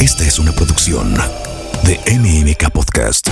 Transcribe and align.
Esta 0.00 0.24
es 0.24 0.38
una 0.38 0.52
producción 0.52 1.14
de 1.84 1.98
MMK 2.18 2.70
Podcast. 2.72 3.28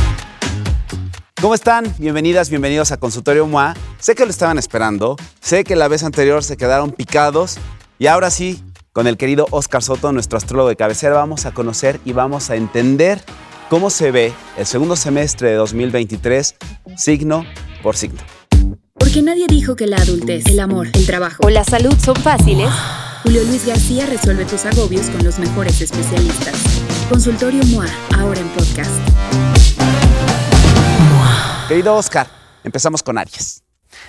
¿Cómo 1.40 1.54
están? 1.54 1.92
Bienvenidas, 1.98 2.50
bienvenidos 2.50 2.92
a 2.92 2.96
Consultorio 2.98 3.46
MOA. 3.46 3.74
Sé 3.98 4.14
que 4.14 4.24
lo 4.24 4.30
estaban 4.30 4.58
esperando, 4.58 5.16
sé 5.40 5.64
que 5.64 5.76
la 5.76 5.88
vez 5.88 6.02
anterior 6.02 6.42
se 6.44 6.56
quedaron 6.56 6.92
picados 6.92 7.58
y 7.98 8.06
ahora 8.06 8.30
sí, 8.30 8.62
con 8.92 9.06
el 9.06 9.16
querido 9.16 9.46
Oscar 9.50 9.82
Soto, 9.82 10.12
nuestro 10.12 10.38
astrólogo 10.38 10.68
de 10.68 10.76
cabecera, 10.76 11.14
vamos 11.14 11.46
a 11.46 11.52
conocer 11.52 12.00
y 12.04 12.12
vamos 12.12 12.48
a 12.50 12.56
entender 12.56 13.22
cómo 13.68 13.90
se 13.90 14.10
ve 14.10 14.32
el 14.56 14.66
segundo 14.66 14.96
semestre 14.96 15.50
de 15.50 15.56
2023, 15.56 16.54
signo 16.96 17.44
por 17.82 17.96
signo. 17.96 18.20
Porque 18.94 19.20
nadie 19.20 19.46
dijo 19.48 19.76
que 19.76 19.86
la 19.86 19.96
adultez, 19.96 20.46
el 20.46 20.60
amor, 20.60 20.88
el 20.92 21.06
trabajo 21.06 21.46
o 21.46 21.50
la 21.50 21.64
salud 21.64 21.94
son 22.02 22.16
fáciles. 22.16 22.70
Julio 23.22 23.44
Luis 23.44 23.64
García 23.64 24.04
resuelve 24.06 24.44
tus 24.44 24.66
agobios 24.66 25.08
con 25.08 25.22
los 25.22 25.38
mejores 25.38 25.80
especialistas. 25.80 26.54
Consultorio 27.08 27.62
MOA, 27.66 27.86
ahora 28.18 28.40
en 28.40 28.48
podcast. 28.48 28.90
Querido 31.68 31.94
Oscar, 31.94 32.26
empezamos 32.64 33.00
con 33.04 33.18
Aries. 33.18 33.62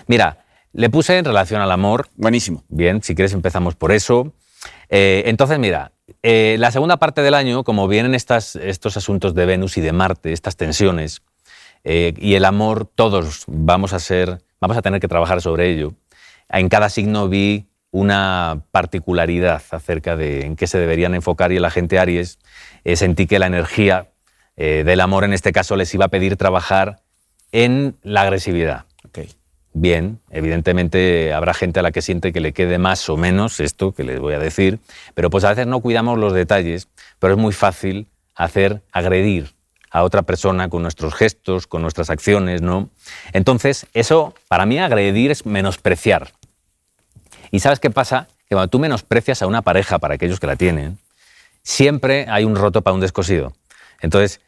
Mira, 0.08 0.44
le 0.72 0.90
puse 0.90 1.16
en 1.16 1.26
relación 1.26 1.62
al 1.62 1.72
amor. 1.72 2.08
Buenísimo. 2.16 2.64
Bien, 2.70 3.04
si 3.04 3.14
quieres 3.14 3.34
empezamos 3.34 3.76
por 3.76 3.92
eso. 3.92 4.34
Eh, 4.90 5.22
entonces, 5.28 5.60
mira, 5.60 5.92
eh, 6.24 6.56
la 6.58 6.72
segunda 6.72 6.98
parte 6.98 7.22
del 7.22 7.36
año, 7.36 7.64
como 7.64 7.88
vienen 7.88 8.16
estas, 8.16 8.56
estos 8.56 8.98
asuntos 8.98 9.36
de 9.36 9.46
Venus 9.46 9.78
y 9.78 9.82
de 9.82 9.92
Marte, 9.92 10.34
estas 10.34 10.58
tensiones, 10.58 11.22
eh, 11.84 12.16
y 12.18 12.34
el 12.34 12.46
amor, 12.46 12.90
todos 12.96 13.44
vamos 13.46 13.94
a 13.94 14.00
ser, 14.00 14.42
vamos 14.60 14.76
a 14.76 14.82
tener 14.82 15.00
que 15.00 15.08
trabajar 15.08 15.40
sobre 15.40 15.70
ello. 15.70 15.94
En 16.50 16.68
cada 16.68 16.90
signo 16.90 17.30
vi 17.30 17.68
una 17.94 18.64
particularidad 18.72 19.62
acerca 19.70 20.18
de 20.18 20.46
en 20.46 20.56
qué 20.56 20.66
se 20.66 20.80
deberían 20.80 21.14
enfocar 21.14 21.52
y 21.52 21.60
la 21.60 21.70
gente 21.70 22.00
Aries 22.00 22.40
sentí 22.96 23.28
que 23.28 23.38
la 23.38 23.46
energía 23.46 24.10
del 24.58 25.00
amor 25.00 25.24
en 25.24 25.32
este 25.32 25.52
caso 25.52 25.76
les 25.76 25.94
iba 25.94 26.06
a 26.06 26.08
pedir 26.08 26.36
trabajar 26.36 27.02
en 27.52 27.96
la 28.02 28.24
agresividad. 28.24 28.86
Okay. 29.08 29.30
Bien, 29.74 30.20
evidentemente 30.32 31.34
habrá 31.34 31.54
gente 31.54 31.80
a 31.82 31.84
la 31.84 31.92
que 31.92 32.02
siente 32.02 32.34
que 32.34 32.40
le 32.40 32.52
quede 32.52 32.80
más 32.80 33.10
o 33.10 33.16
menos 33.16 33.60
esto 33.60 33.92
que 33.94 34.04
les 34.04 34.20
voy 34.20 34.34
a 34.34 34.40
decir, 34.40 34.80
pero 35.14 35.30
pues 35.30 35.44
a 35.44 35.50
veces 35.50 35.68
no 35.68 35.80
cuidamos 35.80 36.18
los 36.18 36.34
detalles, 36.34 36.88
pero 37.20 37.34
es 37.34 37.40
muy 37.40 37.54
fácil 37.54 38.08
hacer 38.34 38.82
agredir 38.92 39.54
a 39.92 40.02
otra 40.02 40.24
persona 40.24 40.68
con 40.68 40.82
nuestros 40.82 41.14
gestos, 41.14 41.68
con 41.68 41.84
nuestras 41.84 42.10
acciones, 42.10 42.64
¿no? 42.64 42.90
Entonces, 43.34 43.86
eso, 43.94 44.34
para 44.48 44.66
mí, 44.66 44.80
agredir 44.80 45.30
es 45.30 45.46
menospreciar. 45.46 46.32
¿Y 47.54 47.60
sabes 47.60 47.80
qué 47.80 47.92
pasa? 47.92 48.28
Que 48.50 48.56
cuando 48.56 48.68
tú 48.68 48.80
menosprecias 48.80 49.44
a 49.44 49.46
una 49.46 49.62
pareja, 49.62 50.00
para 50.00 50.16
aquellos 50.16 50.40
que 50.40 50.48
la 50.48 50.56
tienen, 50.56 50.98
siempre 51.62 52.26
hay 52.28 52.46
un 52.46 52.56
roto 52.56 52.82
para 52.82 52.96
un 52.96 53.00
descosido. 53.00 53.54
Entonces, 54.02 54.42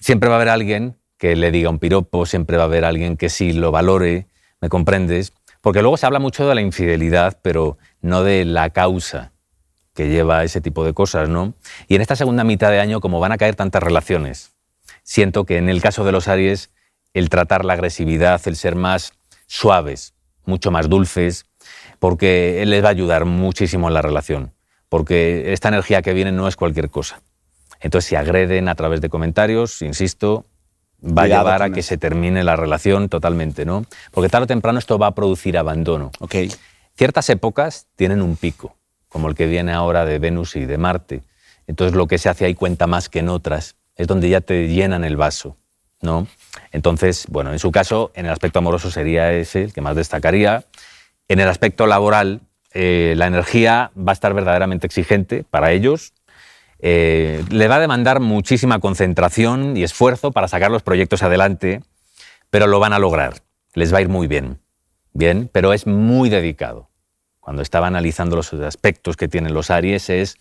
siempre 0.00 0.28
va 0.28 0.34
a 0.34 0.38
haber 0.38 0.48
alguien 0.48 0.96
que 1.16 1.36
le 1.36 1.52
diga 1.52 1.70
un 1.70 1.78
piropo, 1.78 2.26
siempre 2.26 2.56
va 2.56 2.64
a 2.64 2.66
haber 2.66 2.84
alguien 2.84 3.16
que 3.16 3.28
sí 3.28 3.52
lo 3.52 3.70
valore, 3.70 4.26
¿me 4.60 4.68
comprendes? 4.68 5.32
Porque 5.60 5.80
luego 5.80 5.96
se 5.96 6.06
habla 6.06 6.18
mucho 6.18 6.48
de 6.48 6.56
la 6.56 6.60
infidelidad, 6.60 7.38
pero 7.40 7.78
no 8.02 8.24
de 8.24 8.44
la 8.44 8.70
causa 8.70 9.30
que 9.94 10.08
lleva 10.08 10.40
a 10.40 10.44
ese 10.44 10.60
tipo 10.60 10.84
de 10.84 10.92
cosas, 10.92 11.28
¿no? 11.28 11.54
Y 11.86 11.94
en 11.94 12.02
esta 12.02 12.16
segunda 12.16 12.42
mitad 12.42 12.72
de 12.72 12.80
año, 12.80 13.00
como 13.00 13.20
van 13.20 13.30
a 13.30 13.38
caer 13.38 13.54
tantas 13.54 13.80
relaciones, 13.80 14.50
siento 15.04 15.44
que 15.44 15.56
en 15.56 15.68
el 15.68 15.80
caso 15.80 16.04
de 16.04 16.10
los 16.10 16.26
Aries, 16.26 16.70
el 17.14 17.28
tratar 17.30 17.64
la 17.64 17.74
agresividad, 17.74 18.40
el 18.46 18.56
ser 18.56 18.74
más 18.74 19.12
suaves, 19.46 20.14
mucho 20.46 20.72
más 20.72 20.88
dulces, 20.88 21.46
porque 22.00 22.64
les 22.66 22.82
va 22.82 22.88
a 22.88 22.90
ayudar 22.90 23.26
muchísimo 23.26 23.86
en 23.86 23.94
la 23.94 24.02
relación, 24.02 24.52
porque 24.88 25.52
esta 25.52 25.68
energía 25.68 26.02
que 26.02 26.12
viene 26.12 26.32
no 26.32 26.48
es 26.48 26.56
cualquier 26.56 26.90
cosa. 26.90 27.22
Entonces, 27.80 28.08
si 28.08 28.16
agreden 28.16 28.68
a 28.68 28.74
través 28.74 29.00
de 29.00 29.08
comentarios, 29.08 29.80
insisto, 29.82 30.46
va 31.02 31.22
a 31.22 31.28
llevar 31.28 31.62
a 31.62 31.70
que 31.70 31.82
se 31.82 31.96
termine 31.96 32.42
la 32.42 32.56
relación 32.56 33.08
totalmente, 33.08 33.64
¿no? 33.64 33.84
Porque 34.10 34.28
tarde 34.28 34.44
o 34.44 34.48
temprano 34.48 34.78
esto 34.78 34.98
va 34.98 35.08
a 35.08 35.14
producir 35.14 35.56
abandono. 35.56 36.10
Okay. 36.18 36.50
Ciertas 36.96 37.30
épocas 37.30 37.86
tienen 37.96 38.20
un 38.20 38.36
pico, 38.36 38.76
como 39.08 39.28
el 39.28 39.34
que 39.34 39.46
viene 39.46 39.72
ahora 39.72 40.04
de 40.04 40.18
Venus 40.18 40.56
y 40.56 40.66
de 40.66 40.76
Marte. 40.76 41.22
Entonces 41.66 41.96
lo 41.96 42.06
que 42.06 42.18
se 42.18 42.28
hace 42.28 42.44
ahí 42.44 42.54
cuenta 42.54 42.86
más 42.86 43.08
que 43.08 43.20
en 43.20 43.28
otras. 43.28 43.76
Es 43.96 44.06
donde 44.06 44.28
ya 44.28 44.40
te 44.40 44.68
llenan 44.68 45.04
el 45.04 45.16
vaso, 45.16 45.56
¿no? 46.00 46.26
Entonces, 46.72 47.26
bueno, 47.28 47.52
en 47.52 47.58
su 47.58 47.70
caso, 47.70 48.12
en 48.14 48.26
el 48.26 48.32
aspecto 48.32 48.58
amoroso 48.58 48.90
sería 48.90 49.32
ese 49.32 49.64
el 49.64 49.72
que 49.72 49.80
más 49.80 49.96
destacaría. 49.96 50.64
En 51.30 51.38
el 51.38 51.46
aspecto 51.46 51.86
laboral, 51.86 52.40
eh, 52.74 53.14
la 53.16 53.28
energía 53.28 53.92
va 53.96 54.10
a 54.10 54.14
estar 54.14 54.34
verdaderamente 54.34 54.88
exigente 54.88 55.44
para 55.48 55.70
ellos, 55.70 56.12
eh, 56.80 57.44
le 57.50 57.68
va 57.68 57.76
a 57.76 57.78
demandar 57.78 58.18
muchísima 58.18 58.80
concentración 58.80 59.76
y 59.76 59.84
esfuerzo 59.84 60.32
para 60.32 60.48
sacar 60.48 60.72
los 60.72 60.82
proyectos 60.82 61.22
adelante, 61.22 61.82
pero 62.50 62.66
lo 62.66 62.80
van 62.80 62.92
a 62.94 62.98
lograr. 62.98 63.34
Les 63.74 63.94
va 63.94 63.98
a 63.98 64.00
ir 64.00 64.08
muy 64.08 64.26
bien. 64.26 64.58
Bien, 65.12 65.48
pero 65.52 65.72
es 65.72 65.86
muy 65.86 66.30
dedicado. 66.30 66.90
Cuando 67.38 67.62
estaba 67.62 67.86
analizando 67.86 68.34
los 68.34 68.52
aspectos 68.52 69.16
que 69.16 69.28
tienen 69.28 69.54
los 69.54 69.70
Aries, 69.70 70.10
es, 70.10 70.36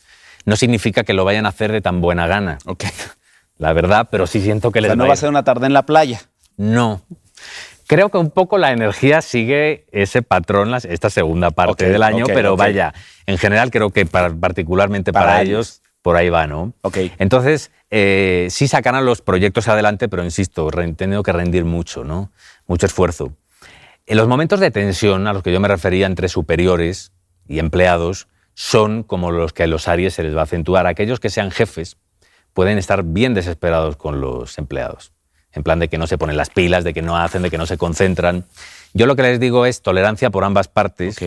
no 0.45 0.55
significa 0.55 1.03
que 1.03 1.13
lo 1.13 1.23
vayan 1.23 1.45
a 1.45 1.49
hacer 1.49 1.72
de 1.72 1.81
tan 1.81 2.01
buena 2.01 2.25
gana. 2.25 2.57
Okay. 2.66 2.89
La 3.59 3.73
verdad, 3.73 4.07
pero 4.09 4.25
sí 4.25 4.41
siento 4.41 4.72
que 4.72 4.79
o 4.79 4.81
les 4.81 4.89
sea, 4.89 4.95
no 4.95 5.03
va 5.03 5.09
va 5.09 5.13
a 5.13 5.17
ser 5.17 5.29
una 5.29 5.44
tarde 5.44 5.67
en 5.67 5.73
la 5.73 5.85
playa. 5.85 6.19
No. 6.57 7.03
Creo 7.89 8.09
que 8.09 8.19
un 8.19 8.29
poco 8.29 8.59
la 8.59 8.72
energía 8.72 9.19
sigue 9.23 9.88
ese 9.91 10.22
patrón 10.22 10.75
esta 10.75 11.09
segunda 11.09 11.50
parte 11.50 11.85
Okay, 11.85 11.91
del 11.91 12.03
año, 12.03 12.25
okay, 12.25 12.35
pero 12.35 12.53
okay. 12.53 12.67
vaya, 12.67 12.94
en 13.25 13.39
general 13.39 13.72
creo 13.72 13.89
que 13.89 14.05
para- 14.05 14.29
particularmente 14.31 15.11
para, 15.11 15.25
Para 15.25 15.41
ellos, 15.41 15.81
por 16.03 16.16
ahí 16.16 16.29
va, 16.29 16.45
¿no? 16.45 16.73
Ok. 16.83 16.97
Entonces, 17.17 17.72
eh, 17.89 18.45
sí 18.51 18.67
sacarán 18.67 19.05
los 19.05 19.23
proyectos 19.23 19.67
adelante, 19.67 20.07
pero 20.07 20.23
insisto, 20.23 20.69
han 20.78 20.94
tenido 20.94 21.23
que 21.23 21.31
rendir 21.31 21.66
mucho, 21.66 22.03
¿no? 22.03 22.31
Mucho 22.67 22.85
esfuerzo. 22.85 23.33
En 24.05 24.17
los 24.17 24.28
momentos 24.28 24.59
de 24.59 24.69
tensión 24.69 25.25
a 25.25 25.33
los 25.33 25.41
que 25.41 25.51
yo 25.51 25.59
me 25.59 25.67
refería 25.67 26.05
entre 26.05 26.29
superiores 26.29 27.11
y 27.47 27.57
empleados 27.57 28.28
son 28.53 29.01
como 29.01 29.31
los 29.31 29.51
que 29.51 29.63
a 29.63 29.67
los 29.67 29.88
Aries 29.88 30.13
se 30.13 30.22
les 30.22 30.35
va 30.35 30.41
a 30.41 30.44
acentuar. 30.44 30.85
Aquellos 30.85 31.19
que 31.19 31.31
sean 31.31 31.49
jefes 31.49 31.97
pueden 32.53 32.78
estar 32.78 33.01
bien 33.03 33.33
desesperados 33.33 33.95
con 33.97 34.22
los 34.22 34.59
empleados. 34.59 35.11
En 35.53 35.63
plan 35.63 35.79
de 35.79 35.87
que 35.87 35.97
no 35.97 36.07
se 36.07 36.17
ponen 36.17 36.37
las 36.37 36.49
pilas, 36.49 36.83
de 36.83 36.93
que 36.93 37.01
no 37.01 37.17
hacen, 37.17 37.41
de 37.41 37.49
que 37.49 37.57
no 37.57 37.65
se 37.65 37.77
concentran. 37.77 38.45
Yo 38.93 39.05
lo 39.05 39.15
que 39.15 39.23
les 39.23 39.39
digo 39.39 39.65
es 39.65 39.81
tolerancia 39.81 40.29
por 40.29 40.43
ambas 40.43 40.67
partes. 40.67 41.17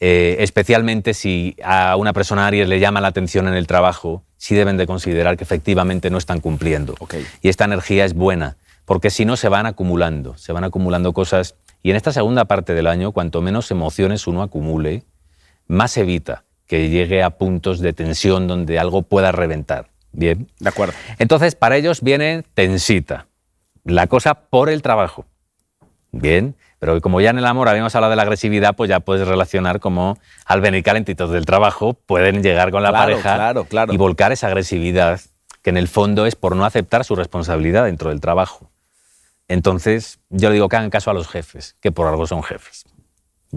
Eh, 0.00 0.36
especialmente 0.40 1.12
si 1.12 1.56
a 1.62 1.96
una 1.96 2.12
persona 2.12 2.46
Aries 2.46 2.68
le 2.68 2.78
llama 2.78 3.00
la 3.00 3.08
atención 3.08 3.48
en 3.48 3.54
el 3.54 3.66
trabajo, 3.66 4.22
sí 4.36 4.54
deben 4.54 4.76
de 4.76 4.86
considerar 4.86 5.36
que 5.36 5.44
efectivamente 5.44 6.08
no 6.10 6.18
están 6.18 6.40
cumpliendo. 6.40 6.94
Y 7.42 7.48
esta 7.48 7.64
energía 7.64 8.04
es 8.04 8.14
buena, 8.14 8.56
porque 8.84 9.10
si 9.10 9.24
no 9.24 9.36
se 9.36 9.48
van 9.48 9.66
acumulando, 9.66 10.36
se 10.38 10.52
van 10.52 10.64
acumulando 10.64 11.12
cosas. 11.12 11.56
Y 11.82 11.90
en 11.90 11.96
esta 11.96 12.12
segunda 12.12 12.46
parte 12.46 12.74
del 12.74 12.86
año, 12.86 13.12
cuanto 13.12 13.42
menos 13.42 13.70
emociones 13.70 14.26
uno 14.26 14.42
acumule, 14.42 15.02
más 15.66 15.96
evita 15.96 16.44
que 16.66 16.90
llegue 16.90 17.22
a 17.22 17.30
puntos 17.30 17.80
de 17.80 17.92
tensión 17.92 18.46
donde 18.46 18.78
algo 18.78 19.02
pueda 19.02 19.32
reventar. 19.32 19.88
Bien. 20.12 20.48
De 20.58 20.68
acuerdo. 20.68 20.94
Entonces, 21.18 21.54
para 21.54 21.76
ellos 21.76 22.02
viene 22.02 22.44
tensita, 22.54 23.26
la 23.84 24.06
cosa 24.06 24.34
por 24.34 24.68
el 24.68 24.82
trabajo. 24.82 25.26
Bien, 26.10 26.56
pero 26.78 27.00
como 27.00 27.20
ya 27.20 27.30
en 27.30 27.38
el 27.38 27.44
amor 27.46 27.68
habíamos 27.68 27.94
hablado 27.94 28.10
de 28.10 28.16
la 28.16 28.22
agresividad, 28.22 28.74
pues 28.74 28.88
ya 28.88 29.00
puedes 29.00 29.28
relacionar 29.28 29.78
como 29.78 30.16
al 30.46 30.60
venir 30.60 30.82
calentitos 30.82 31.30
del 31.30 31.44
trabajo 31.44 31.92
pueden 31.94 32.42
llegar 32.42 32.70
con 32.70 32.82
la 32.82 32.90
Claro, 32.90 33.04
pareja 33.12 33.34
claro, 33.34 33.64
claro. 33.64 33.92
y 33.92 33.96
volcar 33.98 34.32
esa 34.32 34.46
agresividad, 34.46 35.20
que 35.62 35.70
en 35.70 35.76
el 35.76 35.88
fondo 35.88 36.24
es 36.24 36.34
por 36.34 36.56
no 36.56 36.64
aceptar 36.64 37.04
su 37.04 37.14
responsabilidad 37.14 37.84
dentro 37.84 38.08
del 38.10 38.20
trabajo. 38.20 38.70
Entonces, 39.48 40.18
yo 40.30 40.48
le 40.48 40.54
digo 40.54 40.68
que 40.68 40.76
hagan 40.76 40.90
caso 40.90 41.10
a 41.10 41.14
los 41.14 41.28
jefes, 41.28 41.76
que 41.80 41.92
por 41.92 42.06
algo 42.06 42.26
son 42.26 42.42
jefes. 42.42 42.84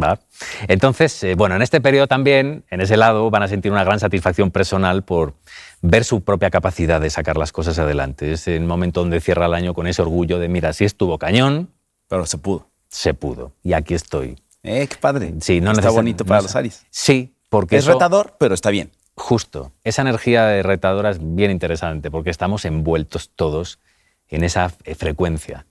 ¿va? 0.02 0.20
Entonces, 0.68 1.22
eh, 1.24 1.36
bueno, 1.36 1.56
en 1.56 1.62
este 1.62 1.82
periodo 1.82 2.08
también, 2.08 2.64
en 2.70 2.82
ese 2.82 2.98
lado, 2.98 3.30
van 3.30 3.44
a 3.44 3.48
sentir 3.48 3.72
una 3.72 3.84
gran 3.84 4.00
satisfacción 4.00 4.52
personal 4.52 5.04
por 5.04 5.36
ver 5.82 6.04
su 6.04 6.22
propia 6.22 6.50
capacidad 6.50 7.02
de 7.02 7.10
sacar 7.10 7.38
las 7.38 7.52
cosas 7.52 7.80
adelante. 7.80 8.32
Es 8.34 8.48
el 8.48 8.64
momento 8.66 9.00
donde 9.02 9.20
cierra 9.22 9.46
el 9.48 9.54
año 9.54 9.74
con 9.74 9.88
ese 9.88 10.02
orgullo 10.02 10.40
de, 10.40 10.48
mira, 10.48 10.74
si 10.74 10.86
estuvo 10.86 11.18
cañón, 11.18 11.70
Pero 12.08 12.26
se 12.26 12.38
pudo. 12.38 12.68
se 12.90 13.14
pudo. 13.14 13.54
Y 13.64 13.74
aquí 13.74 13.94
estoy. 13.94 14.38
Eh, 14.64 14.88
qué 14.88 14.96
padre. 14.98 15.34
Sí, 15.42 15.60
no 15.62 15.72
Está 15.72 15.90
bonito 15.90 16.24
para 16.26 16.40
no 16.42 16.44
los. 16.44 16.56
Aries. 16.56 16.86
Sí, 16.92 17.34
porque 17.50 17.78
Es 17.78 17.84
eso- 17.84 17.94
retador, 17.94 18.36
pero 18.40 18.54
está 18.54 18.70
bien. 18.70 18.92
Justo. 19.16 19.72
Esa 19.84 20.02
energía 20.04 20.46
de 20.46 20.64
retadora 20.64 21.10
es 21.10 21.18
bien 21.20 21.52
interesante 21.52 22.10
porque 22.12 22.30
estamos 22.30 22.64
envueltos 22.66 23.30
todos 23.36 23.80
en 24.30 24.44
esa 24.44 24.72
eh, 24.84 24.96
frecuencia. 24.96 25.66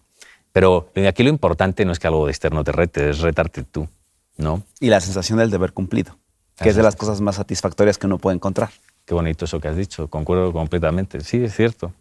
Pero 0.53 0.91
aquí 1.09 1.23
lo 1.23 1.31
importante 1.31 1.85
no 1.85 1.93
es 1.93 1.99
que 2.01 2.09
algo 2.09 2.29
externo 2.29 2.65
te 2.65 2.73
rete, 2.73 3.11
es 3.11 3.21
retarte 3.21 3.63
tú, 3.63 3.89
¿no? 4.37 4.65
Y 4.81 4.89
la 4.89 5.01
sensación 5.01 5.39
del 5.39 5.51
deber 5.51 5.73
cumplido, 5.73 6.19
que 6.57 6.69
es 6.71 6.77
de 6.77 6.83
las 6.83 6.97
cosas 6.97 7.21
más 7.21 7.37
satisfactorias 7.37 7.97
que 7.99 8.07
uno 8.07 8.19
puede 8.19 8.35
encontrar. 8.35 8.71
Qué 9.05 9.15
bonito 9.15 9.45
eso 9.45 9.61
que 9.61 9.69
has 9.69 9.77
dicho, 9.77 10.09
concuerdo 10.09 10.53
completamente. 10.53 11.21
Sí, 11.21 11.43
es 11.43 11.55
cierto. 11.55 11.93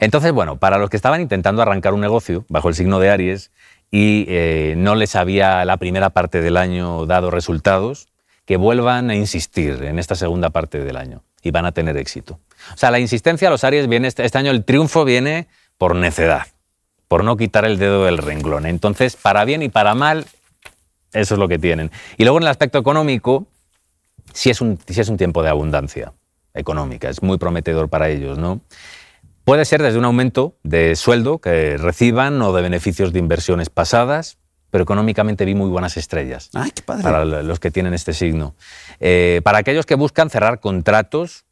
Entonces, 0.00 0.32
bueno, 0.32 0.58
para 0.58 0.78
los 0.78 0.90
que 0.90 0.96
estaban 0.96 1.20
intentando 1.20 1.62
arrancar 1.62 1.94
un 1.94 2.00
negocio 2.00 2.44
bajo 2.48 2.68
el 2.68 2.74
signo 2.74 2.98
de 2.98 3.10
Aries 3.10 3.50
y 3.90 4.26
eh, 4.28 4.74
no 4.76 4.94
les 4.94 5.16
había 5.16 5.64
la 5.64 5.76
primera 5.78 6.10
parte 6.10 6.40
del 6.40 6.56
año 6.56 7.06
dado 7.06 7.30
resultados, 7.30 8.08
que 8.44 8.56
vuelvan 8.56 9.10
a 9.10 9.14
insistir 9.16 9.82
en 9.82 9.98
esta 9.98 10.14
segunda 10.14 10.50
parte 10.50 10.82
del 10.82 10.96
año. 10.96 11.22
y 11.42 11.52
van 11.52 11.64
a 11.64 11.70
tener 11.70 11.96
éxito. 11.96 12.40
O 12.74 12.76
sea, 12.76 12.90
la 12.90 12.98
insistencia 12.98 13.46
a 13.46 13.52
los 13.52 13.62
Aries 13.62 13.86
viene 13.86 14.08
este, 14.08 14.24
este 14.24 14.36
año, 14.38 14.50
el 14.50 14.64
triunfo 14.64 15.04
viene 15.04 15.46
por 15.78 15.94
necedad, 15.94 16.48
por 17.06 17.22
no 17.22 17.36
quitar 17.36 17.64
el 17.64 17.78
dedo 17.78 18.04
del 18.04 18.18
renglón. 18.18 18.66
Entonces, 18.66 19.14
para 19.14 19.44
bien 19.44 19.62
y 19.62 19.68
para 19.68 19.94
mal, 19.94 20.26
eso 21.12 21.34
es 21.34 21.38
lo 21.38 21.46
que 21.46 21.60
tienen. 21.60 21.92
Y 22.16 22.24
luego 22.24 22.38
en 22.38 22.44
el 22.44 22.48
aspecto 22.48 22.78
económico, 22.78 23.46
sí 24.36 24.50
es 24.50 24.60
un, 24.60 24.78
sí 24.86 25.00
es 25.00 25.08
un 25.08 25.16
tiempo 25.16 25.42
de 25.42 25.48
abundancia 25.48 26.12
económica, 26.54 27.08
es 27.08 27.22
muy 27.22 27.38
prometedor 27.38 27.88
para 27.88 28.08
ellos, 28.08 28.38
¿no? 28.38 28.60
Puede 29.44 29.64
ser 29.64 29.82
desde 29.82 29.98
un 29.98 30.04
aumento 30.04 30.56
de 30.62 30.94
sueldo 30.96 31.38
que 31.38 31.76
reciban 31.78 32.40
o 32.42 32.52
de 32.52 32.62
beneficios 32.62 33.12
de 33.12 33.18
inversiones 33.18 33.70
pasadas, 33.70 34.38
pero 34.70 34.82
económicamente 34.82 35.44
vi 35.44 35.54
muy 35.54 35.70
buenas 35.70 35.96
estrellas 35.96 36.50
Ay, 36.52 36.70
qué 36.72 36.82
padre. 36.82 37.02
para 37.02 37.24
los 37.24 37.60
que 37.60 37.70
tienen 37.70 37.94
este 37.94 38.12
signo. 38.12 38.54
Eh, 39.00 39.40
para 39.44 39.58
aquellos 39.58 39.86
que 39.86 39.94
buscan 39.94 40.30
cerrar 40.30 40.60
contratos 40.60 41.44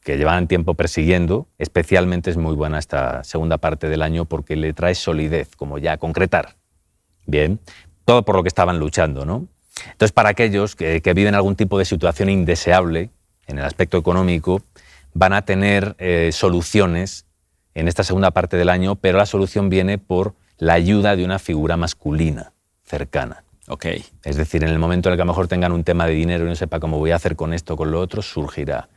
que 0.00 0.16
llevan 0.16 0.48
tiempo 0.48 0.74
persiguiendo, 0.74 1.48
especialmente 1.58 2.30
es 2.30 2.36
muy 2.36 2.54
buena 2.54 2.78
esta 2.78 3.22
segunda 3.24 3.58
parte 3.58 3.88
del 3.88 4.02
año 4.02 4.24
porque 4.24 4.56
le 4.56 4.72
trae 4.72 4.94
solidez, 4.94 5.54
como 5.56 5.78
ya 5.78 5.98
concretar. 5.98 6.56
Bien, 7.26 7.60
todo 8.04 8.24
por 8.24 8.36
lo 8.36 8.42
que 8.42 8.48
estaban 8.48 8.78
luchando, 8.78 9.24
¿no? 9.24 9.48
Entonces, 9.84 10.12
para 10.12 10.30
aquellos 10.30 10.76
que, 10.76 11.02
que 11.02 11.14
viven 11.14 11.34
algún 11.34 11.56
tipo 11.56 11.78
de 11.78 11.84
situación 11.84 12.28
indeseable 12.28 13.10
en 13.46 13.58
el 13.58 13.64
aspecto 13.64 13.98
económico, 13.98 14.62
van 15.14 15.32
a 15.32 15.42
tener 15.42 15.96
eh, 15.98 16.30
soluciones 16.32 17.26
en 17.74 17.88
esta 17.88 18.04
segunda 18.04 18.30
parte 18.30 18.56
del 18.56 18.68
año, 18.68 18.96
pero 18.96 19.18
la 19.18 19.26
solución 19.26 19.68
viene 19.68 19.98
por 19.98 20.34
la 20.58 20.74
ayuda 20.74 21.16
de 21.16 21.24
una 21.24 21.38
figura 21.38 21.76
masculina 21.76 22.52
cercana. 22.84 23.44
Ok. 23.68 23.86
Es 24.24 24.36
decir, 24.36 24.62
en 24.62 24.70
el 24.70 24.78
momento 24.78 25.08
en 25.08 25.14
el 25.14 25.18
que 25.18 25.22
a 25.22 25.24
lo 25.24 25.32
mejor 25.32 25.48
tengan 25.48 25.72
un 25.72 25.84
tema 25.84 26.06
de 26.06 26.14
dinero 26.14 26.46
y 26.46 26.48
no 26.48 26.54
sepa 26.54 26.80
cómo 26.80 26.98
voy 26.98 27.10
a 27.10 27.16
hacer 27.16 27.36
con 27.36 27.52
esto 27.52 27.74
o 27.74 27.76
con 27.76 27.90
lo 27.90 28.00
otro, 28.00 28.22
surgirá. 28.22 28.88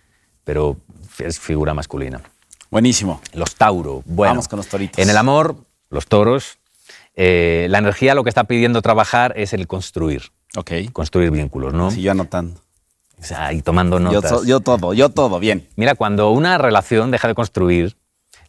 Pero 0.43 0.77
es 1.17 1.39
figura 1.39 1.73
masculina. 1.73 2.21
Buenísimo. 2.69 3.21
Los 3.33 3.55
Tauro. 3.55 4.03
Bueno, 4.05 4.33
Vamos 4.33 4.47
con 4.47 4.57
los 4.57 4.67
toritos. 4.67 4.99
En 4.99 5.09
el 5.09 5.17
amor, 5.17 5.55
los 5.89 6.07
toros, 6.07 6.59
eh, 7.15 7.67
la 7.69 7.79
energía 7.79 8.13
lo 8.13 8.23
que 8.23 8.29
está 8.29 8.43
pidiendo 8.43 8.81
trabajar 8.81 9.33
es 9.35 9.53
el 9.53 9.67
construir, 9.67 10.31
Ok. 10.55 10.71
construir 10.91 11.31
vínculos, 11.31 11.73
¿no? 11.73 11.91
Sí, 11.91 12.01
yo 12.01 12.11
anotando. 12.11 12.61
O 13.19 13.23
sea, 13.23 13.53
y 13.53 13.61
tomando 13.61 13.99
notas. 13.99 14.43
yo 14.45 14.61
todo, 14.61 14.93
yo 14.93 15.09
todo, 15.09 15.39
bien. 15.39 15.67
Mira, 15.75 15.95
cuando 15.95 16.31
una 16.31 16.57
relación 16.57 17.11
deja 17.11 17.27
de 17.27 17.35
construir, 17.35 17.97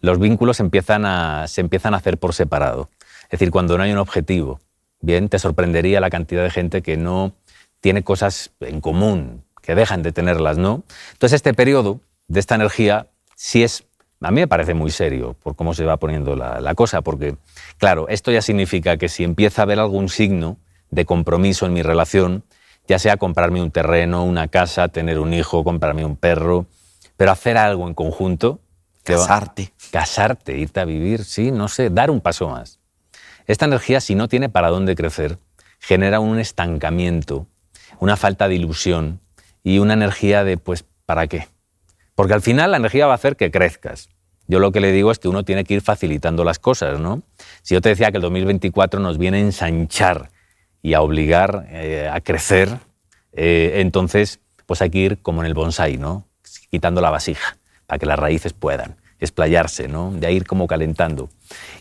los 0.01 0.19
vínculos 0.19 0.61
empiezan 0.61 1.05
a, 1.05 1.47
se 1.49 1.61
empiezan 1.61 1.95
a 1.95 1.99
hacer 1.99 2.19
por 2.19 2.35
separado. 2.35 2.89
Es 3.25 3.31
decir, 3.39 3.51
cuando 3.51 3.77
no 3.77 3.83
hay 3.83 3.93
un 3.93 3.99
objetivo. 3.99 4.61
Bien, 5.01 5.29
te 5.29 5.39
sorprendería 5.39 6.01
la 6.01 6.11
cantidad 6.11 6.43
de 6.43 6.51
gente 6.51 6.83
que 6.83 6.97
no 6.97 7.33
tiene 7.81 8.03
cosas 8.03 8.53
en 8.61 8.81
común, 8.81 9.45
que 9.63 9.75
dejan 9.75 10.03
de 10.03 10.13
tenerlas, 10.13 10.59
¿no? 10.59 10.85
Entonces, 11.13 11.37
este 11.37 11.55
periodo 11.55 12.01
de 12.29 12.41
esta 12.41 12.55
energía 12.55 13.09
sí 13.35 13.63
es, 13.63 13.85
a 14.21 14.31
mí 14.31 14.41
me 14.41 14.49
parece 14.49 14.75
muy 14.75 14.91
serio 14.91 15.37
por 15.43 15.57
cómo 15.57 15.75
se 15.75 15.85
va 15.85 15.97
poniendo 15.97 16.37
la, 16.37 16.61
la 16.61 16.75
cosa, 16.75 17.01
porque, 17.01 17.37
claro, 17.79 18.09
esto 18.09 18.31
ya 18.31 18.43
significa 18.43 18.99
que 18.99 19.09
si 19.09 19.25
empieza 19.25 19.63
a 19.63 19.65
haber 19.65 19.81
algún 19.81 20.09
signo 20.11 20.59
de 20.91 21.05
compromiso 21.05 21.67
en 21.67 21.73
mi 21.73 21.83
relación, 21.83 22.45
ya 22.89 22.99
sea 22.99 23.17
comprarme 23.17 23.63
un 23.63 23.71
terreno, 23.71 24.25
una 24.25 24.49
casa, 24.49 24.89
tener 24.89 25.19
un 25.19 25.33
hijo, 25.35 25.63
comprarme 25.65 26.05
un 26.05 26.17
perro, 26.17 26.67
pero 27.17 27.31
hacer 27.31 27.57
algo 27.57 27.87
en 27.89 27.95
conjunto. 27.95 28.61
que 29.05 29.15
va- 29.15 29.21
Casarte. 29.27 29.73
Casarte, 29.93 30.59
irte 30.59 30.81
a 30.81 30.85
vivir, 30.85 31.25
sí, 31.25 31.51
no 31.51 31.69
sé, 31.69 31.89
dar 31.91 32.11
un 32.11 32.21
paso 32.21 32.49
más. 32.49 32.79
Esta 33.47 33.65
energía, 33.65 34.01
si 34.01 34.15
no 34.15 34.29
tiene 34.29 34.49
para 34.49 34.69
dónde 34.69 34.95
crecer, 34.95 35.39
genera 35.79 36.21
un 36.21 36.39
estancamiento, 36.39 37.47
una 37.99 38.17
falta 38.17 38.47
de 38.49 38.57
ilusión 38.57 39.21
y 39.65 39.79
una 39.79 39.95
energía 39.95 40.45
de, 40.45 40.59
pues, 40.59 40.85
¿para 41.07 41.27
qué? 41.29 41.49
Porque 42.15 42.35
al 42.35 42.43
final 42.43 42.71
la 42.73 42.77
energía 42.77 43.07
va 43.07 43.13
a 43.13 43.17
hacer 43.17 43.37
que 43.37 43.51
crezcas. 43.51 44.11
Yo 44.47 44.59
lo 44.59 44.73
que 44.73 44.81
le 44.81 44.93
digo 44.93 45.11
es 45.11 45.19
que 45.19 45.29
uno 45.29 45.45
tiene 45.45 45.65
que 45.65 45.75
ir 45.75 45.81
facilitando 45.81 46.45
las 46.45 46.59
cosas, 46.59 47.01
¿no? 47.01 47.23
Si 47.63 47.75
yo 47.75 47.81
te 47.81 47.89
decía 47.89 48.11
que 48.11 48.19
el 48.19 48.23
2024 48.23 49.01
nos 49.01 49.17
viene 49.17 49.39
a 49.39 49.41
ensanchar 49.41 50.31
y 50.83 50.95
a 50.95 51.03
obligar 51.03 51.67
eh, 51.71 52.09
a 52.11 52.21
crecer, 52.21 52.79
eh, 53.33 53.75
entonces 53.77 54.41
pues 54.67 54.83
hay 54.83 54.91
que 54.91 54.99
ir 54.99 55.19
como 55.23 55.43
en 55.43 55.47
el 55.47 55.55
bonsai, 55.55 55.97
¿no? 55.99 56.27
Quitando 56.71 57.01
la 57.01 57.11
vasija 57.11 57.57
para 57.87 57.99
que 57.99 58.07
las 58.07 58.19
raíces 58.19 58.53
puedan 58.53 58.97
explayarse, 59.21 59.89
¿no? 59.89 60.13
De 60.13 60.33
ir 60.33 60.47
como 60.47 60.67
calentando. 60.67 61.29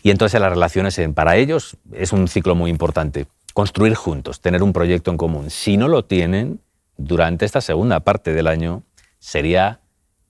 Y 0.02 0.10
entonces 0.10 0.40
las 0.40 0.50
relaciones 0.50 1.00
para 1.14 1.36
ellos 1.36 1.76
es 1.92 2.12
un 2.12 2.28
ciclo 2.28 2.54
muy 2.54 2.70
importante. 2.70 3.26
Construir 3.54 3.94
juntos, 3.94 4.40
tener 4.40 4.62
un 4.62 4.72
proyecto 4.72 5.10
en 5.10 5.16
común. 5.16 5.50
Si 5.50 5.76
no 5.76 5.88
lo 5.88 6.04
tienen, 6.04 6.60
durante 6.96 7.46
esta 7.46 7.60
segunda 7.60 8.00
parte 8.00 8.34
del 8.34 8.46
año 8.46 8.82
sería 9.18 9.80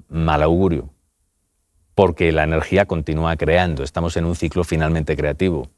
mal 0.09 0.43
augurio, 0.43 0.91
porque 1.95 2.33
la 2.33 2.45
energía 2.45 2.87
continúa 2.87 3.37
creando. 3.37 3.83
Estamos 3.83 4.17
en 4.17 4.25
un 4.25 4.37
ciclo 4.37 4.65
finalmente 4.65 5.17
creativo. 5.17 5.69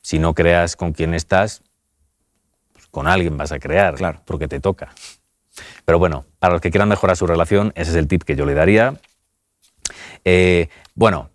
Si 0.00 0.18
no 0.18 0.34
creas 0.34 0.74
con 0.74 0.92
quien 0.92 1.14
estás, 1.14 1.62
con 2.92 3.08
alguien 3.08 3.36
vas 3.36 3.50
a 3.50 3.58
crear, 3.58 3.94
Claro. 3.96 4.22
porque 4.24 4.46
te 4.46 4.60
toca. 4.60 4.94
Pero 5.84 5.98
bueno, 5.98 6.24
para 6.38 6.52
los 6.52 6.60
que 6.60 6.70
quieran 6.70 6.88
mejorar 6.88 7.16
su 7.16 7.26
relación, 7.26 7.72
ese 7.74 7.90
es 7.90 7.96
el 7.96 8.06
tip 8.06 8.22
que 8.22 8.36
yo 8.36 8.46
le 8.46 8.54
daría. 8.54 8.94
Eh, 10.24 10.68
bueno, 10.94 11.30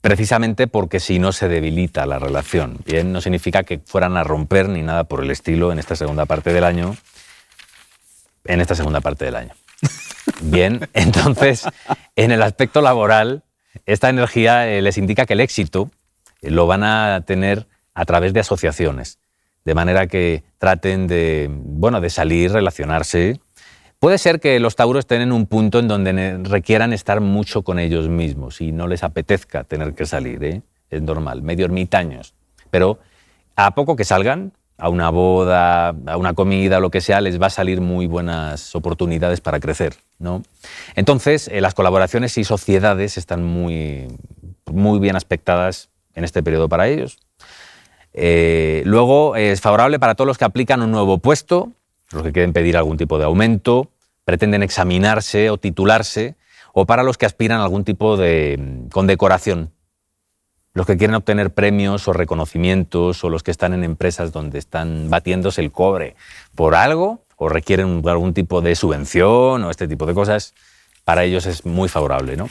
precisamente 0.00 0.66
porque 0.66 0.98
si 0.98 1.18
no 1.18 1.30
se 1.32 1.48
debilita 1.48 2.04
la 2.06 2.18
relación. 2.18 2.78
Bien, 2.84 3.12
no 3.12 3.20
significa 3.20 3.62
que 3.62 3.78
fueran 3.78 4.16
a 4.16 4.24
romper 4.24 4.68
ni 4.68 4.82
nada 4.82 5.04
por 5.04 5.22
el 5.22 5.30
estilo 5.30 5.70
en 5.72 5.78
esta 5.78 5.94
segunda 5.94 6.26
parte 6.26 6.52
del 6.52 6.64
año. 6.64 6.96
En 8.44 8.60
esta 8.60 8.74
segunda 8.74 9.00
parte 9.00 9.24
del 9.24 9.36
año. 9.36 9.54
Bien, 10.42 10.88
entonces, 10.94 11.64
en 12.16 12.32
el 12.32 12.42
aspecto 12.42 12.82
laboral, 12.82 13.44
esta 13.86 14.08
energía 14.08 14.68
eh, 14.68 14.82
les 14.82 14.98
indica 14.98 15.26
que 15.26 15.34
el 15.34 15.40
éxito 15.40 15.90
eh, 16.42 16.50
lo 16.50 16.66
van 16.66 16.82
a 16.84 17.22
tener 17.26 17.66
a 17.94 18.04
través 18.04 18.32
de 18.32 18.40
asociaciones, 18.40 19.18
de 19.64 19.74
manera 19.74 20.06
que 20.06 20.44
traten 20.58 21.06
de, 21.06 21.48
bueno, 21.50 22.00
de 22.00 22.10
salir, 22.10 22.52
relacionarse. 22.52 23.40
Puede 23.98 24.18
ser 24.18 24.40
que 24.40 24.60
los 24.60 24.76
tauros 24.76 25.00
estén 25.00 25.22
en 25.22 25.32
un 25.32 25.46
punto 25.46 25.78
en 25.78 25.88
donde 25.88 26.38
requieran 26.42 26.92
estar 26.92 27.20
mucho 27.20 27.62
con 27.62 27.78
ellos 27.78 28.08
mismos 28.08 28.60
y 28.60 28.72
no 28.72 28.86
les 28.86 29.02
apetezca 29.02 29.64
tener 29.64 29.94
que 29.94 30.04
salir, 30.04 30.44
¿eh? 30.44 30.62
es 30.90 31.02
normal, 31.02 31.42
medio 31.42 31.64
ermitaños. 31.64 32.34
Pero 32.70 32.98
a 33.56 33.74
poco 33.74 33.96
que 33.96 34.04
salgan, 34.04 34.52
a 34.76 34.88
una 34.88 35.08
boda, 35.10 35.94
a 36.06 36.16
una 36.16 36.34
comida, 36.34 36.80
lo 36.80 36.90
que 36.90 37.00
sea, 37.00 37.20
les 37.20 37.40
va 37.40 37.46
a 37.46 37.50
salir 37.50 37.80
muy 37.80 38.06
buenas 38.06 38.74
oportunidades 38.74 39.40
para 39.40 39.60
crecer. 39.60 39.94
¿no? 40.18 40.42
Entonces, 40.96 41.48
eh, 41.48 41.60
las 41.60 41.74
colaboraciones 41.74 42.36
y 42.38 42.44
sociedades 42.44 43.16
están 43.16 43.44
muy, 43.44 44.08
muy 44.66 44.98
bien 44.98 45.16
aspectadas 45.16 45.90
en 46.14 46.24
este 46.24 46.42
periodo 46.42 46.68
para 46.68 46.88
ellos. 46.88 47.18
Eh, 48.14 48.82
luego, 48.86 49.34
es 49.36 49.60
favorable 49.60 49.98
para 49.98 50.14
todos 50.14 50.28
los 50.28 50.38
que 50.38 50.44
aplican 50.44 50.80
un 50.82 50.92
nuevo 50.92 51.18
puesto, 51.18 51.72
los 52.12 52.22
que 52.22 52.32
quieren 52.32 52.52
pedir 52.52 52.76
algún 52.76 52.96
tipo 52.96 53.18
de 53.18 53.24
aumento, 53.24 53.90
pretenden 54.24 54.62
examinarse 54.62 55.50
o 55.50 55.58
titularse, 55.58 56.36
o 56.72 56.86
para 56.86 57.02
los 57.02 57.18
que 57.18 57.26
aspiran 57.26 57.60
a 57.60 57.64
algún 57.64 57.84
tipo 57.84 58.16
de 58.16 58.56
mm, 58.58 58.88
condecoración, 58.88 59.72
los 60.72 60.86
que 60.86 60.96
quieren 60.96 61.14
obtener 61.14 61.52
premios 61.52 62.08
o 62.08 62.12
reconocimientos, 62.12 63.22
o 63.24 63.30
los 63.30 63.42
que 63.42 63.50
están 63.50 63.74
en 63.74 63.84
empresas 63.84 64.32
donde 64.32 64.58
están 64.58 65.10
batiéndose 65.10 65.60
el 65.60 65.72
cobre 65.72 66.14
por 66.54 66.74
algo, 66.74 67.24
o 67.36 67.48
requieren 67.48 68.02
algún 68.06 68.32
tipo 68.32 68.60
de 68.60 68.76
subvención 68.76 69.64
o 69.64 69.70
este 69.70 69.88
tipo 69.88 70.06
de 70.06 70.14
cosas, 70.14 70.54
para 71.04 71.24
ellos 71.24 71.46
es 71.46 71.66
muy 71.66 71.88
favorable. 71.88 72.36
¿no? 72.36 72.48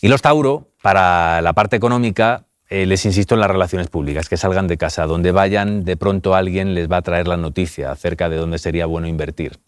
Y 0.00 0.08
los 0.08 0.22
Tauro, 0.22 0.68
para 0.82 1.40
la 1.40 1.52
parte 1.52 1.76
económica, 1.76 2.46
eh, 2.70 2.86
les 2.86 3.04
insisto 3.04 3.34
en 3.34 3.40
las 3.40 3.50
relaciones 3.50 3.88
públicas, 3.88 4.28
que 4.28 4.36
salgan 4.36 4.68
de 4.68 4.78
casa, 4.78 5.06
donde 5.06 5.32
vayan, 5.32 5.84
de 5.84 5.96
pronto 5.96 6.36
alguien 6.36 6.72
les 6.74 6.90
va 6.90 6.98
a 6.98 7.02
traer 7.02 7.26
la 7.26 7.36
noticia 7.36 7.90
acerca 7.90 8.28
de 8.28 8.36
dónde 8.36 8.58
sería 8.58 8.86
bueno 8.86 9.08
invertir. 9.08 9.58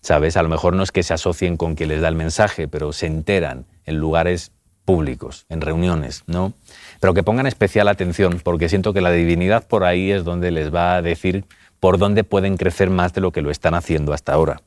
¿Sabes? 0.00 0.36
A 0.36 0.42
lo 0.42 0.48
mejor 0.48 0.74
no 0.74 0.84
es 0.84 0.92
que 0.92 1.02
se 1.02 1.14
asocien 1.14 1.56
con 1.56 1.74
quien 1.74 1.88
les 1.88 2.00
da 2.00 2.08
el 2.08 2.14
mensaje, 2.14 2.68
pero 2.68 2.92
se 2.92 3.06
enteran 3.06 3.66
en 3.84 3.98
lugares 3.98 4.52
públicos, 4.84 5.46
en 5.48 5.60
reuniones, 5.60 6.22
¿no? 6.26 6.52
Pero 7.00 7.12
que 7.12 7.22
pongan 7.22 7.46
especial 7.46 7.88
atención, 7.88 8.40
porque 8.42 8.68
siento 8.68 8.92
que 8.92 9.00
la 9.00 9.10
divinidad 9.10 9.66
por 9.66 9.84
ahí 9.84 10.12
es 10.12 10.24
donde 10.24 10.50
les 10.52 10.72
va 10.72 10.96
a 10.96 11.02
decir 11.02 11.44
por 11.80 11.98
dónde 11.98 12.22
pueden 12.22 12.56
crecer 12.56 12.90
más 12.90 13.12
de 13.12 13.20
lo 13.20 13.32
que 13.32 13.42
lo 13.42 13.50
están 13.50 13.74
haciendo 13.74 14.12
hasta 14.12 14.32
ahora. 14.32 14.62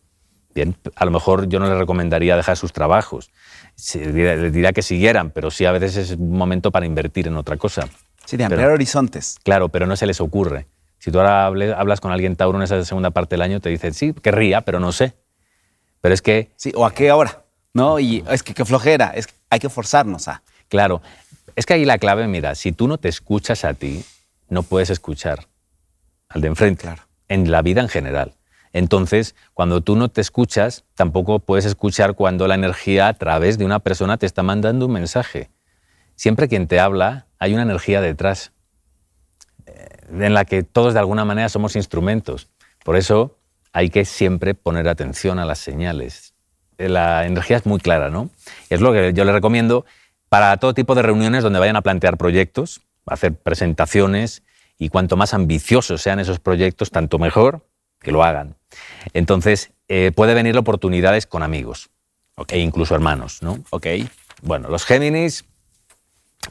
Bien, 0.56 0.76
a 0.96 1.04
lo 1.06 1.12
mejor 1.12 1.48
yo 1.50 1.60
no 1.60 1.68
les 1.68 1.78
recomendaría 1.78 2.38
dejar 2.38 2.56
sus 2.56 2.72
trabajos. 2.72 3.30
Les 3.94 4.54
diría 4.54 4.72
que 4.72 4.82
siguieran, 4.82 5.30
pero 5.32 5.52
sí 5.52 5.66
a 5.66 5.72
veces 5.74 5.98
es 5.98 6.12
un 6.12 6.32
momento 6.32 6.72
para 6.72 6.86
invertir 6.86 7.28
en 7.28 7.36
otra 7.36 7.58
cosa. 7.58 7.90
Sí, 8.26 8.38
de 8.38 8.46
Pero- 8.46 8.56
ampliar 8.56 8.72
horizontes. 8.72 9.38
Claro, 9.44 9.68
pero 9.70 9.86
no 9.86 9.98
se 9.98 10.06
les 10.08 10.22
ocurre. 10.22 10.66
Si 10.98 11.12
tú 11.12 11.20
ahora 11.20 11.48
hablas 11.78 12.00
con 12.00 12.12
alguien 12.14 12.38
Tauro 12.38 12.58
en 12.58 12.64
esa 12.64 12.84
segunda 12.86 13.12
parte 13.12 13.36
del 13.36 13.42
año, 13.42 13.60
te 13.60 13.70
dice, 13.70 13.92
sí, 13.94 14.14
querría, 14.14 14.62
pero 14.62 14.80
no 14.80 14.92
sé. 14.94 15.14
Pero 16.02 16.14
es 16.14 16.22
que, 16.22 16.52
Sí, 16.56 16.72
o 16.74 16.86
a 16.86 16.94
qué 16.94 17.12
hora. 17.12 17.44
No, 17.74 18.00
y 18.00 18.24
es 18.32 18.42
que 18.42 18.54
qué 18.54 18.64
flojera, 18.64 19.12
es 19.14 19.28
que 19.28 19.34
hay 19.50 19.60
que 19.60 19.70
forzarnos 19.70 20.30
a. 20.30 20.42
claro, 20.70 21.02
es 21.58 21.66
que 21.66 21.74
ahí 21.74 21.84
la 21.86 21.98
clave, 21.98 22.28
mira, 22.28 22.56
si 22.56 22.72
tú 22.72 22.88
no 22.88 22.98
te 22.98 23.10
escuchas 23.10 23.66
a 23.66 23.74
ti, 23.74 24.04
no 24.50 24.64
puedes 24.64 24.90
escuchar 24.90 25.48
al 26.30 26.42
de 26.42 26.48
enfrente. 26.48 26.84
Claro. 26.84 27.04
En 27.28 27.52
la 27.52 27.62
vida 27.62 27.82
en 27.82 27.90
general. 27.90 28.34
Entonces, 28.76 29.36
cuando 29.54 29.80
tú 29.80 29.96
no 29.96 30.10
te 30.10 30.20
escuchas, 30.20 30.84
tampoco 30.96 31.40
puedes 31.40 31.64
escuchar 31.64 32.14
cuando 32.14 32.46
la 32.46 32.56
energía 32.56 33.08
a 33.08 33.14
través 33.14 33.58
de 33.58 33.64
una 33.64 33.80
persona 33.80 34.18
te 34.18 34.26
está 34.26 34.44
mandando 34.44 34.88
un 34.88 34.92
mensaje. 34.92 35.50
Siempre 36.18 36.50
quien 36.50 36.68
te 36.68 36.82
habla, 36.82 37.26
hay 37.40 37.54
una 37.54 37.64
energía 37.64 38.02
detrás, 38.02 38.52
eh, 39.66 39.88
en 40.10 40.34
la 40.34 40.44
que 40.44 40.64
todos 40.64 40.94
de 40.94 41.00
alguna 41.00 41.24
manera 41.24 41.48
somos 41.48 41.78
instrumentos. 41.78 42.50
Por 42.84 42.98
eso 42.98 43.38
hay 43.72 43.90
que 43.90 44.04
siempre 44.04 44.56
poner 44.56 44.90
atención 44.90 45.40
a 45.40 45.46
las 45.46 45.60
señales. 45.60 46.34
Eh, 46.78 46.90
la 46.90 47.26
energía 47.26 47.56
es 47.56 47.66
muy 47.66 47.80
clara, 47.80 48.10
¿no? 48.10 48.30
Es 48.70 48.82
lo 48.82 48.92
que 48.92 49.14
yo 49.14 49.24
le 49.24 49.32
recomiendo 49.32 49.86
para 50.28 50.58
todo 50.58 50.74
tipo 50.74 50.96
de 50.96 51.02
reuniones 51.02 51.44
donde 51.44 51.60
vayan 51.60 51.78
a 51.78 51.82
plantear 51.82 52.18
proyectos, 52.18 52.82
hacer 53.06 53.36
presentaciones 53.36 54.44
y 54.78 54.90
cuanto 54.90 55.16
más 55.16 55.34
ambiciosos 55.34 56.02
sean 56.02 56.20
esos 56.20 56.42
proyectos, 56.42 56.92
tanto 56.92 57.20
mejor 57.20 57.64
que 58.06 58.12
lo 58.12 58.24
hagan. 58.24 58.56
Entonces, 59.14 59.72
eh, 59.90 60.12
puede 60.16 60.34
venir 60.34 60.56
oportunidades 60.58 61.26
con 61.26 61.44
amigos 61.44 61.90
e 62.48 62.60
incluso 62.60 62.94
hermanos, 62.96 63.42
¿no? 63.42 63.60
Ok. 63.72 63.88
Bueno, 64.42 64.70
los 64.70 64.86
Géminis, 64.86 65.46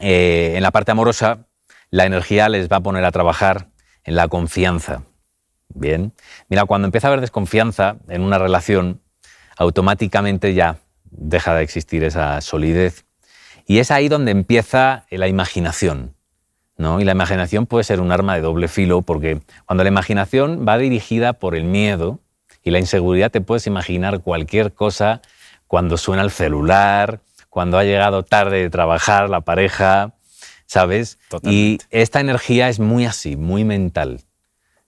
eh, 0.01 0.53
en 0.55 0.63
la 0.63 0.71
parte 0.71 0.91
amorosa, 0.91 1.47
la 1.89 2.05
energía 2.05 2.49
les 2.49 2.67
va 2.67 2.77
a 2.77 2.81
poner 2.81 3.05
a 3.05 3.11
trabajar 3.11 3.69
en 4.03 4.15
la 4.15 4.27
confianza. 4.27 5.03
Bien. 5.69 6.13
Mira, 6.49 6.65
cuando 6.65 6.87
empieza 6.87 7.07
a 7.07 7.09
haber 7.09 7.21
desconfianza 7.21 7.97
en 8.09 8.21
una 8.21 8.37
relación, 8.37 9.01
automáticamente 9.57 10.53
ya 10.53 10.79
deja 11.03 11.55
de 11.55 11.63
existir 11.63 12.03
esa 12.03 12.41
solidez. 12.41 13.05
Y 13.65 13.79
es 13.79 13.91
ahí 13.91 14.09
donde 14.09 14.31
empieza 14.31 15.05
la 15.09 15.27
imaginación. 15.27 16.14
¿No? 16.77 16.99
Y 16.99 17.03
la 17.03 17.13
imaginación 17.13 17.65
puede 17.65 17.83
ser 17.83 18.01
un 18.01 18.11
arma 18.11 18.35
de 18.35 18.41
doble 18.41 18.67
filo 18.67 19.01
porque 19.01 19.41
cuando 19.65 19.83
la 19.83 19.89
imaginación 19.89 20.65
va 20.67 20.77
dirigida 20.77 21.33
por 21.33 21.55
el 21.55 21.63
miedo 21.63 22.19
y 22.63 22.71
la 22.71 22.79
inseguridad, 22.79 23.31
te 23.31 23.41
puedes 23.41 23.67
imaginar 23.67 24.21
cualquier 24.21 24.73
cosa 24.73 25.21
cuando 25.67 25.97
suena 25.97 26.23
el 26.23 26.31
celular, 26.31 27.21
cuando 27.49 27.77
ha 27.77 27.83
llegado 27.83 28.23
tarde 28.23 28.61
de 28.61 28.69
trabajar 28.69 29.29
la 29.29 29.41
pareja, 29.41 30.13
¿sabes? 30.65 31.19
Y 31.43 31.79
esta 31.89 32.19
energía 32.19 32.69
es 32.69 32.79
muy 32.79 33.05
así, 33.05 33.37
muy 33.37 33.63
mental, 33.63 34.21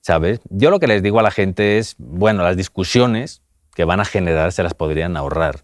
¿sabes? 0.02 0.42
Yo 0.50 0.70
lo 0.70 0.80
que 0.80 0.88
les 0.88 1.02
digo 1.04 1.20
a 1.20 1.24
la 1.24 1.32
gente 1.32 1.78
es, 1.78 1.96
bueno, 1.98 2.44
las 2.44 2.58
discusiones 2.58 3.42
que 3.76 3.86
van 3.86 4.00
a 4.00 4.06
generar 4.06 4.52
se 4.52 4.64
las 4.64 4.74
podrían 4.74 5.16
ahorrar. 5.18 5.64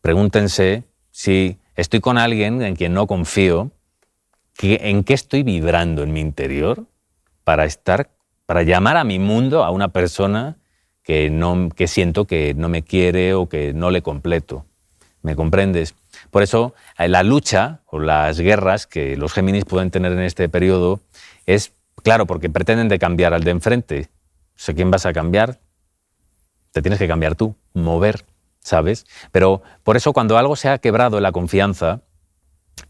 Pregúntense 0.00 0.84
si 1.10 1.58
estoy 1.76 2.00
con 2.00 2.18
alguien 2.18 2.60
en 2.62 2.74
quien 2.76 2.92
no 2.92 3.06
confío, 3.06 3.70
en 4.62 5.04
qué 5.04 5.14
estoy 5.14 5.42
vibrando 5.42 6.02
en 6.02 6.12
mi 6.12 6.20
interior 6.20 6.86
para 7.44 7.64
estar, 7.64 8.10
para 8.46 8.62
llamar 8.62 8.96
a 8.96 9.04
mi 9.04 9.18
mundo 9.18 9.64
a 9.64 9.70
una 9.70 9.88
persona 9.88 10.56
que, 11.02 11.30
no, 11.30 11.68
que 11.74 11.88
siento 11.88 12.26
que 12.26 12.54
no 12.54 12.68
me 12.68 12.82
quiere 12.82 13.34
o 13.34 13.48
que 13.48 13.72
no 13.72 13.90
le 13.90 14.02
completo. 14.02 14.64
¿Me 15.22 15.36
comprendes? 15.36 15.94
Por 16.30 16.42
eso 16.42 16.74
eh, 16.98 17.08
la 17.08 17.22
lucha 17.22 17.80
o 17.86 17.98
las 17.98 18.40
guerras 18.40 18.86
que 18.86 19.16
los 19.16 19.32
Géminis 19.32 19.64
pueden 19.64 19.90
tener 19.90 20.12
en 20.12 20.20
este 20.20 20.48
periodo 20.48 21.00
es, 21.46 21.72
claro, 22.02 22.26
porque 22.26 22.50
pretenden 22.50 22.88
de 22.88 22.98
cambiar 22.98 23.34
al 23.34 23.44
de 23.44 23.50
enfrente. 23.50 24.08
O 24.68 24.74
¿quién 24.74 24.90
vas 24.90 25.06
a 25.06 25.12
cambiar? 25.12 25.60
Te 26.72 26.82
tienes 26.82 26.98
que 26.98 27.08
cambiar 27.08 27.34
tú, 27.34 27.54
mover, 27.74 28.24
¿sabes? 28.60 29.06
Pero 29.30 29.62
por 29.82 29.96
eso 29.96 30.12
cuando 30.12 30.38
algo 30.38 30.56
se 30.56 30.68
ha 30.68 30.78
quebrado 30.78 31.16
en 31.18 31.24
la 31.24 31.32
confianza, 31.32 32.02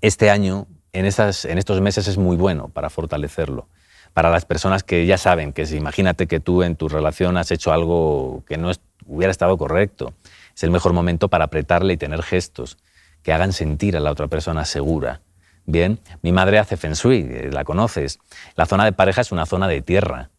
este 0.01 0.31
año 0.31 0.67
en, 0.93 1.05
en 1.05 1.59
estos 1.59 1.81
meses 1.81 2.09
es 2.09 2.19
muy 2.19 2.37
bueno 2.37 2.69
para 2.69 2.91
fortalecerlo. 2.91 3.69
Para 4.13 4.31
las 4.31 4.45
personas 4.45 4.83
que 4.83 5.07
ya 5.07 5.17
saben 5.17 5.53
que 5.53 5.65
si 5.65 5.77
imagínate 5.77 6.27
que 6.27 6.39
tú 6.39 6.63
en 6.63 6.77
tu 6.77 6.89
relación 6.89 7.37
has 7.39 7.51
hecho 7.51 7.73
algo 7.73 8.45
que 8.47 8.59
no 8.59 8.71
hubiera 9.07 9.31
estado 9.31 9.57
correcto, 9.57 10.13
es 10.55 10.63
el 10.63 10.71
mejor 10.71 10.93
momento 10.93 11.29
para 11.29 11.47
apretarle 11.47 11.95
y 11.95 11.97
tener 11.97 12.23
gestos 12.23 12.77
que 13.23 13.33
hagan 13.33 13.53
sentir 13.53 13.97
a 13.97 14.01
la 14.01 14.11
otra 14.11 14.29
persona 14.29 14.65
segura. 14.65 15.23
Bien, 15.65 16.01
mi 16.23 16.33
madre 16.33 16.59
hace 16.59 16.77
feng 16.77 16.93
shui, 16.93 17.21
eh, 17.31 17.51
la 17.53 17.65
conoces. 17.65 18.19
La 18.57 18.67
zona 18.67 18.85
de 18.85 18.93
pareja 18.93 19.21
es 19.21 19.33
una 19.33 19.47
zona 19.47 19.69
de 19.69 19.81
tierra, 19.81 20.31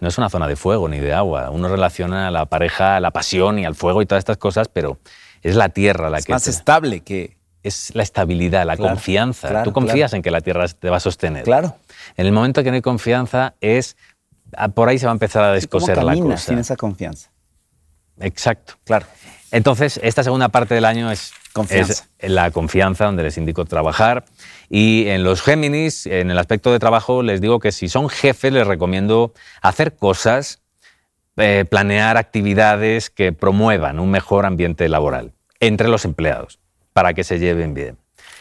no 0.00 0.08
es 0.08 0.18
una 0.18 0.28
zona 0.28 0.48
de 0.48 0.56
fuego 0.56 0.88
ni 0.88 0.98
de 0.98 1.14
agua. 1.14 1.50
Uno 1.50 1.68
relaciona 1.68 2.28
a 2.28 2.30
la 2.32 2.46
pareja 2.46 2.96
a 2.96 3.00
la 3.00 3.12
pasión 3.12 3.60
y 3.60 3.64
al 3.64 3.76
fuego 3.76 4.02
y 4.02 4.06
todas 4.06 4.20
estas 4.20 4.38
cosas, 4.38 4.68
pero 4.68 4.98
es 5.42 5.54
la 5.54 5.68
tierra 5.68 6.10
la 6.10 6.18
es 6.18 6.26
que... 6.26 6.32
Más 6.32 6.48
estable 6.48 7.00
que 7.00 7.36
es 7.62 7.94
la 7.94 8.02
estabilidad, 8.02 8.66
la 8.66 8.76
confianza. 8.76 9.62
Tú 9.62 9.72
confías 9.72 10.12
en 10.12 10.22
que 10.22 10.30
la 10.30 10.40
Tierra 10.40 10.66
te 10.68 10.90
va 10.90 10.96
a 10.96 11.00
sostener. 11.00 11.44
Claro. 11.44 11.76
En 12.16 12.26
el 12.26 12.32
momento 12.32 12.62
que 12.62 12.70
no 12.70 12.76
hay 12.76 12.82
confianza, 12.82 13.54
es 13.60 13.96
ah, 14.56 14.68
por 14.68 14.88
ahí 14.88 14.98
se 14.98 15.06
va 15.06 15.12
a 15.12 15.14
empezar 15.14 15.44
a 15.44 15.52
descoser 15.52 15.96
¿Cómo 15.96 16.10
la 16.10 16.16
cosa. 16.16 16.36
sin 16.38 16.58
esa 16.58 16.76
confianza. 16.76 17.30
Exacto. 18.18 18.74
Claro. 18.84 19.06
Entonces, 19.50 20.00
esta 20.02 20.24
segunda 20.24 20.48
parte 20.48 20.74
del 20.74 20.84
año 20.84 21.10
es, 21.10 21.32
confianza. 21.52 22.06
es 22.18 22.30
la 22.30 22.50
confianza, 22.50 23.04
donde 23.04 23.22
les 23.22 23.36
indico 23.36 23.64
trabajar. 23.64 24.24
Y 24.68 25.08
en 25.08 25.24
los 25.24 25.42
Géminis, 25.42 26.06
en 26.06 26.30
el 26.30 26.38
aspecto 26.38 26.72
de 26.72 26.78
trabajo, 26.78 27.22
les 27.22 27.40
digo 27.40 27.60
que 27.60 27.70
si 27.70 27.88
son 27.88 28.08
jefes, 28.08 28.52
les 28.52 28.66
recomiendo 28.66 29.34
hacer 29.60 29.94
cosas, 29.94 30.62
eh, 31.36 31.64
planear 31.68 32.16
actividades 32.16 33.10
que 33.10 33.32
promuevan 33.32 34.00
un 34.00 34.10
mejor 34.10 34.46
ambiente 34.46 34.88
laboral 34.88 35.32
entre 35.60 35.88
los 35.88 36.04
empleados 36.04 36.61
para 36.92 37.14
que 37.14 37.24
se 37.24 37.38
lleven 37.38 37.74
bien. 37.74 37.98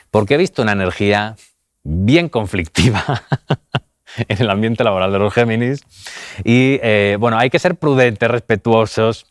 Porque 0.09 0.35
he 0.35 0.37
visto 0.37 0.61
una 0.61 0.73
energía 0.73 1.35
bien 1.83 2.29
conflictiva 2.29 3.23
en 4.27 4.41
el 4.41 4.49
ambiente 4.49 4.83
laboral 4.83 5.11
de 5.11 5.19
los 5.19 5.33
Géminis. 5.33 5.81
Y 6.43 6.79
eh, 6.83 7.17
bueno, 7.19 7.37
hay 7.37 7.49
que 7.49 7.59
ser 7.59 7.75
prudentes, 7.75 8.29
respetuosos, 8.29 9.25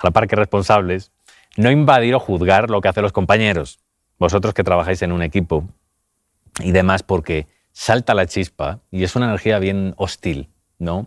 a 0.00 0.06
la 0.06 0.10
par 0.10 0.26
que 0.26 0.36
responsables, 0.36 1.12
no 1.56 1.70
invadir 1.70 2.14
o 2.14 2.20
juzgar 2.20 2.70
lo 2.70 2.80
que 2.80 2.88
hacen 2.88 3.02
los 3.02 3.12
compañeros. 3.12 3.78
Vosotros 4.18 4.54
que 4.54 4.64
trabajáis 4.64 5.02
en 5.02 5.12
un 5.12 5.22
equipo 5.22 5.68
y 6.60 6.72
demás, 6.72 7.02
porque 7.02 7.46
salta 7.72 8.14
la 8.14 8.26
chispa 8.26 8.80
y 8.90 9.04
es 9.04 9.16
una 9.16 9.26
energía 9.26 9.58
bien 9.58 9.94
hostil, 9.96 10.48
¿no? 10.78 11.06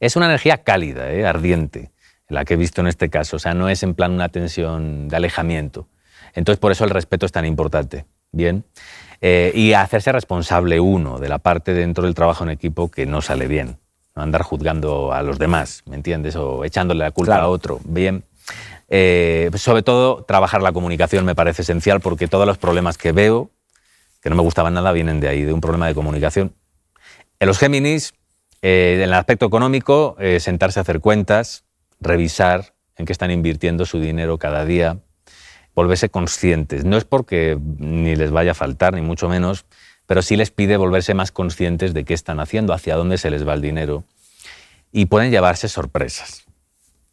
Es 0.00 0.16
una 0.16 0.26
energía 0.26 0.58
cálida, 0.58 1.10
¿eh? 1.12 1.26
ardiente, 1.26 1.90
la 2.28 2.44
que 2.44 2.54
he 2.54 2.56
visto 2.56 2.80
en 2.80 2.88
este 2.88 3.10
caso. 3.10 3.36
O 3.36 3.38
sea, 3.38 3.54
no 3.54 3.68
es 3.68 3.82
en 3.82 3.94
plan 3.94 4.12
una 4.12 4.28
tensión 4.28 5.08
de 5.08 5.16
alejamiento. 5.16 5.88
Entonces, 6.34 6.58
por 6.58 6.72
eso 6.72 6.84
el 6.84 6.90
respeto 6.90 7.26
es 7.26 7.32
tan 7.32 7.46
importante. 7.46 8.06
Bien. 8.32 8.64
Eh, 9.20 9.52
y 9.54 9.72
hacerse 9.72 10.12
responsable 10.12 10.80
uno 10.80 11.18
de 11.18 11.28
la 11.28 11.38
parte 11.38 11.72
dentro 11.72 12.04
del 12.04 12.14
trabajo 12.14 12.44
en 12.44 12.50
equipo 12.50 12.90
que 12.90 13.06
no 13.06 13.22
sale 13.22 13.46
bien. 13.46 13.78
No 14.14 14.22
andar 14.22 14.42
juzgando 14.42 15.12
a 15.12 15.22
los 15.22 15.38
demás, 15.38 15.82
¿me 15.86 15.96
entiendes? 15.96 16.36
O 16.36 16.64
echándole 16.64 17.00
la 17.00 17.10
culpa 17.10 17.36
a 17.36 17.48
otro. 17.48 17.80
Bien. 17.84 18.24
Eh, 18.88 19.50
sobre 19.56 19.82
todo, 19.82 20.24
trabajar 20.24 20.62
la 20.62 20.72
comunicación 20.72 21.24
me 21.24 21.34
parece 21.34 21.62
esencial 21.62 22.00
porque 22.00 22.28
todos 22.28 22.46
los 22.46 22.58
problemas 22.58 22.98
que 22.98 23.12
veo, 23.12 23.50
que 24.20 24.30
no 24.30 24.36
me 24.36 24.42
gustaban 24.42 24.74
nada, 24.74 24.92
vienen 24.92 25.20
de 25.20 25.28
ahí, 25.28 25.42
de 25.42 25.52
un 25.52 25.60
problema 25.60 25.86
de 25.86 25.94
comunicación. 25.94 26.54
En 27.40 27.48
los 27.48 27.58
Géminis, 27.58 28.14
eh, 28.62 28.94
en 28.96 29.02
el 29.02 29.14
aspecto 29.14 29.46
económico, 29.46 30.16
sentarse 30.38 30.80
a 30.80 30.82
hacer 30.82 31.00
cuentas, 31.00 31.64
revisar 32.00 32.74
en 32.96 33.06
qué 33.06 33.12
están 33.12 33.30
invirtiendo 33.30 33.86
su 33.86 34.00
dinero 34.00 34.38
cada 34.38 34.64
día, 34.64 34.98
volverse 35.74 36.08
conscientes. 36.08 36.84
No 36.84 36.96
es 36.96 37.04
porque 37.04 37.58
ni 37.78 38.16
les 38.16 38.30
vaya 38.30 38.52
a 38.52 38.54
faltar, 38.54 38.94
ni 38.94 39.00
mucho 39.00 39.28
menos, 39.28 39.64
pero 40.06 40.22
sí 40.22 40.36
les 40.36 40.50
pide 40.50 40.76
volverse 40.76 41.14
más 41.14 41.32
conscientes 41.32 41.94
de 41.94 42.04
qué 42.04 42.14
están 42.14 42.40
haciendo, 42.40 42.72
hacia 42.72 42.96
dónde 42.96 43.18
se 43.18 43.30
les 43.30 43.46
va 43.46 43.54
el 43.54 43.60
dinero. 43.60 44.04
Y 44.92 45.06
pueden 45.06 45.30
llevarse 45.30 45.68
sorpresas. 45.68 46.44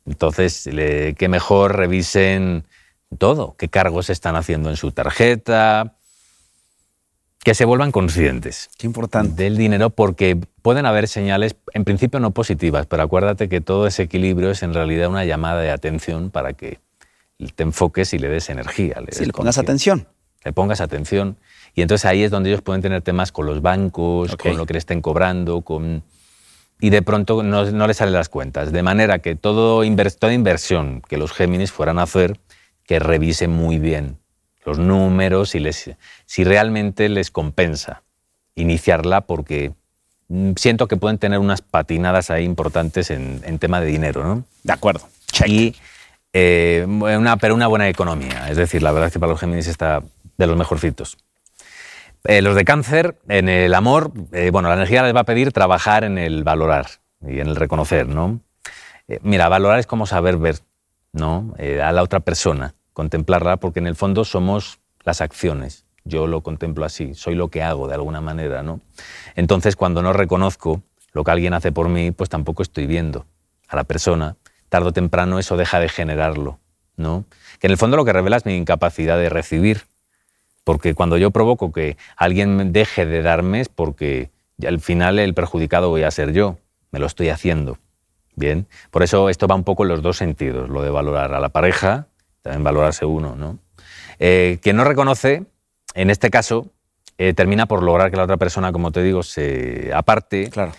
Entonces, 0.05 0.69
qué 1.17 1.27
mejor 1.29 1.75
revisen 1.75 2.65
todo, 3.17 3.55
qué 3.57 3.69
cargos 3.69 4.09
están 4.09 4.35
haciendo 4.35 4.69
en 4.69 4.75
su 4.75 4.91
tarjeta, 4.91 5.95
que 7.43 7.55
se 7.55 7.65
vuelvan 7.65 7.91
conscientes. 7.91 8.69
Qué 8.77 8.85
importante. 8.85 9.43
Del 9.43 9.57
dinero, 9.57 9.89
porque 9.89 10.39
pueden 10.61 10.85
haber 10.85 11.07
señales, 11.07 11.55
en 11.73 11.83
principio 11.83 12.19
no 12.19 12.31
positivas, 12.31 12.85
pero 12.85 13.01
acuérdate 13.01 13.49
que 13.49 13.61
todo 13.61 13.87
ese 13.87 14.03
equilibrio 14.03 14.51
es 14.51 14.61
en 14.61 14.73
realidad 14.73 15.09
una 15.09 15.25
llamada 15.25 15.61
de 15.61 15.71
atención 15.71 16.29
para 16.29 16.53
que 16.53 16.79
te 17.49 17.63
enfoques 17.63 18.13
y 18.13 18.19
le 18.19 18.29
des 18.29 18.49
energía. 18.49 19.01
Le, 19.01 19.11
sí, 19.11 19.25
le 19.25 19.33
pongas 19.33 19.57
atención. 19.57 20.07
Le 20.43 20.53
pongas 20.53 20.81
atención. 20.81 21.37
Y 21.75 21.81
entonces 21.81 22.05
ahí 22.05 22.23
es 22.23 22.31
donde 22.31 22.49
ellos 22.49 22.61
pueden 22.61 22.81
tener 22.81 23.01
temas 23.01 23.31
con 23.31 23.45
los 23.45 23.61
bancos, 23.61 24.35
con 24.35 24.57
lo 24.57 24.65
que 24.65 24.73
le 24.73 24.79
estén 24.79 25.01
cobrando, 25.01 25.61
con... 25.61 26.03
y 26.79 26.89
de 26.89 27.01
pronto 27.01 27.43
no, 27.43 27.69
no 27.71 27.87
les 27.87 27.97
salen 27.97 28.13
las 28.13 28.29
cuentas. 28.29 28.71
De 28.71 28.83
manera 28.83 29.19
que 29.19 29.35
todo 29.35 29.83
toda 30.19 30.33
inversión 30.33 31.01
que 31.07 31.17
los 31.17 31.31
Géminis 31.31 31.71
fueran 31.71 31.99
a 31.99 32.03
hacer, 32.03 32.39
que 32.85 32.99
revisen 32.99 33.51
muy 33.51 33.79
bien 33.79 34.17
los 34.65 34.79
números 34.79 35.55
y 35.55 35.59
les, 35.59 35.91
si 36.25 36.43
realmente 36.43 37.09
les 37.09 37.31
compensa 37.31 38.03
iniciarla, 38.55 39.21
porque 39.21 39.73
mm, 40.27 40.51
siento 40.55 40.87
que 40.87 40.97
pueden 40.97 41.17
tener 41.17 41.39
unas 41.39 41.61
patinadas 41.61 42.29
ahí 42.29 42.43
importantes 42.43 43.11
en, 43.11 43.41
en 43.45 43.59
tema 43.59 43.79
de 43.79 43.87
dinero. 43.87 44.23
¿no? 44.23 44.43
De 44.63 44.73
acuerdo. 44.73 45.07
Check. 45.31 45.75
Eh, 46.33 46.85
una, 46.87 47.37
pero 47.37 47.55
una 47.55 47.67
buena 47.67 47.89
economía. 47.89 48.49
Es 48.49 48.57
decir, 48.57 48.81
la 48.83 48.91
verdad 48.91 49.07
es 49.07 49.13
que 49.13 49.19
para 49.19 49.31
los 49.31 49.39
Géminis 49.39 49.67
está 49.67 50.03
de 50.37 50.47
los 50.47 50.57
mejorcitos. 50.57 51.17
Eh, 52.23 52.41
los 52.41 52.55
de 52.55 52.65
cáncer, 52.65 53.19
en 53.27 53.49
el 53.49 53.73
amor, 53.73 54.11
eh, 54.31 54.51
bueno, 54.51 54.69
la 54.69 54.75
energía 54.75 55.01
les 55.03 55.15
va 55.15 55.21
a 55.21 55.25
pedir 55.25 55.51
trabajar 55.51 56.03
en 56.03 56.17
el 56.17 56.43
valorar 56.43 56.87
y 57.25 57.39
en 57.39 57.47
el 57.47 57.55
reconocer, 57.55 58.07
¿no? 58.07 58.41
Eh, 59.07 59.19
mira, 59.23 59.49
valorar 59.49 59.79
es 59.79 59.87
como 59.87 60.05
saber 60.05 60.37
ver, 60.37 60.59
¿no? 61.13 61.53
Eh, 61.57 61.81
a 61.81 61.91
la 61.91 62.03
otra 62.03 62.19
persona, 62.19 62.75
contemplarla, 62.93 63.57
porque 63.57 63.79
en 63.79 63.87
el 63.87 63.95
fondo 63.95 64.23
somos 64.23 64.79
las 65.03 65.21
acciones. 65.21 65.85
Yo 66.03 66.27
lo 66.27 66.41
contemplo 66.41 66.85
así, 66.85 67.13
soy 67.15 67.35
lo 67.35 67.49
que 67.49 67.63
hago 67.63 67.87
de 67.87 67.95
alguna 67.95 68.21
manera, 68.21 68.61
¿no? 68.61 68.81
Entonces, 69.35 69.75
cuando 69.75 70.01
no 70.01 70.13
reconozco 70.13 70.83
lo 71.13 71.23
que 71.23 71.31
alguien 71.31 71.53
hace 71.53 71.71
por 71.71 71.89
mí, 71.89 72.11
pues 72.11 72.29
tampoco 72.29 72.61
estoy 72.61 72.85
viendo 72.85 73.25
a 73.67 73.75
la 73.75 73.83
persona. 73.83 74.35
Tardo 74.71 74.87
o 74.87 74.93
temprano 74.93 75.37
eso 75.37 75.57
deja 75.57 75.81
de 75.81 75.89
generarlo, 75.89 76.57
¿no? 76.95 77.25
Que 77.59 77.67
en 77.67 77.71
el 77.71 77.77
fondo 77.77 77.97
lo 77.97 78.05
que 78.05 78.13
revela 78.13 78.37
es 78.37 78.45
mi 78.45 78.55
incapacidad 78.55 79.17
de 79.17 79.27
recibir. 79.27 79.81
Porque 80.63 80.93
cuando 80.93 81.17
yo 81.17 81.31
provoco 81.31 81.73
que 81.73 81.97
alguien 82.15 82.71
deje 82.71 83.05
de 83.05 83.21
darme 83.21 83.59
es 83.59 83.67
porque 83.67 84.29
al 84.65 84.79
final 84.79 85.19
el 85.19 85.33
perjudicado 85.33 85.89
voy 85.89 86.03
a 86.03 86.11
ser 86.11 86.31
yo. 86.31 86.57
Me 86.89 86.99
lo 86.99 87.07
estoy 87.07 87.27
haciendo. 87.27 87.79
Bien. 88.37 88.65
Por 88.91 89.03
eso 89.03 89.27
esto 89.27 89.45
va 89.45 89.55
un 89.55 89.65
poco 89.65 89.83
en 89.83 89.89
los 89.89 90.01
dos 90.01 90.15
sentidos. 90.15 90.69
Lo 90.69 90.81
de 90.81 90.89
valorar 90.89 91.33
a 91.33 91.41
la 91.41 91.49
pareja, 91.49 92.07
también 92.41 92.63
valorarse 92.63 93.03
uno, 93.03 93.35
¿no? 93.35 93.59
Eh, 94.19 94.59
quien 94.61 94.77
no 94.77 94.85
reconoce, 94.85 95.47
en 95.95 96.09
este 96.09 96.29
caso, 96.29 96.67
eh, 97.17 97.33
termina 97.33 97.65
por 97.65 97.83
lograr 97.83 98.09
que 98.09 98.15
la 98.15 98.23
otra 98.23 98.37
persona, 98.37 98.71
como 98.71 98.93
te 98.93 99.03
digo, 99.03 99.21
se 99.21 99.91
aparte. 99.93 100.49
Claro. 100.49 100.71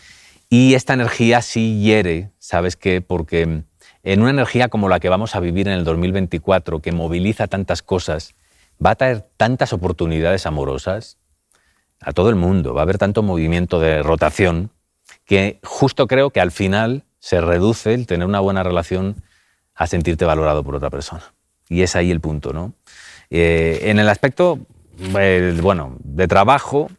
Y 0.48 0.72
esta 0.72 0.94
energía 0.94 1.42
sí 1.42 1.82
hiere, 1.82 2.30
¿sabes 2.38 2.76
qué? 2.76 3.02
Porque 3.02 3.64
en 4.02 4.20
una 4.20 4.30
energía 4.30 4.68
como 4.68 4.88
la 4.88 5.00
que 5.00 5.08
vamos 5.08 5.34
a 5.36 5.40
vivir 5.40 5.68
en 5.68 5.74
el 5.74 5.84
2024, 5.84 6.80
que 6.80 6.92
moviliza 6.92 7.46
tantas 7.46 7.82
cosas, 7.82 8.34
va 8.84 8.90
a 8.90 8.94
traer 8.96 9.28
tantas 9.36 9.72
oportunidades 9.72 10.46
amorosas 10.46 11.18
a 12.00 12.12
todo 12.12 12.30
el 12.30 12.36
mundo, 12.36 12.74
va 12.74 12.80
a 12.80 12.84
haber 12.84 12.98
tanto 12.98 13.22
movimiento 13.22 13.78
de 13.78 14.02
rotación, 14.02 14.70
que 15.24 15.60
justo 15.62 16.06
creo 16.06 16.30
que 16.30 16.40
al 16.40 16.50
final 16.50 17.04
se 17.20 17.40
reduce 17.40 17.94
el 17.94 18.06
tener 18.06 18.26
una 18.26 18.40
buena 18.40 18.62
relación 18.62 19.22
a 19.74 19.86
sentirte 19.86 20.24
valorado 20.24 20.64
por 20.64 20.74
otra 20.74 20.90
persona. 20.90 21.22
Y 21.68 21.82
es 21.82 21.94
ahí 21.94 22.10
el 22.10 22.20
punto, 22.20 22.52
¿no? 22.52 22.74
Eh, 23.30 23.80
en 23.84 23.98
el 23.98 24.08
aspecto, 24.08 24.58
bueno, 25.62 25.96
de 26.00 26.28
trabajo, 26.28 26.90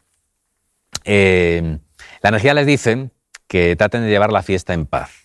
eh, 1.03 1.77
la 2.22 2.29
energía 2.29 2.53
les 2.53 2.65
dice 2.65 3.10
que 3.48 3.75
traten 3.75 4.03
de 4.03 4.10
llevar 4.10 4.31
la 4.31 4.41
fiesta 4.41 4.74
en 4.74 4.86
paz. 4.86 5.23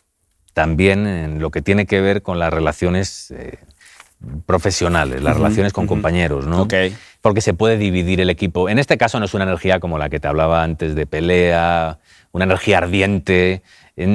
También 0.52 1.07
en 1.07 1.40
lo 1.40 1.50
que 1.50 1.62
tiene 1.62 1.87
que 1.87 2.00
ver 2.00 2.23
con 2.23 2.38
las 2.38 2.52
relaciones 2.52 3.33
profesionales, 4.47 5.23
las 5.23 5.37
relaciones 5.37 5.73
con 5.73 5.87
compañeros, 5.87 6.47
¿no? 6.47 6.67
Porque 7.21 7.40
se 7.40 7.55
puede 7.55 7.76
dividir 7.76 8.21
el 8.21 8.31
equipo. 8.31 8.69
En 8.69 8.78
este 8.78 8.99
caso 8.99 9.19
no 9.19 9.26
es 9.26 9.35
una 9.35 9.45
energía 9.45 9.81
como 9.81 9.99
la 9.99 10.09
que 10.09 10.21
te 10.21 10.28
hablaba 10.28 10.62
antes 10.62 10.95
de 10.95 11.07
pelea, 11.07 11.99
una 12.33 12.45
energía 12.45 12.78
ardiente 12.78 13.62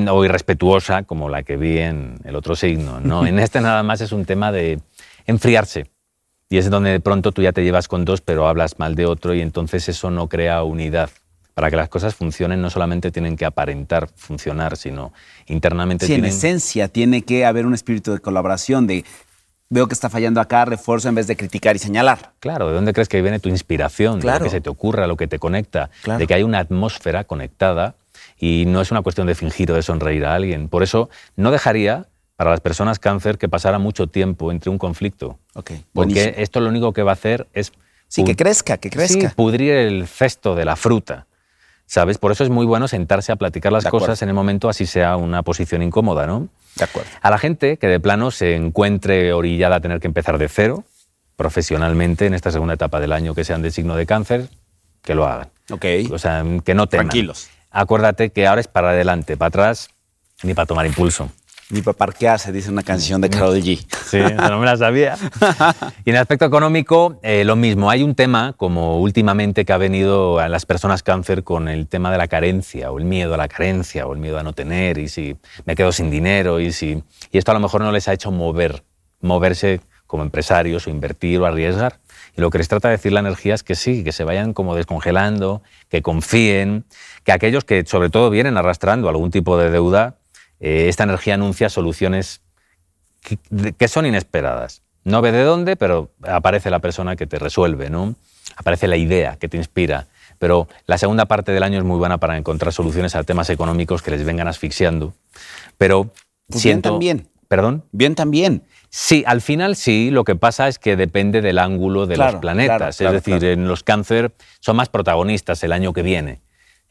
o 0.10 0.26
irrespetuosa 0.26 1.04
como 1.04 1.30
la 1.30 1.44
que 1.44 1.58
vi 1.58 1.80
en 1.80 2.20
el 2.24 2.36
otro 2.36 2.56
signo, 2.56 3.00
¿no? 3.00 3.26
en 3.28 3.40
este 3.40 3.62
nada 3.62 3.84
más 3.84 4.02
es 4.02 4.12
un 4.12 4.26
tema 4.26 4.52
de 4.52 4.80
enfriarse. 5.26 5.90
Y 6.50 6.58
es 6.58 6.70
donde 6.70 6.92
de 6.92 7.00
pronto 7.00 7.32
tú 7.32 7.42
ya 7.42 7.52
te 7.52 7.64
llevas 7.64 7.88
con 7.88 8.06
dos, 8.06 8.22
pero 8.22 8.48
hablas 8.48 8.78
mal 8.78 8.96
de 8.96 9.06
otro 9.06 9.34
y 9.34 9.42
entonces 9.42 9.90
eso 9.90 10.12
no 10.12 10.28
crea 10.30 10.64
unidad. 10.64 11.10
Para 11.54 11.70
que 11.70 11.76
las 11.76 11.90
cosas 11.90 12.16
funcionen 12.16 12.62
no 12.62 12.70
solamente 12.70 13.12
tienen 13.12 13.38
que 13.38 13.46
aparentar 13.46 14.10
funcionar, 14.16 14.76
sino 14.76 15.14
internamente 15.46 16.06
sí, 16.06 16.14
tienen... 16.14 16.32
en 16.32 16.36
esencia 16.36 16.88
tiene 16.88 17.22
que 17.22 17.46
haber 17.46 17.66
un 17.66 17.74
espíritu 17.74 18.12
de 18.12 18.20
colaboración, 18.20 18.88
de 18.88 19.06
veo 19.70 19.88
que 19.88 19.94
está 19.94 20.10
fallando 20.10 20.40
acá, 20.40 20.66
refuerzo 20.66 21.10
en 21.10 21.16
vez 21.16 21.28
de 21.28 21.36
criticar 21.36 21.76
y 21.76 21.80
señalar. 21.80 22.34
Claro, 22.40 22.68
¿de 22.68 22.76
dónde 22.76 22.94
crees 22.94 23.10
que 23.10 23.22
viene 23.22 23.40
tu 23.40 23.50
inspiración? 23.50 24.20
De 24.20 24.32
lo 24.32 24.40
que 24.40 24.50
se 24.50 24.62
te 24.62 24.70
ocurra, 24.70 25.08
lo 25.08 25.18
que 25.18 25.28
te 25.28 25.40
conecta, 25.40 25.90
de 26.18 26.28
que 26.28 26.34
hay 26.34 26.44
una 26.44 26.60
atmósfera 26.60 27.24
conectada 27.24 27.96
y 28.38 28.66
no 28.68 28.82
es 28.82 28.92
una 28.92 29.02
cuestión 29.02 29.28
de 29.28 29.36
fingir 29.36 29.72
o 29.72 29.76
de 29.76 29.82
sonreír 29.82 30.26
a 30.26 30.36
alguien. 30.36 30.70
Por 30.70 30.84
eso 30.84 31.10
no 31.36 31.52
dejaría 31.52 32.08
para 32.36 32.52
las 32.52 32.62
personas 32.62 33.00
cáncer 33.00 33.38
que 33.38 33.50
pasara 33.50 33.80
mucho 33.80 34.08
tiempo 34.08 34.52
entre 34.52 34.70
un 34.70 34.78
conflicto. 34.78 35.40
Okay, 35.54 35.84
porque 35.94 36.36
esto 36.38 36.60
lo 36.60 36.70
único 36.70 36.94
que 36.94 37.04
va 37.04 37.12
a 37.12 37.14
hacer 37.14 37.48
es... 37.54 37.72
Sí, 38.08 38.24
que 38.24 38.36
crezca, 38.36 38.78
que 38.78 38.92
crezca. 38.92 39.30
Sí, 39.30 39.36
pudrir 39.36 39.74
el 39.74 40.08
cesto 40.08 40.56
de 40.56 40.66
la 40.66 40.76
fruta. 40.76 41.26
¿Sabes? 41.86 42.18
Por 42.18 42.32
eso 42.32 42.44
es 42.44 42.50
muy 42.50 42.66
bueno 42.66 42.88
sentarse 42.88 43.32
a 43.32 43.36
platicar 43.36 43.72
las 43.72 43.86
cosas 43.86 44.22
en 44.22 44.30
el 44.30 44.36
momento, 44.36 44.70
así 44.70 44.86
sea 44.86 45.16
una 45.18 45.44
posición 45.44 45.84
incómoda, 45.84 46.26
¿no? 46.26 46.48
De 46.76 46.86
acuerdo. 46.86 47.10
A 47.22 47.30
la 47.30 47.38
gente 47.38 47.78
que 47.78 47.88
de 47.88 48.00
plano 48.00 48.32
se 48.32 48.56
encuentre 48.56 49.34
orillada 49.34 49.76
a 49.76 49.80
tener 49.80 50.00
que 50.00 50.08
empezar 50.08 50.38
de 50.38 50.50
cero, 50.50 50.84
profesionalmente, 51.36 52.26
en 52.26 52.34
esta 52.34 52.52
segunda 52.52 52.74
etapa 52.74 53.00
del 53.00 53.12
año, 53.12 53.36
que 53.36 53.44
sean 53.44 53.62
de 53.62 53.70
signo 53.70 53.96
de 53.96 54.06
cáncer, 54.06 54.50
que 55.02 55.14
lo 55.14 55.28
hagan. 55.28 55.50
Ok. 55.72 55.86
O 56.12 56.18
sea, 56.18 56.44
que 56.64 56.74
no 56.74 56.88
teman. 56.88 57.08
Tranquilos. 57.08 57.50
Acuérdate 57.70 58.32
que 58.32 58.48
ahora 58.48 58.62
es 58.62 58.68
para 58.68 58.92
adelante, 58.92 59.36
para 59.38 59.50
atrás, 59.50 59.90
ni 60.44 60.54
para 60.54 60.66
tomar 60.66 60.86
impulso. 60.86 61.30
Ni 61.70 61.82
para 61.82 61.98
parquearse, 61.98 62.52
dice 62.52 62.70
una 62.70 62.84
canción 62.84 63.22
de 63.22 63.30
Karol 63.30 63.58
G. 63.62 63.86
Sí, 64.06 64.20
no 64.20 64.60
me 64.60 64.66
la 64.66 64.78
sabía. 64.78 65.16
y 66.06 66.10
en 66.10 66.16
el 66.16 66.22
aspecto 66.22 66.46
económico, 66.46 67.20
eh, 67.24 67.44
lo 67.46 67.56
mismo. 67.56 67.90
Hay 67.90 68.04
un 68.04 68.16
tema, 68.16 68.54
como 68.58 69.00
últimamente 69.00 69.66
que 69.66 69.74
ha 69.74 69.78
venido 69.78 70.40
a 70.40 70.50
las 70.50 70.66
personas 70.66 71.04
cáncer 71.04 71.44
con 71.44 71.68
el 71.68 71.88
tema 71.88 72.12
de 72.12 72.18
la 72.18 72.28
carencia, 72.28 72.92
o 72.92 73.00
el 73.00 73.06
miedo 73.06 73.34
a 73.34 73.38
la 73.38 73.48
carencia, 73.48 74.06
o 74.06 74.14
el 74.14 74.20
miedo 74.20 74.38
a 74.38 74.44
no 74.44 74.54
tener, 74.54 74.98
y 74.98 75.08
si 75.08 75.38
me 75.66 75.76
quedo 75.76 75.92
sin 75.92 76.12
dinero, 76.12 76.60
y 76.60 76.72
si. 76.72 77.04
Y 77.32 77.38
esto 77.38 77.52
a 77.52 77.54
lo 77.54 77.60
mejor 77.60 77.82
no 77.82 77.92
les 77.92 78.08
ha 78.08 78.14
hecho 78.14 78.32
mover, 78.32 78.84
moverse 79.22 79.82
como 80.06 80.24
empresarios, 80.24 80.86
o 80.86 80.90
invertir, 80.90 81.40
o 81.40 81.46
arriesgar. 81.46 82.00
Y 82.36 82.42
lo 82.42 82.50
que 82.50 82.58
les 82.58 82.68
trata 82.68 82.90
de 82.90 82.98
decir 82.98 83.12
la 83.12 83.20
energía 83.20 83.56
es 83.56 83.64
que 83.64 83.76
sí, 83.76 84.04
que 84.04 84.12
se 84.12 84.24
vayan 84.24 84.54
como 84.54 84.76
descongelando, 84.76 85.62
que 85.90 86.02
confíen, 86.02 86.86
que 87.24 87.32
aquellos 87.32 87.64
que 87.64 87.86
sobre 87.86 88.10
todo 88.10 88.30
vienen 88.30 88.58
arrastrando 88.58 89.08
algún 89.08 89.32
tipo 89.32 89.58
de 89.58 89.70
deuda, 89.70 90.18
eh, 90.64 90.88
esta 90.88 91.04
energía 91.04 91.34
anuncia 91.34 91.68
soluciones 91.68 92.42
que, 93.22 93.88
son 93.90 94.06
inesperadas. 94.06 94.82
No 95.04 95.22
ve 95.22 95.34
de 95.34 95.44
dónde, 95.44 95.76
pero 95.76 96.14
aparece 96.22 96.70
la 96.70 96.80
persona 96.80 97.18
que 97.18 97.28
te 97.28 97.38
resuelve, 97.38 97.90
¿no? 97.90 98.16
Aparece 98.56 98.88
la 98.88 98.96
idea 98.96 99.36
que 99.36 99.50
te 99.50 99.58
inspira. 99.58 100.08
Pero 100.40 100.70
la 100.86 100.98
segunda 100.98 101.26
parte 101.26 101.52
del 101.52 101.64
año 101.64 101.80
es 101.80 101.84
muy 101.84 101.98
buena 101.98 102.18
para 102.18 102.38
encontrar 102.38 102.72
soluciones 102.72 103.14
a 103.14 103.24
temas 103.24 103.50
económicos 103.50 104.02
que 104.02 104.12
les 104.12 104.24
vengan 104.24 104.48
asfixiando. 104.48 105.14
Pero 105.78 106.14
pues 106.48 106.62
siento... 106.62 106.98
Bien 106.98 107.18
también. 107.18 107.34
¿Perdón? 107.50 107.84
Bien 107.92 108.16
también. 108.16 108.64
Sí, 108.90 109.26
al 109.28 109.42
final 109.42 109.76
sí, 109.76 110.12
lo 110.12 110.24
que 110.24 110.38
pasa 110.38 110.70
es 110.70 110.80
que 110.80 110.96
depende 110.96 111.42
del 111.42 111.60
ángulo 111.60 112.08
de 112.08 112.16
los 112.16 112.36
planetas. 112.36 113.02
es 113.02 113.12
decir, 113.12 113.44
en 113.44 113.68
los 113.68 113.84
cáncer 113.84 114.34
son 114.62 114.78
más 114.78 114.88
protagonistas 114.88 115.62
el 115.66 115.74
año 115.74 115.92
que 115.92 116.04
viene. 116.04 116.42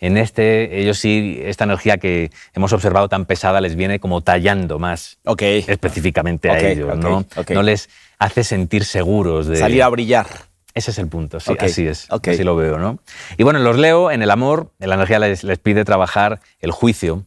En 0.03 0.17
este, 0.17 0.81
ellos 0.81 0.99
sí, 0.99 1.41
esta 1.45 1.63
energía 1.63 1.97
que 1.97 2.33
hemos 2.55 2.73
observado 2.73 3.09
tan 3.09 3.25
pesada 3.25 3.61
les 3.61 3.77
viene 3.77 4.01
como 4.01 4.21
tallando 4.21 4.81
más 4.81 5.19
específicamente 5.39 6.51
a 6.51 6.59
ellos, 6.59 6.99
¿no? 6.99 7.25
No 7.51 7.63
les 7.63 7.89
hace 8.19 8.43
sentir 8.43 8.85
seguros 8.85 9.47
de... 9.47 9.57
Salir 9.57 9.81
a 9.81 9.89
brillar. 9.89 10.27
Ese 10.75 10.91
es 10.91 10.99
el 10.99 11.07
punto, 11.07 11.39
sí, 11.39 11.55
así 11.57 11.87
es, 11.87 12.09
así 12.11 12.43
lo 12.43 12.57
veo, 12.57 12.79
¿no? 12.79 12.99
Y 13.37 13.45
bueno, 13.45 13.61
los 13.61 13.79
leo, 13.79 14.11
en 14.11 14.23
el 14.23 14.33
amor, 14.33 14.73
la 14.81 14.97
energía 14.97 15.21
les, 15.21 15.45
les 15.45 15.59
pide 15.59 15.85
trabajar 15.85 16.41
el 16.59 16.73
juicio, 16.73 17.25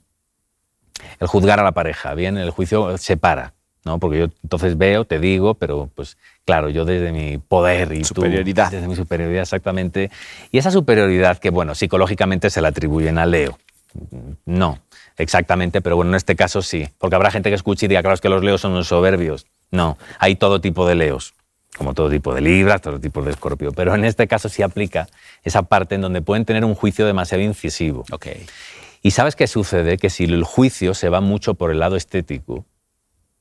el 1.21 1.27
juzgar 1.27 1.61
a 1.61 1.63
la 1.63 1.71
pareja, 1.71 2.13
¿bien? 2.13 2.37
El 2.37 2.49
juicio 2.49 2.97
separa, 2.97 3.53
¿no? 3.85 3.99
Porque 3.99 4.19
yo 4.19 4.25
entonces 4.43 4.77
veo, 4.77 5.05
te 5.05 5.19
digo, 5.19 5.53
pero 5.53 5.89
pues 5.93 6.17
claro, 6.43 6.69
yo 6.69 6.83
desde 6.83 7.11
mi 7.11 7.37
poder 7.37 7.93
y 7.93 8.03
superioridad. 8.03 8.71
desde 8.71 8.87
mi 8.87 8.95
superioridad 8.95 9.43
exactamente. 9.43 10.11
Y 10.51 10.57
esa 10.57 10.71
superioridad 10.71 11.37
que, 11.37 11.51
bueno, 11.51 11.75
psicológicamente 11.75 12.49
se 12.49 12.61
la 12.61 12.69
atribuyen 12.69 13.17
a 13.17 13.25
Leo. 13.25 13.57
No, 14.45 14.79
exactamente, 15.17 15.81
pero 15.81 15.95
bueno, 15.95 16.11
en 16.11 16.15
este 16.15 16.35
caso 16.35 16.61
sí, 16.61 16.89
porque 16.97 17.15
habrá 17.15 17.31
gente 17.31 17.49
que 17.49 17.55
escuche 17.55 17.85
y 17.85 17.89
diga, 17.89 18.01
claro, 18.01 18.15
es 18.15 18.21
que 18.21 18.27
los 18.27 18.43
leos 18.43 18.59
son 18.59 18.73
unos 18.73 18.87
soberbios. 18.87 19.45
No, 19.71 19.97
hay 20.19 20.35
todo 20.35 20.59
tipo 20.59 20.85
de 20.85 20.95
leos, 20.95 21.33
como 21.77 21.93
todo 21.93 22.09
tipo 22.09 22.33
de 22.33 22.41
libras, 22.41 22.81
todo 22.81 22.99
tipo 22.99 23.21
de 23.21 23.31
escorpio, 23.31 23.71
pero 23.71 23.95
en 23.95 24.03
este 24.03 24.27
caso 24.27 24.49
sí 24.49 24.63
aplica 24.63 25.07
esa 25.43 25.61
parte 25.61 25.95
en 25.95 26.01
donde 26.01 26.21
pueden 26.21 26.43
tener 26.43 26.65
un 26.65 26.75
juicio 26.75 27.05
demasiado 27.05 27.41
incisivo. 27.41 28.03
Okay. 28.11 28.45
Y 29.01 29.11
sabes 29.11 29.35
qué 29.35 29.47
sucede? 29.47 29.97
Que 29.97 30.09
si 30.09 30.25
el 30.25 30.43
juicio 30.43 30.93
se 30.93 31.09
va 31.09 31.21
mucho 31.21 31.53
por 31.53 31.71
el 31.71 31.79
lado 31.79 31.95
estético, 31.95 32.65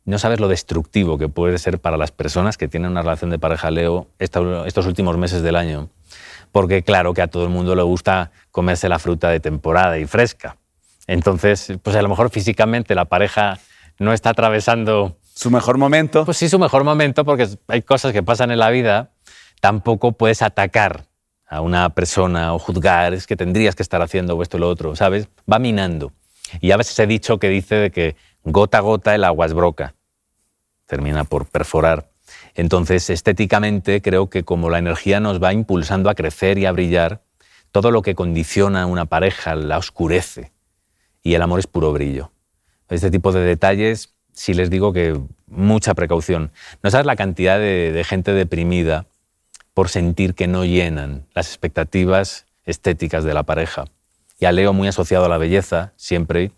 no 0.04 0.18
sabes 0.18 0.40
lo 0.40 0.48
destructivo 0.48 1.18
que 1.18 1.28
puede 1.28 1.58
ser 1.58 1.78
para 1.78 1.96
las 1.96 2.12
personas 2.12 2.56
que 2.58 2.68
tienen 2.68 2.90
una 2.90 3.02
relación 3.02 3.30
de 3.30 3.38
pareja 3.38 3.70
Leo 3.70 4.08
estos 4.18 4.86
últimos 4.86 5.16
meses 5.16 5.42
del 5.42 5.56
año. 5.56 5.88
Porque 6.52 6.82
claro 6.82 7.14
que 7.14 7.22
a 7.22 7.26
todo 7.26 7.44
el 7.44 7.50
mundo 7.50 7.74
le 7.74 7.82
gusta 7.82 8.30
comerse 8.50 8.88
la 8.88 8.98
fruta 8.98 9.30
de 9.30 9.40
temporada 9.40 9.98
y 9.98 10.06
fresca. 10.06 10.56
Entonces, 11.06 11.72
pues 11.82 11.96
a 11.96 12.02
lo 12.02 12.08
mejor 12.08 12.30
físicamente 12.30 12.94
la 12.94 13.06
pareja 13.06 13.58
no 13.98 14.12
está 14.12 14.30
atravesando... 14.30 15.16
Su 15.34 15.50
mejor 15.50 15.78
momento. 15.78 16.24
Pues 16.24 16.36
sí, 16.36 16.48
su 16.48 16.60
mejor 16.60 16.84
momento, 16.84 17.24
porque 17.24 17.48
hay 17.66 17.82
cosas 17.82 18.12
que 18.12 18.22
pasan 18.22 18.52
en 18.52 18.60
la 18.60 18.70
vida. 18.70 19.10
Tampoco 19.60 20.12
puedes 20.12 20.42
atacar 20.42 21.06
a 21.48 21.60
una 21.60 21.90
persona 21.90 22.54
o 22.54 22.58
juzgar, 22.58 23.14
es 23.14 23.26
que 23.26 23.36
tendrías 23.36 23.74
que 23.74 23.82
estar 23.82 24.00
haciendo 24.00 24.40
esto 24.42 24.56
o 24.58 24.60
lo 24.60 24.68
otro, 24.68 24.94
¿sabes? 24.94 25.28
Va 25.50 25.58
minando. 25.58 26.12
Y 26.60 26.70
a 26.70 26.76
veces 26.76 26.96
he 27.00 27.06
dicho 27.06 27.38
que 27.38 27.48
dice 27.48 27.74
de 27.74 27.90
que 27.90 28.16
gota 28.44 28.78
a 28.78 28.80
gota 28.80 29.14
el 29.14 29.24
agua 29.24 29.46
es 29.46 29.54
broca, 29.54 29.94
termina 30.86 31.24
por 31.24 31.46
perforar. 31.46 32.10
Entonces, 32.54 33.10
estéticamente, 33.10 34.00
creo 34.00 34.30
que 34.30 34.44
como 34.44 34.70
la 34.70 34.78
energía 34.78 35.20
nos 35.20 35.42
va 35.42 35.52
impulsando 35.52 36.08
a 36.08 36.14
crecer 36.14 36.58
y 36.58 36.66
a 36.66 36.72
brillar, 36.72 37.22
todo 37.72 37.90
lo 37.90 38.02
que 38.02 38.14
condiciona 38.14 38.82
a 38.82 38.86
una 38.86 39.06
pareja 39.06 39.56
la 39.56 39.78
oscurece 39.78 40.52
y 41.22 41.34
el 41.34 41.42
amor 41.42 41.58
es 41.58 41.66
puro 41.66 41.92
brillo. 41.92 42.30
Este 42.88 43.10
tipo 43.10 43.32
de 43.32 43.40
detalles 43.40 44.14
si 44.34 44.52
les 44.52 44.68
digo 44.68 44.92
que 44.92 45.18
mucha 45.46 45.94
precaución. 45.94 46.50
No 46.82 46.90
sabes 46.90 47.06
la 47.06 47.16
cantidad 47.16 47.58
de, 47.58 47.92
de 47.92 48.04
gente 48.04 48.32
deprimida 48.32 49.06
por 49.72 49.88
sentir 49.88 50.34
que 50.34 50.46
no 50.46 50.64
llenan 50.64 51.26
las 51.34 51.48
expectativas 51.48 52.46
estéticas 52.64 53.24
de 53.24 53.34
la 53.34 53.44
pareja. 53.44 53.86
Y 54.38 54.46
a 54.46 54.52
Leo 54.52 54.72
muy 54.72 54.88
asociado 54.88 55.24
a 55.24 55.28
la 55.28 55.38
belleza, 55.38 55.92
siempre, 55.96 56.50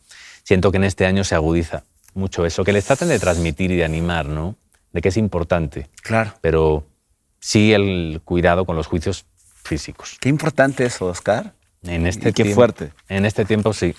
siento 0.47 0.71
que 0.71 0.77
en 0.77 0.85
este 0.85 1.07
año 1.07 1.25
se 1.25 1.35
agudiza 1.35 1.83
mucho 2.15 2.47
eso, 2.47 2.63
que 2.63 2.73
les 2.73 2.85
traten 2.85 3.09
de 3.09 3.19
transmitir 3.19 3.73
y 3.73 3.77
de 3.77 3.85
animar, 3.85 4.27
¿no? 4.27 4.55
De 4.93 5.03
que 5.03 5.09
es 5.09 5.17
importante. 5.17 5.89
Claro. 6.03 6.33
Pero 6.41 6.87
sí 7.41 7.73
el 7.73 8.21
cuidado 8.25 8.65
con 8.65 8.77
los 8.77 8.87
juicios 8.87 9.27
físicos. 9.65 10.17
Qué 10.21 10.29
importante 10.29 10.85
eso, 10.87 11.07
Oscar. 11.07 11.53
En 11.83 12.07
este 12.07 12.29
Y 12.31 12.33
qué 12.33 12.45
tiempo- 12.45 12.55
fuerte. 12.55 12.93
En 13.09 13.27
este 13.27 13.45
tiempo 13.45 13.73
sí. 13.73 13.95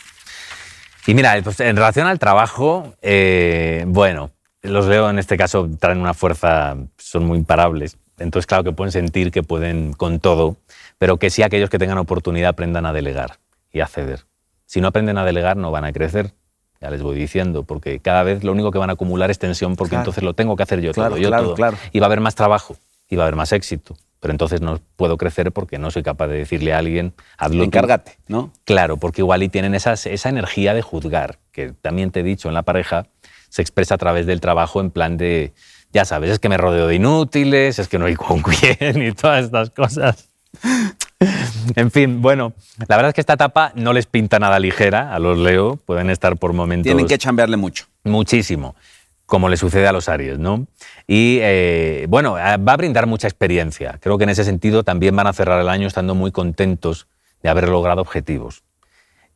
Y 1.05 1.13
mira, 1.13 1.39
pues 1.43 1.59
en 1.59 1.75
relación 1.75 2.07
al 2.07 2.17
trabajo, 2.17 2.95
eh, 3.01 3.83
bueno, 3.87 4.31
los 4.61 4.87
leo 4.87 5.09
en 5.09 5.19
este 5.19 5.37
caso 5.37 5.69
traen 5.79 5.99
una 5.99 6.13
fuerza, 6.13 6.75
son 6.97 7.25
muy 7.25 7.37
imparables. 7.37 7.97
Entonces, 8.19 8.47
claro 8.47 8.63
que 8.63 8.71
pueden 8.71 8.91
sentir 8.91 9.31
que 9.31 9.43
pueden 9.43 9.93
con 9.93 10.19
todo, 10.19 10.57
pero 10.97 11.17
que 11.17 11.29
sí 11.29 11.43
aquellos 11.43 11.69
que 11.69 11.77
tengan 11.77 11.97
oportunidad 11.99 12.49
aprendan 12.49 12.85
a 12.85 12.93
delegar 12.93 13.37
y 13.71 13.81
a 13.81 13.87
ceder. 13.87 14.25
Si 14.67 14.79
no 14.81 14.89
aprenden 14.89 15.17
a 15.17 15.25
delegar, 15.25 15.57
no 15.57 15.71
van 15.71 15.85
a 15.85 15.91
crecer. 15.91 16.33
Ya 16.79 16.91
les 16.91 17.01
voy 17.01 17.17
diciendo, 17.17 17.63
porque 17.63 17.99
cada 17.99 18.21
vez 18.21 18.43
lo 18.43 18.51
único 18.51 18.69
que 18.69 18.77
van 18.77 18.91
a 18.91 18.93
acumular 18.93 19.31
es 19.31 19.39
tensión, 19.39 19.75
porque 19.75 19.89
Claro. 19.91 20.01
entonces 20.03 20.23
lo 20.23 20.35
tengo 20.35 20.55
que 20.55 20.61
hacer 20.61 20.79
yo 20.81 20.91
Claro, 20.91 21.15
todo, 21.15 21.17
yo 21.19 21.29
claro, 21.29 21.43
todo. 21.45 21.55
claro. 21.55 21.77
Y 21.91 21.99
va 21.99 22.05
a 22.05 22.07
haber 22.09 22.19
más 22.21 22.35
trabajo, 22.35 22.77
y 23.09 23.15
va 23.15 23.23
a 23.23 23.25
haber 23.25 23.35
más 23.35 23.51
éxito. 23.51 23.95
Pero 24.19 24.31
entonces 24.31 24.61
no 24.61 24.79
puedo 24.95 25.17
crecer 25.17 25.51
porque 25.51 25.77
no 25.79 25.89
soy 25.89 26.03
capaz 26.03 26.27
de 26.27 26.37
decirle 26.37 26.73
a 26.73 26.77
alguien, 26.79 27.13
hazlo 27.37 27.59
tú". 27.59 27.63
Encárgate, 27.65 28.17
¿no? 28.27 28.51
Claro, 28.65 28.97
porque 28.97 29.21
igual 29.21 29.41
y 29.43 29.49
tienen 29.49 29.73
esas- 29.73 30.05
esa 30.05 30.29
energía 30.29 30.73
de 30.75 30.81
juzgar, 30.83 31.39
que 31.51 31.71
también 31.71 32.11
te 32.11 32.19
he 32.19 32.23
dicho 32.23 32.47
en 32.47 32.53
la 32.53 32.63
pareja, 32.63 33.07
se 33.49 33.61
expresa 33.61 33.95
a 33.95 33.97
través 33.97 34.25
del 34.25 34.41
trabajo 34.41 34.81
en 34.81 34.91
plan 34.91 35.17
de, 35.17 35.53
ya 35.93 36.03
sabes, 36.05 36.29
es 36.31 36.39
que 36.39 36.49
me 36.49 36.57
rodeo 36.57 36.87
de 36.87 36.95
inútiles, 36.95 37.79
es 37.79 37.87
que 37.87 37.97
no 37.99 38.05
hay 38.05 38.15
con 38.15 38.41
quién 38.41 39.01
y 39.01 39.11
todas 39.13 39.45
estas 39.45 39.69
cosas. 39.69 40.27
En 41.75 41.91
fin, 41.91 42.21
bueno, 42.21 42.53
la 42.87 42.95
verdad 42.95 43.09
es 43.09 43.13
que 43.15 43.21
esta 43.21 43.33
etapa 43.33 43.71
no 43.75 43.93
les 43.93 44.05
pinta 44.05 44.39
nada 44.39 44.59
ligera 44.59 45.13
a 45.13 45.19
los 45.19 45.37
Leo, 45.37 45.77
pueden 45.85 46.09
estar 46.09 46.37
por 46.37 46.53
momentos 46.53 46.85
Tienen 46.85 47.07
que 47.07 47.17
chambearle 47.17 47.57
mucho. 47.57 47.85
muchísimo, 48.03 48.75
como 49.25 49.49
le 49.49 49.57
sucede 49.57 49.87
a 49.87 49.91
los 49.91 50.09
Aries, 50.09 50.39
¿no? 50.39 50.67
Y 51.07 51.39
eh, 51.41 52.05
bueno, 52.09 52.37
eh, 52.37 52.57
va 52.57 52.73
a 52.73 52.77
brindar 52.77 53.07
mucha 53.07 53.27
experiencia. 53.27 53.97
Creo 54.01 54.17
que 54.17 54.23
en 54.23 54.29
ese 54.29 54.43
sentido 54.43 54.83
también 54.83 55.15
van 55.15 55.27
a 55.27 55.33
cerrar 55.33 55.59
el 55.59 55.69
año 55.69 55.87
estando 55.87 56.15
muy 56.15 56.31
contentos 56.31 57.07
de 57.43 57.49
haber 57.49 57.67
logrado 57.69 58.01
objetivos. 58.01 58.63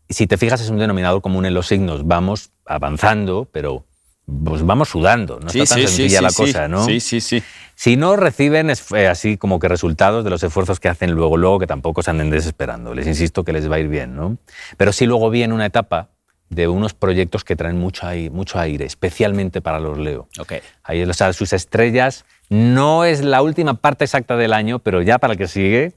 Y 0.08 0.14
si 0.14 0.28
te 0.28 0.38
fijas, 0.38 0.62
es 0.62 0.70
un 0.70 0.78
denominador 0.78 1.22
común 1.22 1.46
en 1.46 1.54
los 1.54 1.68
signos. 1.68 2.06
Vamos 2.06 2.52
avanzando, 2.66 3.48
pero 3.52 3.86
pues 4.26 4.64
vamos 4.64 4.90
sudando. 4.90 5.40
No 5.40 5.48
está 5.48 5.76
tan 5.76 5.88
sencilla 5.88 6.22
la 6.22 6.32
cosa, 6.32 6.68
¿no? 6.68 6.86
Sí, 6.86 7.00
sí, 7.00 7.22
sí. 7.22 7.44
Si 7.76 7.98
no 7.98 8.16
reciben 8.16 8.70
eh, 8.70 9.08
así 9.08 9.38
como 9.38 9.60
que 9.60 9.68
resultados 9.68 10.24
de 10.24 10.30
los 10.30 10.44
esfuerzos 10.44 10.80
que 10.80 10.88
hacen 10.88 11.12
luego, 11.12 11.38
luego 11.38 11.60
que 11.60 11.68
tampoco 11.68 12.04
se 12.04 12.12
anden 12.12 12.30
desesperando. 12.30 12.94
Les 12.94 13.08
insisto 13.08 13.44
que 13.44 13.54
les 13.54 13.70
va 13.70 13.78
a 13.78 13.80
ir 13.80 13.88
bien, 13.88 14.16
¿no? 14.16 14.38
Pero 14.78 14.94
sí 14.94 15.06
luego 15.06 15.30
viene 15.30 15.54
una 15.54 15.66
etapa 15.66 16.10
de 16.50 16.68
unos 16.68 16.94
proyectos 16.94 17.44
que 17.44 17.56
traen 17.56 17.78
mucho 17.78 18.06
aire, 18.06 18.30
mucho 18.30 18.60
aire 18.60 18.86
especialmente 18.86 19.62
para 19.62 19.80
los 19.80 19.98
Leo. 19.98 20.28
Ok. 20.38 20.54
Ahí, 20.84 21.02
o 21.02 21.14
sea, 21.14 21.34
sus 21.34 21.54
estrellas 21.54 22.26
no 22.50 23.06
es 23.06 23.24
la 23.24 23.42
última 23.42 23.76
parte 23.76 24.04
exacta 24.04 24.36
del 24.36 24.54
año, 24.54 24.80
pero 24.80 25.02
ya 25.02 25.18
para 25.18 25.34
el 25.34 25.38
que 25.40 25.48
sigue, 25.48 25.94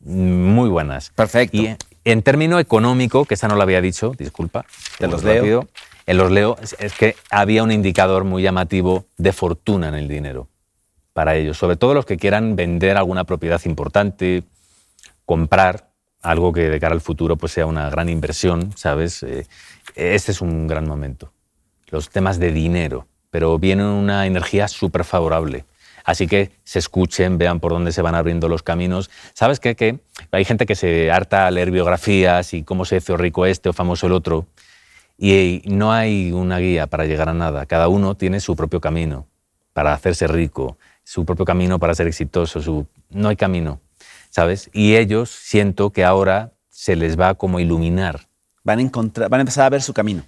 muy 0.00 0.68
buenas. 0.68 1.10
Perfecto. 1.10 1.56
Y 1.56 1.76
en 2.04 2.22
término 2.22 2.58
económico, 2.58 3.24
que 3.24 3.34
esa 3.34 3.48
no 3.48 3.54
lo 3.54 3.62
había 3.62 3.80
dicho, 3.80 4.12
disculpa. 4.18 4.66
Te 4.98 5.06
los 5.06 5.22
leo. 5.22 5.36
rápido. 5.36 5.68
En 6.06 6.16
los 6.16 6.30
leo 6.30 6.56
es, 6.78 6.94
que 6.94 7.16
había 7.30 7.62
un 7.62 7.70
indicador 7.70 8.24
muy 8.24 8.42
llamativo 8.42 9.06
de 9.16 9.32
fortuna 9.32 9.88
en 9.88 9.94
el 9.94 10.08
dinero 10.08 10.48
para 11.12 11.36
ellos, 11.36 11.58
sobre 11.58 11.76
todo 11.76 11.94
los 11.94 12.06
que 12.06 12.16
quieran 12.16 12.56
vender 12.56 12.96
alguna 12.96 13.24
propiedad 13.24 13.60
importante, 13.66 14.44
comprar 15.26 15.90
algo 16.22 16.52
que 16.52 16.70
de 16.70 16.80
cara 16.80 16.94
al 16.94 17.00
futuro 17.00 17.36
pues 17.36 17.52
sea 17.52 17.66
una 17.66 17.90
gran 17.90 18.08
inversión, 18.08 18.72
¿sabes? 18.76 19.22
Eh, 19.22 19.46
este 19.94 20.32
es 20.32 20.40
un 20.40 20.66
gran 20.66 20.86
momento. 20.88 21.32
Los 21.88 22.08
temas 22.08 22.38
de 22.38 22.52
dinero, 22.52 23.06
pero 23.30 23.58
viene 23.58 23.84
una 23.84 24.26
energía 24.26 24.68
súper 24.68 25.04
favorable. 25.04 25.66
Así 26.04 26.26
que 26.26 26.50
se 26.64 26.78
escuchen, 26.78 27.38
vean 27.38 27.60
por 27.60 27.72
dónde 27.72 27.92
se 27.92 28.02
van 28.02 28.14
abriendo 28.14 28.48
los 28.48 28.62
caminos. 28.62 29.10
¿Sabes 29.34 29.60
qué? 29.60 29.76
Que 29.76 30.00
hay 30.30 30.44
gente 30.44 30.66
que 30.66 30.74
se 30.74 31.10
harta 31.10 31.46
a 31.46 31.50
leer 31.50 31.70
biografías 31.70 32.54
y 32.54 32.62
cómo 32.62 32.84
se 32.84 32.96
hizo 32.96 33.16
rico 33.16 33.46
este 33.46 33.68
o 33.68 33.72
famoso 33.72 34.06
el 34.06 34.12
otro. 34.12 34.46
Y 35.18 35.62
no 35.66 35.92
hay 35.92 36.32
una 36.32 36.58
guía 36.58 36.86
para 36.86 37.04
llegar 37.04 37.28
a 37.28 37.34
nada. 37.34 37.66
Cada 37.66 37.88
uno 37.88 38.14
tiene 38.16 38.40
su 38.40 38.56
propio 38.56 38.80
camino 38.80 39.26
para 39.72 39.92
hacerse 39.92 40.26
rico, 40.26 40.78
su 41.04 41.24
propio 41.24 41.44
camino 41.44 41.78
para 41.78 41.94
ser 41.94 42.06
exitoso. 42.06 42.60
Su... 42.60 42.86
No 43.10 43.28
hay 43.28 43.36
camino, 43.36 43.80
¿sabes? 44.30 44.68
Y 44.72 44.96
ellos 44.96 45.30
siento 45.30 45.90
que 45.90 46.04
ahora 46.04 46.52
se 46.68 46.96
les 46.96 47.18
va 47.18 47.34
como 47.34 47.60
iluminar 47.60 48.26
Van 48.64 48.78
a, 48.78 48.82
encontrar, 48.82 49.28
van 49.28 49.40
a 49.40 49.42
empezar 49.42 49.64
a 49.64 49.70
ver 49.70 49.82
su 49.82 49.92
camino. 49.92 50.22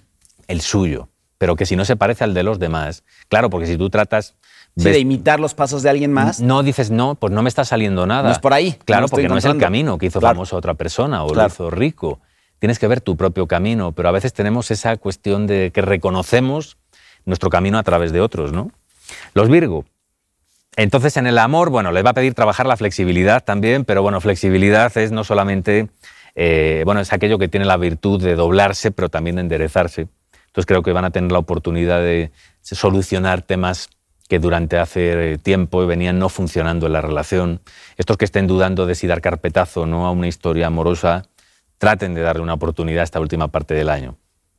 el 0.47 0.61
suyo, 0.61 1.09
pero 1.37 1.55
que 1.55 1.65
si 1.65 1.75
no 1.75 1.85
se 1.85 1.95
parece 1.95 2.23
al 2.23 2.33
de 2.33 2.43
los 2.43 2.59
demás, 2.59 3.03
claro, 3.29 3.49
porque 3.49 3.65
si 3.67 3.77
tú 3.77 3.89
tratas... 3.89 4.35
Sí, 4.77 4.83
de 4.89 4.99
imitar 4.99 5.39
los 5.39 5.53
pasos 5.53 5.83
de 5.83 5.89
alguien 5.89 6.11
más. 6.11 6.41
no 6.41 6.61
dices, 6.61 6.91
no, 6.91 7.15
pues 7.15 7.31
no 7.31 7.41
me 7.41 7.47
está 7.49 7.63
saliendo 7.63 8.05
nada. 8.05 8.23
No 8.23 8.31
es 8.31 8.39
por 8.39 8.53
ahí, 8.53 8.77
Claro, 8.83 9.03
lo 9.03 9.07
porque 9.07 9.29
no 9.29 9.37
es 9.37 9.45
el 9.45 9.57
camino 9.57 9.97
que 9.97 10.07
hizo 10.07 10.19
Claro. 10.19 10.35
famoso 10.35 10.57
a 10.57 10.59
otra 10.59 10.73
persona 10.73 11.23
o 11.23 11.27
lo 11.29 11.33
Claro. 11.33 11.47
hizo 11.53 11.69
rico. 11.69 12.19
Tienes 12.59 12.79
que 12.79 12.87
ver 12.87 13.01
tu 13.01 13.17
propio 13.17 13.47
camino, 13.47 13.91
pero 13.91 14.09
a 14.09 14.11
veces 14.11 14.33
tenemos 14.33 14.71
esa 14.71 14.95
cuestión 14.97 15.47
de 15.47 15.71
que 15.73 15.81
reconocemos 15.81 16.77
nuestro 17.25 17.49
camino 17.49 17.77
a 17.77 17.83
través 17.83 18.11
de 18.11 18.21
otros, 18.21 18.51
¿no? 18.51 18.71
Los 19.33 19.49
Virgo. 19.49 19.85
Entonces, 20.77 21.15
en 21.17 21.27
el 21.27 21.37
amor, 21.37 21.69
bueno, 21.69 21.91
les 21.91 22.05
va 22.05 22.09
a 22.09 22.13
pedir 22.13 22.33
trabajar 22.33 22.65
la 22.65 22.75
flexibilidad 22.75 23.43
también, 23.43 23.85
pero 23.85 24.01
bueno, 24.01 24.19
flexibilidad 24.19 24.95
es 24.97 25.11
no 25.11 25.23
solamente, 25.23 25.89
eh, 26.35 26.83
bueno, 26.85 27.01
es 27.01 27.13
aquello 27.13 27.37
que 27.37 27.47
tiene 27.47 27.65
la 27.65 27.77
virtud 27.77 28.21
de 28.21 28.35
doblarse, 28.35 28.91
pero 28.91 29.09
también 29.09 29.37
de 29.37 29.43
enderezarse. 29.43 30.07
Entonces 30.47 30.65
creo 30.65 30.83
que 30.83 30.91
van 30.91 31.05
a 31.05 31.11
tener 31.11 31.31
la 31.31 31.39
oportunidad 31.39 31.99
de 32.01 32.31
solucionar 32.61 33.41
temas 33.41 33.89
que 34.27 34.39
durante 34.39 34.77
hace 34.77 35.33
eh, 35.33 35.37
tiempo 35.37 35.85
venían 35.85 36.19
no 36.19 36.29
funcionando 36.29 36.87
en 36.87 36.93
la 36.93 37.01
relación. 37.01 37.61
Estos 37.97 38.17
que 38.17 38.25
estén 38.25 38.47
dudando 38.47 38.85
de 38.85 38.95
si 38.95 39.07
dar 39.07 39.21
carpetazo 39.21 39.85
no 39.85 40.05
a 40.07 40.11
una 40.11 40.27
historia 40.27 40.67
amorosa, 40.67 41.23
traten 41.77 42.13
de 42.13 42.21
darle 42.21 42.41
una 42.41 42.53
oportunidad 42.53 43.01
a 43.01 43.03
esta 43.03 43.19
última 43.19 43.49
parte 43.49 43.73
del 43.73 43.89
año. 43.89 44.17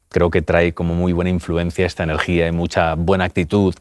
Creo 0.08 0.30
que 0.30 0.42
trae 0.42 0.72
como 0.72 0.94
muy 0.94 1.12
buena 1.12 1.30
influencia 1.30 1.86
esta 1.86 2.02
energía 2.02 2.46
y 2.46 2.52
mucha 2.52 2.94
buena 2.94 3.24
actitud 3.24 3.74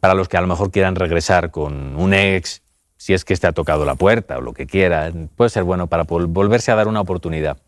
para 0.00 0.14
los 0.14 0.28
que 0.28 0.36
a 0.36 0.40
lo 0.40 0.46
mejor 0.46 0.70
quieran 0.70 0.94
regresar 0.94 1.50
con 1.50 1.96
un 1.96 2.14
ex, 2.14 2.62
si 2.96 3.14
es 3.14 3.24
que 3.24 3.32
este 3.32 3.46
ha 3.46 3.52
tocado 3.52 3.84
la 3.84 3.94
puerta 3.94 4.38
o 4.38 4.40
lo 4.40 4.52
que 4.52 4.66
quiera, 4.66 5.12
puede 5.36 5.50
ser 5.50 5.64
bueno 5.64 5.86
para 5.86 6.04
vol- 6.04 6.26
volverse 6.28 6.70
a 6.70 6.74
dar 6.74 6.88
una 6.88 7.00
oportunidad. 7.00 7.58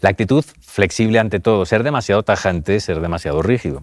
La 0.00 0.10
actitud 0.10 0.44
flexible 0.60 1.18
ante 1.18 1.40
todo, 1.40 1.66
ser 1.66 1.82
demasiado 1.82 2.22
tajante, 2.22 2.80
ser 2.80 3.00
demasiado 3.00 3.42
rígido. 3.42 3.80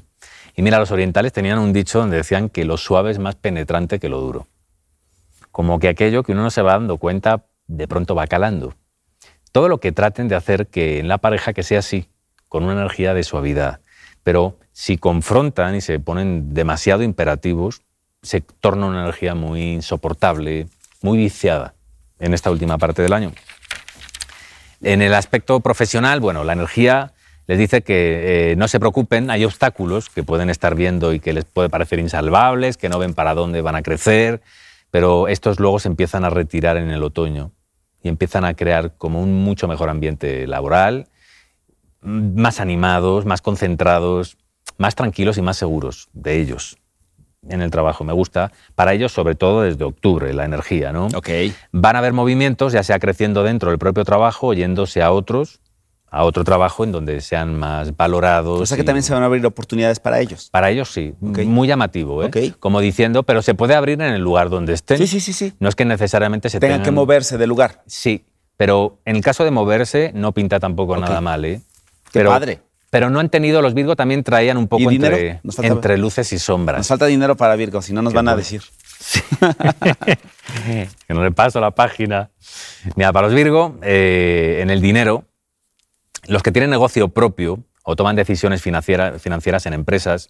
Y 0.56 0.62
mira, 0.62 0.80
los 0.80 0.92
orientales 0.92 1.34
tenían 1.34 1.60
un 1.60 1.74
dicho 1.74 2.00
donde 2.00 2.18
decían 2.18 2.50
que 2.50 2.66
lo 2.66 2.78
suave 2.78 3.12
es 3.12 3.20
más 3.20 3.36
penetrante 3.36 4.00
que 4.00 4.10
lo 4.10 4.20
duro. 4.20 4.48
Como 5.52 5.80
que 5.80 5.90
aquello 5.90 6.24
que 6.24 6.32
uno 6.32 6.44
no 6.44 6.50
se 6.50 6.62
va 6.62 6.74
dando 6.74 6.98
cuenta, 6.98 7.46
de 7.68 7.88
pronto 7.88 8.16
va 8.16 8.28
calando. 8.28 8.74
Todo 9.52 9.68
lo 9.68 9.80
que 9.80 9.92
traten 9.92 10.28
de 10.28 10.36
hacer 10.36 10.68
que 10.68 11.00
en 11.00 11.08
la 11.08 11.18
pareja 11.18 11.54
que 11.54 11.64
sea 11.64 11.80
así, 11.80 12.08
con 12.48 12.64
una 12.64 12.74
energía 12.74 13.14
de 13.14 13.24
suavidad. 13.24 13.80
Pero 14.24 14.58
si 14.72 14.98
confrontan 14.98 15.76
y 15.76 15.82
se 15.82 16.00
ponen 16.00 16.54
demasiado 16.54 17.04
imperativos, 17.04 17.82
se 18.22 18.42
torna 18.42 18.86
una 18.88 19.04
energía 19.04 19.36
muy 19.36 19.74
insoportable, 19.74 20.68
muy 21.02 21.18
viciada 21.18 21.74
en 22.20 22.34
esta 22.34 22.52
última 22.52 22.78
parte 22.78 23.02
del 23.02 23.14
año. 23.14 23.32
En 24.82 25.02
el 25.02 25.14
aspecto 25.14 25.60
profesional, 25.60 26.20
bueno, 26.20 26.44
la 26.44 26.54
energía 26.54 27.14
les 27.48 27.58
dice 27.58 27.82
que 27.82 28.52
eh, 28.52 28.56
no 28.56 28.68
se 28.68 28.80
preocupen, 28.80 29.30
hay 29.30 29.44
obstáculos 29.44 30.10
que 30.10 30.24
pueden 30.24 30.50
estar 30.50 30.76
viendo 30.76 31.14
y 31.14 31.20
que 31.20 31.34
les 31.34 31.46
puede 31.46 31.70
parecer 31.70 32.00
insalvables, 32.00 32.78
que 32.78 32.90
no 32.90 33.00
ven 33.00 33.14
para 33.14 33.34
dónde 33.34 33.62
van 33.62 33.76
a 33.76 33.82
crecer, 33.82 34.42
pero 34.92 35.28
estos 35.28 35.60
luego 35.60 35.80
se 35.80 35.90
empiezan 35.90 36.24
a 36.24 36.30
retirar 36.30 36.78
en 36.78 36.92
el 36.92 37.04
otoño 37.04 37.52
y 38.04 38.10
empiezan 38.10 38.46
a 38.46 38.54
crear 38.54 38.96
como 38.98 39.22
un 39.22 39.44
mucho 39.44 39.68
mejor 39.68 39.90
ambiente 39.90 40.48
laboral, 40.48 41.08
más 42.02 42.60
animados, 42.60 43.26
más 43.26 43.42
concentrados, 43.42 44.38
más 44.78 44.96
tranquilos 44.96 45.38
y 45.38 45.42
más 45.42 45.58
seguros 45.58 46.10
de 46.14 46.40
ellos 46.40 46.78
en 47.48 47.62
el 47.62 47.72
trabajo. 47.72 48.04
Me 48.04 48.14
gusta 48.14 48.52
para 48.76 48.94
ellos, 48.94 49.12
sobre 49.12 49.36
todo 49.36 49.62
desde 49.62 49.84
octubre, 49.84 50.34
la 50.34 50.46
energía, 50.46 50.92
¿no? 50.92 51.08
Van 51.72 51.96
a 51.96 52.00
haber 52.00 52.14
movimientos, 52.14 52.74
ya 52.74 52.84
sea 52.84 53.00
creciendo 53.00 53.44
dentro 53.44 53.70
del 53.70 53.80
propio 53.80 54.04
trabajo 54.04 54.54
yéndose 54.54 55.02
a 55.02 55.12
otros, 55.12 55.62
a 56.14 56.24
otro 56.26 56.44
trabajo 56.44 56.84
en 56.84 56.92
donde 56.92 57.22
sean 57.22 57.58
más 57.58 57.96
valorados. 57.96 58.60
O 58.60 58.66
sea 58.66 58.76
que 58.76 58.84
y- 58.84 58.86
también 58.86 59.02
se 59.04 59.14
van 59.14 59.24
a 59.24 59.28
abrir 59.28 59.46
oportunidades 59.46 60.00
para 60.02 60.20
ellos. 60.20 60.50
Para 60.52 60.70
ellos 60.70 60.90
sí, 60.92 61.14
muy 61.22 61.68
llamativo, 61.70 62.24
¿eh? 62.24 62.54
Como 62.60 62.82
diciendo, 62.82 63.24
pero 63.24 63.42
se 63.42 63.54
puede 63.56 63.76
abrir 63.76 64.02
en 64.02 64.14
el 64.14 64.22
lugar 64.22 64.50
donde 64.50 64.74
estén. 64.74 64.98
Sí, 64.98 65.08
sí, 65.08 65.20
sí, 65.22 65.32
sí. 65.34 65.54
No 65.60 65.70
es 65.70 65.76
que 65.76 65.86
necesariamente 65.86 66.50
se 66.50 66.60
Tengan 66.60 66.80
tengan 66.80 66.86
que 66.86 66.92
moverse 66.92 67.38
del 67.38 67.48
lugar. 67.50 67.82
Sí, 67.88 68.26
pero 68.58 69.00
en 69.06 69.16
el 69.16 69.24
caso 69.24 69.44
de 69.46 69.52
moverse 69.52 70.12
no 70.14 70.34
pinta 70.34 70.60
tampoco 70.60 70.98
nada 70.98 71.22
mal, 71.22 71.46
¿eh? 71.46 71.62
Qué 72.06 72.10
Pero 72.20 72.30
padre. 72.32 72.60
Pero 72.90 73.10
no 73.10 73.22
han 73.22 73.30
tenido, 73.30 73.62
los 73.62 73.74
Virgo 73.74 73.96
también 73.96 74.22
traían 74.22 74.58
un 74.58 74.68
poco 74.68 74.92
entre, 74.92 75.40
Nos 75.44 75.56
falta- 75.56 75.72
entre 75.72 75.98
luces 75.98 76.34
y 76.34 76.40
sombras. 76.40 76.80
Nos 76.80 76.88
falta 76.90 77.06
dinero 77.06 77.38
para 77.38 77.56
Virgo, 77.56 77.82
si 77.82 77.94
no 77.94 78.02
nos 78.02 78.12
van 78.12 78.28
a 78.28 78.36
decir. 78.36 78.62
que 81.08 81.14
no 81.14 81.22
repaso 81.22 81.60
la 81.60 81.72
página. 81.72 82.30
Mira, 82.96 83.14
para 83.14 83.28
los 83.28 83.36
Virgo, 83.36 83.78
eh, 83.82 84.60
en 84.62 84.70
el 84.70 84.82
dinero, 84.82 85.24
los 86.28 86.44
que 86.44 86.52
tienen 86.52 86.70
negocio 86.70 87.10
propio 87.10 87.60
o 87.84 87.96
toman 87.96 88.16
decisiones 88.16 88.62
financiera- 88.62 89.18
financieras 89.20 89.66
en 89.66 89.74
empresas, 89.74 90.30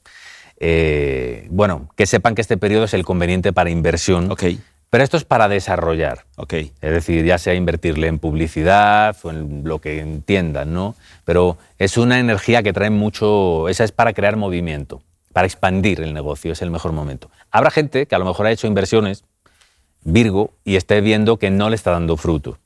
eh, 0.60 1.48
bueno, 1.50 1.90
que 1.96 2.06
sepan 2.06 2.36
que 2.36 2.42
este 2.42 2.58
periodo 2.58 2.86
es 2.86 2.94
el 2.94 3.04
conveniente 3.06 3.52
para 3.54 3.70
inversión, 3.70 4.32
Ok, 4.32 4.44
pero 4.90 5.04
esto 5.04 5.18
es 5.18 5.24
para 5.26 5.48
desarrollar. 5.48 6.26
ok. 6.36 6.54
Es 6.54 6.72
decir, 6.82 7.26
ya 7.26 7.38
sea 7.38 7.54
invertirle 7.56 8.08
en 8.08 8.20
publicidad 8.20 9.16
o 9.24 9.30
en 9.32 9.64
lo 9.64 9.80
que 9.80 10.00
entiendan, 10.00 10.74
¿no? 10.74 10.96
Pero 11.26 11.58
es 11.78 11.98
una 11.98 12.20
energía 12.20 12.62
que 12.64 12.74
trae 12.74 12.90
mucho, 12.90 13.70
esa 13.70 13.84
es 13.84 13.92
para 13.92 14.14
crear 14.14 14.36
movimiento, 14.38 15.02
para 15.34 15.48
expandir 15.48 16.02
el 16.02 16.14
negocio, 16.14 16.52
es 16.52 16.62
el 16.62 16.72
mejor 16.72 16.92
momento. 16.92 17.32
Habrá 17.52 17.72
gente 17.72 18.06
que 18.06 18.16
a 18.16 18.20
lo 18.20 18.26
mejor 18.26 18.46
ha 18.48 18.52
hecho 18.52 18.68
inversiones, 18.68 19.24
Virgo, 20.04 20.54
y 20.66 20.76
esté 20.76 21.00
viendo 21.02 21.38
que 21.38 21.52
no 21.52 21.70
le 21.70 21.76
está 21.76 21.92
dando 21.92 22.18
fruto 22.18 22.58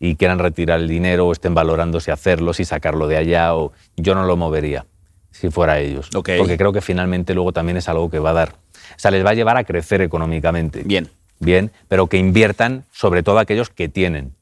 y 0.00 0.16
quieran 0.16 0.38
retirar 0.38 0.80
el 0.80 0.88
dinero 0.88 1.26
o 1.26 1.32
estén 1.32 1.54
valorando 1.54 2.00
si 2.00 2.10
hacerlo, 2.10 2.54
si 2.54 2.64
sacarlo 2.64 3.06
de 3.06 3.18
allá 3.18 3.54
o 3.54 3.72
yo 3.96 4.14
no 4.14 4.24
lo 4.24 4.36
movería 4.36 4.86
si 5.30 5.50
fuera 5.50 5.78
ellos. 5.78 6.08
Porque 6.12 6.56
creo 6.56 6.72
que 6.72 6.80
finalmente 6.80 7.34
luego 7.34 7.52
también 7.52 7.76
es 7.76 7.88
algo 7.88 8.10
que 8.10 8.18
va 8.18 8.30
a 8.30 8.34
dar. 8.34 8.54
O 8.96 8.98
sea, 8.98 9.10
les 9.10 9.24
va 9.24 9.30
a 9.30 9.34
llevar 9.34 9.56
a 9.56 9.64
crecer 9.64 10.00
económicamente 10.00 10.82
Bien. 10.84 11.08
bien, 11.38 11.70
pero 11.86 12.06
que 12.08 12.16
inviertan 12.16 12.84
sobre 12.90 13.22
todo 13.22 13.38
aquellos 13.38 13.70
que 13.70 13.88
tienen, 13.88 14.34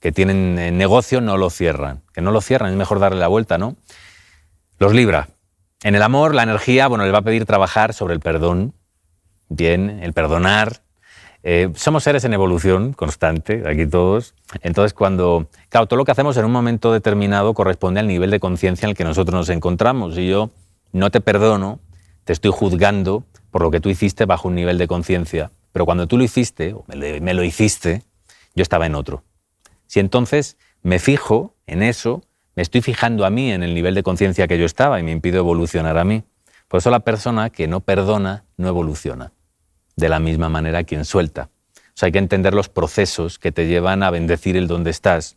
que 0.00 0.12
tienen 0.12 0.58
eh, 0.58 0.70
negocio, 0.70 1.20
no 1.20 1.36
lo 1.36 1.50
cierran, 1.50 2.02
que 2.12 2.20
no 2.20 2.30
lo 2.30 2.40
cierran, 2.40 2.70
es 2.70 2.76
mejor 2.76 3.00
darle 3.00 3.18
la 3.18 3.28
vuelta, 3.28 3.58
¿no? 3.58 3.76
Los 4.78 4.92
Libra. 4.92 5.28
En 5.82 5.94
el 5.94 6.02
amor, 6.02 6.34
la 6.34 6.42
energía, 6.42 6.86
bueno, 6.86 7.04
les 7.04 7.14
va 7.14 7.18
a 7.18 7.22
pedir 7.22 7.46
trabajar 7.46 7.94
sobre 7.94 8.14
el 8.14 8.20
perdón, 8.20 8.74
bien, 9.48 10.00
el 10.02 10.12
perdonar. 10.12 10.82
Eh, 11.42 11.70
somos 11.74 12.02
seres 12.02 12.24
en 12.24 12.34
evolución 12.34 12.92
constante, 12.92 13.62
aquí 13.66 13.86
todos. 13.86 14.34
Entonces, 14.62 14.92
cuando, 14.92 15.48
claro, 15.68 15.86
todo 15.86 15.98
lo 15.98 16.04
que 16.04 16.10
hacemos 16.10 16.36
en 16.36 16.44
un 16.44 16.52
momento 16.52 16.92
determinado 16.92 17.54
corresponde 17.54 18.00
al 18.00 18.08
nivel 18.08 18.30
de 18.30 18.40
conciencia 18.40 18.86
en 18.86 18.90
el 18.90 18.96
que 18.96 19.04
nosotros 19.04 19.34
nos 19.34 19.48
encontramos. 19.48 20.18
Y 20.18 20.28
yo 20.28 20.50
no 20.92 21.10
te 21.10 21.20
perdono, 21.20 21.80
te 22.24 22.32
estoy 22.32 22.50
juzgando 22.50 23.24
por 23.50 23.62
lo 23.62 23.70
que 23.70 23.80
tú 23.80 23.88
hiciste 23.88 24.24
bajo 24.24 24.48
un 24.48 24.54
nivel 24.54 24.78
de 24.78 24.88
conciencia. 24.88 25.50
Pero 25.72 25.84
cuando 25.84 26.06
tú 26.06 26.18
lo 26.18 26.24
hiciste, 26.24 26.74
o 26.74 26.84
me 26.88 27.34
lo 27.34 27.44
hiciste, 27.44 28.02
yo 28.54 28.62
estaba 28.62 28.86
en 28.86 28.94
otro. 28.94 29.22
Si 29.86 30.00
entonces 30.00 30.56
me 30.82 30.98
fijo 30.98 31.54
en 31.66 31.82
eso, 31.82 32.22
me 32.56 32.62
estoy 32.62 32.82
fijando 32.82 33.24
a 33.24 33.30
mí 33.30 33.52
en 33.52 33.62
el 33.62 33.74
nivel 33.74 33.94
de 33.94 34.02
conciencia 34.02 34.48
que 34.48 34.58
yo 34.58 34.66
estaba 34.66 34.98
y 34.98 35.02
me 35.02 35.12
impido 35.12 35.38
evolucionar 35.38 35.96
a 35.96 36.04
mí. 36.04 36.24
Por 36.66 36.78
eso 36.78 36.90
la 36.90 37.00
persona 37.00 37.50
que 37.50 37.68
no 37.68 37.80
perdona 37.80 38.44
no 38.56 38.68
evoluciona. 38.68 39.32
De 39.98 40.08
la 40.08 40.20
misma 40.20 40.48
manera 40.48 40.84
quien 40.84 41.04
suelta. 41.04 41.50
O 41.74 41.90
sea, 41.94 42.06
hay 42.06 42.12
que 42.12 42.20
entender 42.20 42.54
los 42.54 42.68
procesos 42.68 43.40
que 43.40 43.50
te 43.50 43.66
llevan 43.66 44.04
a 44.04 44.10
bendecir 44.10 44.56
el 44.56 44.68
donde 44.68 44.90
estás. 44.90 45.36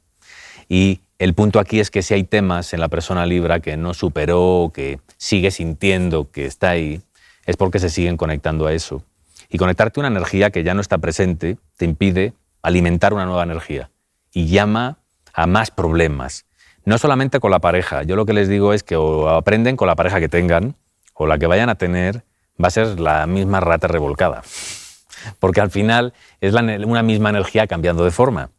Y 0.69 1.01
el 1.17 1.33
punto 1.33 1.59
aquí 1.59 1.79
es 1.79 1.89
que 1.89 2.03
si 2.03 2.13
hay 2.13 2.23
temas 2.25 2.71
en 2.75 2.79
la 2.79 2.87
persona 2.87 3.25
libra 3.25 3.59
que 3.59 3.75
no 3.75 3.95
superó, 3.95 4.71
que 4.71 4.99
sigue 5.17 5.49
sintiendo 5.49 6.29
que 6.29 6.45
está 6.45 6.69
ahí, 6.69 7.01
es 7.47 7.57
porque 7.57 7.79
se 7.79 7.89
siguen 7.89 8.17
conectando 8.17 8.67
a 8.67 8.73
eso. 8.73 9.03
Y 9.49 9.57
conectarte 9.57 9.99
una 9.99 10.09
energía 10.09 10.51
que 10.51 10.63
ya 10.63 10.75
no 10.75 10.81
está 10.81 10.99
presente 10.99 11.57
te 11.75 11.85
impide 11.85 12.35
alimentar 12.61 13.15
una 13.15 13.25
nueva 13.25 13.41
energía 13.41 13.89
y 14.31 14.45
llama 14.45 14.99
a 15.33 15.47
más 15.47 15.71
problemas. 15.71 16.45
No 16.85 16.99
solamente 16.99 17.39
con 17.39 17.49
la 17.49 17.57
pareja. 17.57 18.03
Yo 18.03 18.15
lo 18.15 18.27
que 18.27 18.33
les 18.33 18.47
digo 18.47 18.73
es 18.73 18.83
que 18.83 18.95
o 18.95 19.27
aprenden 19.29 19.75
con 19.75 19.87
la 19.87 19.95
pareja 19.95 20.19
que 20.19 20.29
tengan 20.29 20.75
o 21.15 21.25
la 21.25 21.39
que 21.39 21.47
vayan 21.47 21.69
a 21.69 21.75
tener 21.75 22.23
va 22.61 22.67
a 22.67 22.71
ser 22.71 22.99
la 22.99 23.27
misma 23.27 23.59
rata 23.59 23.87
revolcada. 23.87 24.43
Porque 25.39 25.61
al 25.61 25.71
final 25.71 26.13
es 26.39 26.53
la 26.53 26.61
una 26.85 27.03
misma 27.03 27.29
energía 27.29 27.67
cambiando 27.67 28.03
de 28.03 28.11
forma. 28.11 28.49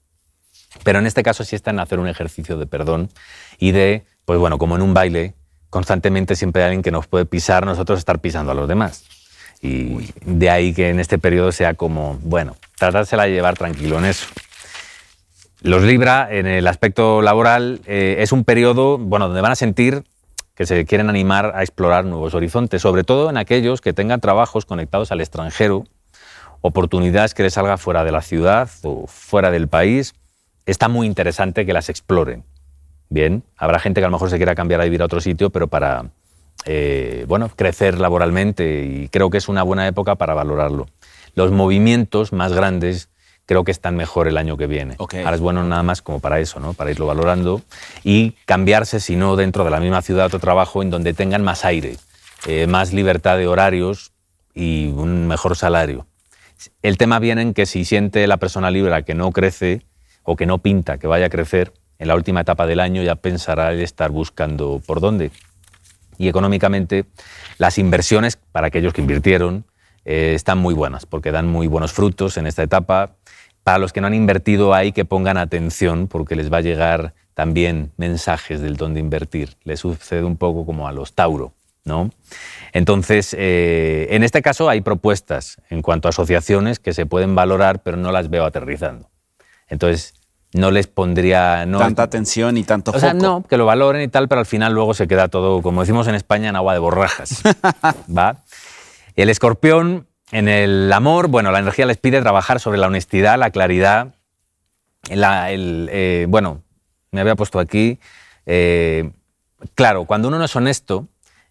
Pero 0.85 0.99
en 0.99 1.07
este 1.07 1.23
caso 1.23 1.45
sí 1.45 1.57
está 1.57 1.71
en 1.71 1.81
hacer 1.81 1.99
un 1.99 2.09
ejercicio 2.09 2.57
de 2.57 2.67
perdón 2.67 3.11
y 3.59 3.73
de, 3.73 4.05
pues 4.25 4.39
bueno, 4.39 4.59
como 4.59 4.77
en 4.77 4.83
un 4.83 4.95
baile, 4.95 5.35
constantemente 5.71 6.37
siempre 6.37 6.63
hay 6.63 6.69
alguien 6.69 6.83
que 6.83 6.91
nos 6.91 7.07
puede 7.07 7.25
pisar, 7.27 7.65
nosotros 7.67 7.99
estar 7.99 8.21
pisando 8.21 8.53
a 8.53 8.55
los 8.55 8.69
demás. 8.69 9.05
Y 9.61 10.13
de 10.25 10.51
ahí 10.51 10.75
que 10.75 10.89
en 10.89 10.99
este 10.99 11.19
periodo 11.19 11.53
sea 11.53 11.75
como, 11.75 12.19
bueno, 12.23 12.57
tratársela 12.79 13.25
de 13.25 13.33
llevar 13.33 13.57
tranquilo 13.57 13.99
en 13.99 14.07
eso. 14.07 14.27
Los 15.61 15.83
Libra, 15.85 16.27
en 16.31 16.47
el 16.47 16.67
aspecto 16.67 17.23
laboral, 17.23 17.81
eh, 17.87 18.17
es 18.19 18.33
un 18.33 18.43
periodo, 18.43 18.99
bueno, 18.99 19.29
donde 19.29 19.41
van 19.41 19.53
a 19.53 19.57
sentir 19.57 20.03
que 20.63 20.67
se 20.67 20.85
quieren 20.87 21.11
animar 21.11 21.55
a 21.57 21.63
explorar 21.63 22.05
nuevos 22.05 22.35
horizontes, 22.35 22.81
sobre 22.81 23.03
todo 23.03 23.29
en 23.31 23.37
aquellos 23.37 23.81
que 23.81 23.93
tengan 23.93 24.21
trabajos 24.21 24.65
conectados 24.65 25.11
al 25.11 25.21
extranjero, 25.21 25.83
oportunidades 26.61 27.35
que 27.35 27.43
les 27.43 27.55
salga 27.55 27.79
fuera 27.79 28.05
de 28.05 28.13
la 28.13 28.23
ciudad 28.23 28.71
o 28.85 29.09
fuera 29.09 29.51
del 29.51 29.67
país, 29.67 30.15
está 30.65 30.87
muy 30.87 31.09
interesante 31.09 31.67
que 31.67 31.73
las 31.73 31.89
exploren. 31.89 32.45
Bien, 33.09 33.43
habrá 33.57 33.81
gente 33.81 34.01
que 34.01 34.05
a 34.05 34.09
lo 34.09 34.13
mejor 34.13 34.31
se 34.31 34.37
quiera 34.37 34.55
cambiar 34.55 34.81
a 34.81 34.85
vivir 34.85 35.03
a 35.03 35.07
otro 35.07 35.21
sitio, 35.21 35.51
pero 35.51 35.67
para 35.67 36.13
eh, 36.65 37.25
bueno, 37.27 37.49
crecer 37.49 37.99
laboralmente 37.99 38.85
y 38.85 39.09
creo 39.09 39.31
que 39.31 39.39
es 39.39 39.49
una 39.49 39.65
buena 39.65 39.89
época 39.89 40.15
para 40.15 40.33
valorarlo. 40.33 40.87
Los 41.35 41.51
movimientos 41.51 42.33
más 42.33 42.53
grandes 42.53 43.09
creo 43.47 43.65
que 43.65 43.73
están 43.73 43.97
mejor 43.97 44.29
el 44.29 44.39
año 44.39 44.57
que 44.57 44.67
viene. 44.67 44.95
Ok. 44.99 45.15
Ahora 45.15 45.35
es 45.35 45.41
bueno 45.41 45.65
nada 45.65 45.83
más 45.83 46.03
como 46.03 46.21
para 46.21 46.41
eso, 46.41 46.61
¿no? 46.61 46.75
para 46.75 46.91
irlo 46.91 47.07
valorando 47.07 47.63
y 48.05 48.33
cambiarse, 48.47 49.01
si 49.01 49.17
no, 49.17 49.37
dentro 49.37 49.65
de 49.65 49.71
la 49.71 49.81
misma 49.81 50.03
ciudad, 50.03 50.27
otro 50.27 50.39
trabajo 50.39 50.83
en 50.83 50.91
donde 50.91 51.15
tengan 51.15 51.43
más 51.43 51.65
aire, 51.65 51.97
eh, 52.47 52.67
más 52.67 52.93
libertad 52.93 53.39
de 53.39 53.47
horarios 53.47 54.13
y 54.55 54.89
un 54.89 55.27
mejor 55.27 55.57
salario. 55.57 56.07
El 56.83 56.97
tema 56.97 57.19
viene 57.19 57.43
en 57.43 57.55
que 57.55 57.67
si 57.67 57.85
siente 57.85 58.27
la 58.27 58.37
persona 58.37 58.71
libre 58.71 59.05
que 59.05 59.15
no 59.15 59.33
crece 59.33 59.83
o 60.23 60.37
que 60.37 60.47
no 60.47 60.59
pinta 60.59 60.99
que 60.99 61.07
vaya 61.07 61.27
a 61.27 61.31
crecer, 61.31 61.73
en 61.99 62.09
la 62.09 62.15
última 62.15 62.41
etapa 62.41 62.67
del 62.67 62.81
año 62.81 63.03
ya 63.03 63.17
pensará 63.17 63.73
el 63.73 63.81
estar 63.81 64.11
buscando 64.11 64.81
por 64.85 65.01
dónde. 65.01 65.31
Y 66.19 66.29
económicamente, 66.29 67.05
las 67.59 67.79
inversiones 67.79 68.37
para 68.37 68.69
aquellos 68.69 68.93
que 68.93 69.01
invirtieron 69.01 69.65
eh, 70.05 70.33
están 70.35 70.59
muy 70.59 70.75
buenas, 70.75 71.07
porque 71.07 71.31
dan 71.31 71.49
muy 71.49 71.67
buenos 71.67 71.93
frutos 71.93 72.37
en 72.37 72.47
esta 72.47 72.63
etapa. 72.63 73.11
Para 73.63 73.79
los 73.79 73.93
que 73.93 74.01
no 74.01 74.09
han 74.09 74.15
invertido 74.15 74.75
hay 74.75 74.93
que 74.93 75.05
pongan 75.05 75.37
atención, 75.37 76.09
porque 76.09 76.35
les 76.35 76.53
va 76.53 76.59
a 76.59 76.63
llegar 76.63 77.15
también 77.35 77.93
mensajes 77.97 78.61
del 78.61 78.77
dónde 78.77 79.01
invertir. 79.01 79.57
Les 79.65 79.81
sucede 79.81 80.25
un 80.25 80.37
poco 80.37 80.67
como 80.67 80.89
a 80.89 80.93
los 80.93 81.15
Tauro, 81.15 81.53
¿no? 81.85 82.11
Entonces, 82.73 83.35
eh, 83.39 84.09
en 84.11 84.23
este 84.23 84.43
caso 84.43 84.69
hay 84.69 84.81
propuestas 84.81 85.59
en 85.71 85.83
cuanto 85.83 86.09
a 86.09 86.11
asociaciones 86.11 86.79
que 86.79 86.93
se 86.93 87.07
pueden 87.07 87.35
valorar, 87.35 87.83
pero 87.83 87.97
no 87.97 88.13
las 88.13 88.29
veo 88.31 88.45
aterrizando. 88.45 89.09
Entonces, 89.69 90.15
no 90.55 90.71
les 90.71 90.87
pondría... 90.87 91.65
No, 91.65 91.79
Tanta 91.79 92.03
atención 92.03 92.59
y 92.59 92.65
tanto 92.65 92.91
o 92.91 92.99
sea, 92.99 93.13
foco. 93.13 93.23
no, 93.23 93.43
que 93.43 93.57
lo 93.57 93.65
valoren 93.65 94.03
y 94.03 94.09
tal, 94.09 94.29
pero 94.29 94.41
al 94.41 94.47
final 94.47 94.75
luego 94.75 94.93
se 94.93 95.09
queda 95.09 95.29
todo, 95.29 95.63
como 95.63 95.81
decimos 95.81 96.09
en 96.09 96.15
España, 96.15 96.51
en 96.51 96.57
agua 96.57 96.75
de 96.75 96.79
borrajas. 96.79 97.43
¿va? 98.17 98.43
El 99.15 99.29
escorpión, 99.29 100.07
en 100.31 100.49
el 100.49 100.93
amor, 100.93 101.29
bueno, 101.29 101.53
la 101.53 101.59
energía 101.59 101.87
les 101.87 101.99
pide 101.99 102.21
trabajar 102.21 102.61
sobre 102.61 102.79
la 102.79 102.87
honestidad, 102.87 103.39
la 103.39 103.51
claridad. 103.51 104.15
eh, 105.11 106.27
bueno, 106.29 106.63
me 107.11 107.21
había 107.21 107.37
puesto 107.37 107.59
aquí. 107.59 107.99
eh, 108.47 109.11
claro, 109.75 110.05
cuando 110.05 110.29
uno 110.29 110.39
no 110.39 110.45
es 110.45 110.57
honesto, 110.57 111.09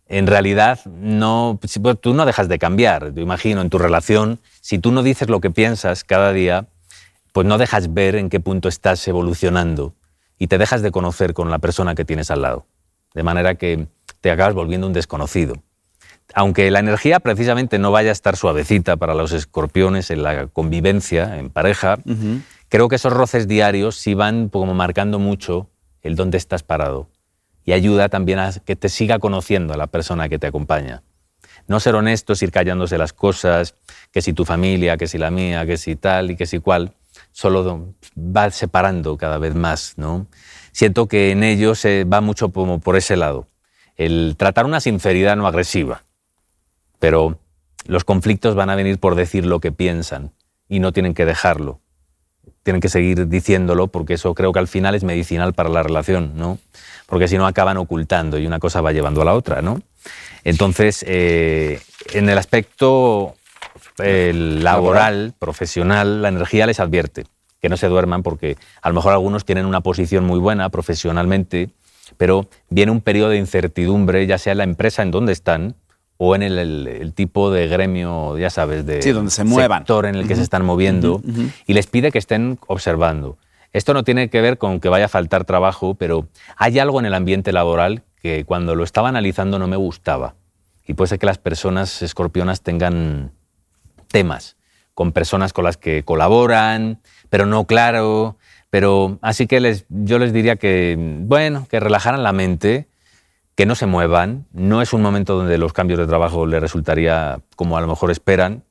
en 0.07 0.27
realidad 0.27 0.79
no, 0.85 1.57
pues, 1.61 1.79
tú 2.01 2.13
no 2.13 2.25
dejas 2.25 2.49
de 2.49 2.59
cambiar. 2.59 3.13
Yo 3.13 3.21
imagino 3.21 3.61
en 3.61 3.69
tu 3.69 3.77
relación, 3.77 4.39
si 4.59 4.79
tú 4.79 4.91
no 4.91 5.03
dices 5.03 5.29
lo 5.29 5.39
que 5.39 5.51
piensas 5.51 6.03
cada 6.03 6.33
día, 6.33 6.67
pues 7.31 7.47
no 7.47 7.57
dejas 7.57 7.93
ver 7.93 8.15
en 8.15 8.29
qué 8.29 8.39
punto 8.39 8.67
estás 8.67 9.07
evolucionando 9.07 9.93
y 10.37 10.47
te 10.47 10.57
dejas 10.57 10.81
de 10.81 10.91
conocer 10.91 11.33
con 11.33 11.49
la 11.49 11.59
persona 11.59 11.95
que 11.95 12.03
tienes 12.03 12.29
al 12.31 12.41
lado. 12.41 12.65
De 13.13 13.23
manera 13.23 13.55
que 13.55 13.87
te 14.19 14.31
acabas 14.31 14.53
volviendo 14.53 14.87
un 14.87 14.93
desconocido. 14.93 15.55
Aunque 16.33 16.71
la 16.71 16.79
energía 16.79 17.19
precisamente 17.19 17.79
no 17.79 17.91
vaya 17.91 18.09
a 18.09 18.13
estar 18.13 18.35
suavecita 18.35 18.97
para 18.97 19.13
los 19.13 19.31
escorpiones 19.33 20.11
en 20.11 20.23
la 20.23 20.47
convivencia, 20.47 21.37
en 21.37 21.49
pareja, 21.49 21.97
creo 22.69 22.87
que 22.87 22.95
esos 22.95 23.13
roces 23.13 23.47
diarios 23.47 23.95
sí 23.97 24.13
van 24.13 24.49
como 24.49 24.73
marcando 24.73 25.19
mucho 25.19 25.69
el 26.01 26.15
dónde 26.15 26.37
estás 26.37 26.63
parado 26.63 27.09
y 27.65 27.73
ayuda 27.73 28.09
también 28.09 28.39
a 28.39 28.51
que 28.51 28.75
te 28.75 28.89
siga 28.89 29.19
conociendo 29.19 29.73
a 29.73 29.77
la 29.77 29.87
persona 29.87 30.29
que 30.29 30.39
te 30.39 30.47
acompaña. 30.47 31.03
No 31.67 31.79
ser 31.79 31.95
honestos, 31.95 32.41
ir 32.41 32.51
callándose 32.51 32.97
las 32.97 33.13
cosas, 33.13 33.75
que 34.11 34.21
si 34.21 34.33
tu 34.33 34.45
familia, 34.45 34.97
que 34.97 35.07
si 35.07 35.17
la 35.17 35.31
mía, 35.31 35.65
que 35.65 35.77
si 35.77 35.95
tal 35.95 36.31
y 36.31 36.35
que 36.35 36.45
si 36.45 36.59
cual, 36.59 36.93
solo 37.31 37.93
va 38.17 38.49
separando 38.49 39.17
cada 39.17 39.37
vez 39.37 39.53
más, 39.55 39.93
¿no? 39.97 40.27
Siento 40.71 41.07
que 41.07 41.31
en 41.31 41.43
ellos 41.43 41.79
se 41.79 42.03
va 42.03 42.21
mucho 42.21 42.51
como 42.51 42.79
por 42.79 42.95
ese 42.95 43.15
lado, 43.15 43.47
el 43.95 44.35
tratar 44.37 44.65
una 44.65 44.79
sinceridad 44.79 45.35
no 45.35 45.45
agresiva, 45.45 46.03
pero 47.01 47.39
los 47.87 48.03
conflictos 48.03 48.53
van 48.53 48.69
a 48.69 48.75
venir 48.75 48.99
por 48.99 49.15
decir 49.15 49.43
lo 49.43 49.59
que 49.59 49.71
piensan 49.71 50.31
y 50.69 50.79
no 50.79 50.93
tienen 50.93 51.15
que 51.15 51.25
dejarlo. 51.25 51.81
tienen 52.63 52.79
que 52.79 52.89
seguir 52.89 53.27
diciéndolo 53.27 53.87
porque 53.87 54.13
eso 54.13 54.35
creo 54.35 54.53
que 54.53 54.59
al 54.59 54.67
final 54.67 54.93
es 54.93 55.03
medicinal 55.03 55.53
para 55.53 55.69
la 55.69 55.81
relación, 55.81 56.33
¿no? 56.35 56.59
Porque 57.07 57.27
si 57.27 57.37
no 57.39 57.47
acaban 57.47 57.77
ocultando 57.77 58.37
y 58.37 58.45
una 58.45 58.59
cosa 58.59 58.81
va 58.81 58.91
llevando 58.91 59.23
a 59.23 59.25
la 59.25 59.33
otra, 59.33 59.63
¿no? 59.63 59.81
Entonces, 60.43 61.03
eh, 61.07 61.81
en 62.13 62.29
el 62.29 62.37
aspecto 62.37 63.33
eh, 63.97 64.31
laboral, 64.35 65.33
profesional, 65.39 66.21
la 66.21 66.29
energía 66.29 66.67
les 66.67 66.79
advierte 66.79 67.25
que 67.61 67.69
no 67.69 67.77
se 67.77 67.87
duerman 67.87 68.21
porque 68.21 68.57
a 68.83 68.89
lo 68.89 68.95
mejor 68.95 69.13
algunos 69.13 69.43
tienen 69.43 69.65
una 69.65 69.81
posición 69.81 70.25
muy 70.25 70.37
buena 70.37 70.69
profesionalmente, 70.69 71.71
pero 72.17 72.47
viene 72.69 72.91
un 72.91 73.01
periodo 73.01 73.29
de 73.29 73.37
incertidumbre, 73.37 74.27
ya 74.27 74.37
sea 74.37 74.51
en 74.51 74.59
la 74.59 74.65
empresa 74.65 75.01
en 75.01 75.09
donde 75.09 75.31
están 75.31 75.75
o 76.23 76.35
en 76.35 76.43
el, 76.43 77.13
tipo 77.15 77.49
de 77.49 77.67
gremio, 77.67 78.37
ya 78.37 78.51
sabes, 78.51 78.85
de 78.85 78.99
donde 79.11 79.31
se 79.31 79.43
muevan. 79.43 79.79
sector 79.79 80.05
en 80.05 80.13
el 80.13 80.27
que 80.27 80.35
se 80.35 80.43
están 80.43 80.63
moviendo, 80.63 81.19
y 81.65 81.73
les 81.73 81.87
pide 81.87 82.11
que 82.11 82.19
estén 82.19 82.59
observando. 82.67 83.39
Esto 83.73 83.95
no 83.95 84.03
tiene 84.03 84.29
que 84.29 84.39
ver 84.39 84.59
con 84.59 84.79
que 84.79 84.87
vaya 84.87 85.05
a 85.05 85.07
faltar 85.07 85.45
trabajo, 85.45 85.95
pero 85.95 86.27
hay 86.57 86.77
algo 86.77 86.99
en 86.99 87.07
el 87.07 87.15
ambiente 87.15 87.51
laboral 87.51 88.03
que 88.21 88.45
cuando 88.45 88.75
lo 88.75 88.83
estaba 88.83 89.09
analizando 89.09 89.57
no 89.57 89.67
me 89.67 89.77
gustaba. 89.77 90.35
Y 90.85 90.93
puede 90.93 91.07
ser 91.07 91.17
que 91.17 91.25
las 91.25 91.39
personas 91.39 92.03
escorpionas 92.03 92.61
tengan 92.61 93.31
temas 94.07 94.57
con 94.93 95.13
personas 95.13 95.53
con 95.53 95.63
las 95.63 95.77
que 95.77 96.03
colaboran, 96.03 96.99
pero 97.31 97.47
no 97.47 97.65
claro. 97.65 98.37
Pero 98.69 99.17
así 99.23 99.47
que 99.47 99.59
les, 99.59 99.85
yo 99.89 100.19
les 100.19 100.33
diría 100.33 100.55
que, 100.57 100.95
bueno, 100.99 101.65
que 101.67 101.79
relajaran 101.79 102.21
la 102.21 102.31
mente, 102.31 102.90
que 103.61 103.67
no 103.67 103.75
se 103.75 103.85
muevan. 103.85 104.47
No 104.53 104.81
es 104.81 104.91
un 104.91 105.03
momento 105.03 105.35
donde 105.35 105.59
los 105.59 105.71
cambios 105.71 105.99
de 105.99 106.07
trabajo 106.07 106.47
les 106.47 106.59
resultaría 106.59 107.41
como 107.55 107.77
a 107.77 107.81
lo 107.81 107.85
mejor 107.85 108.09
esperan, 108.09 108.63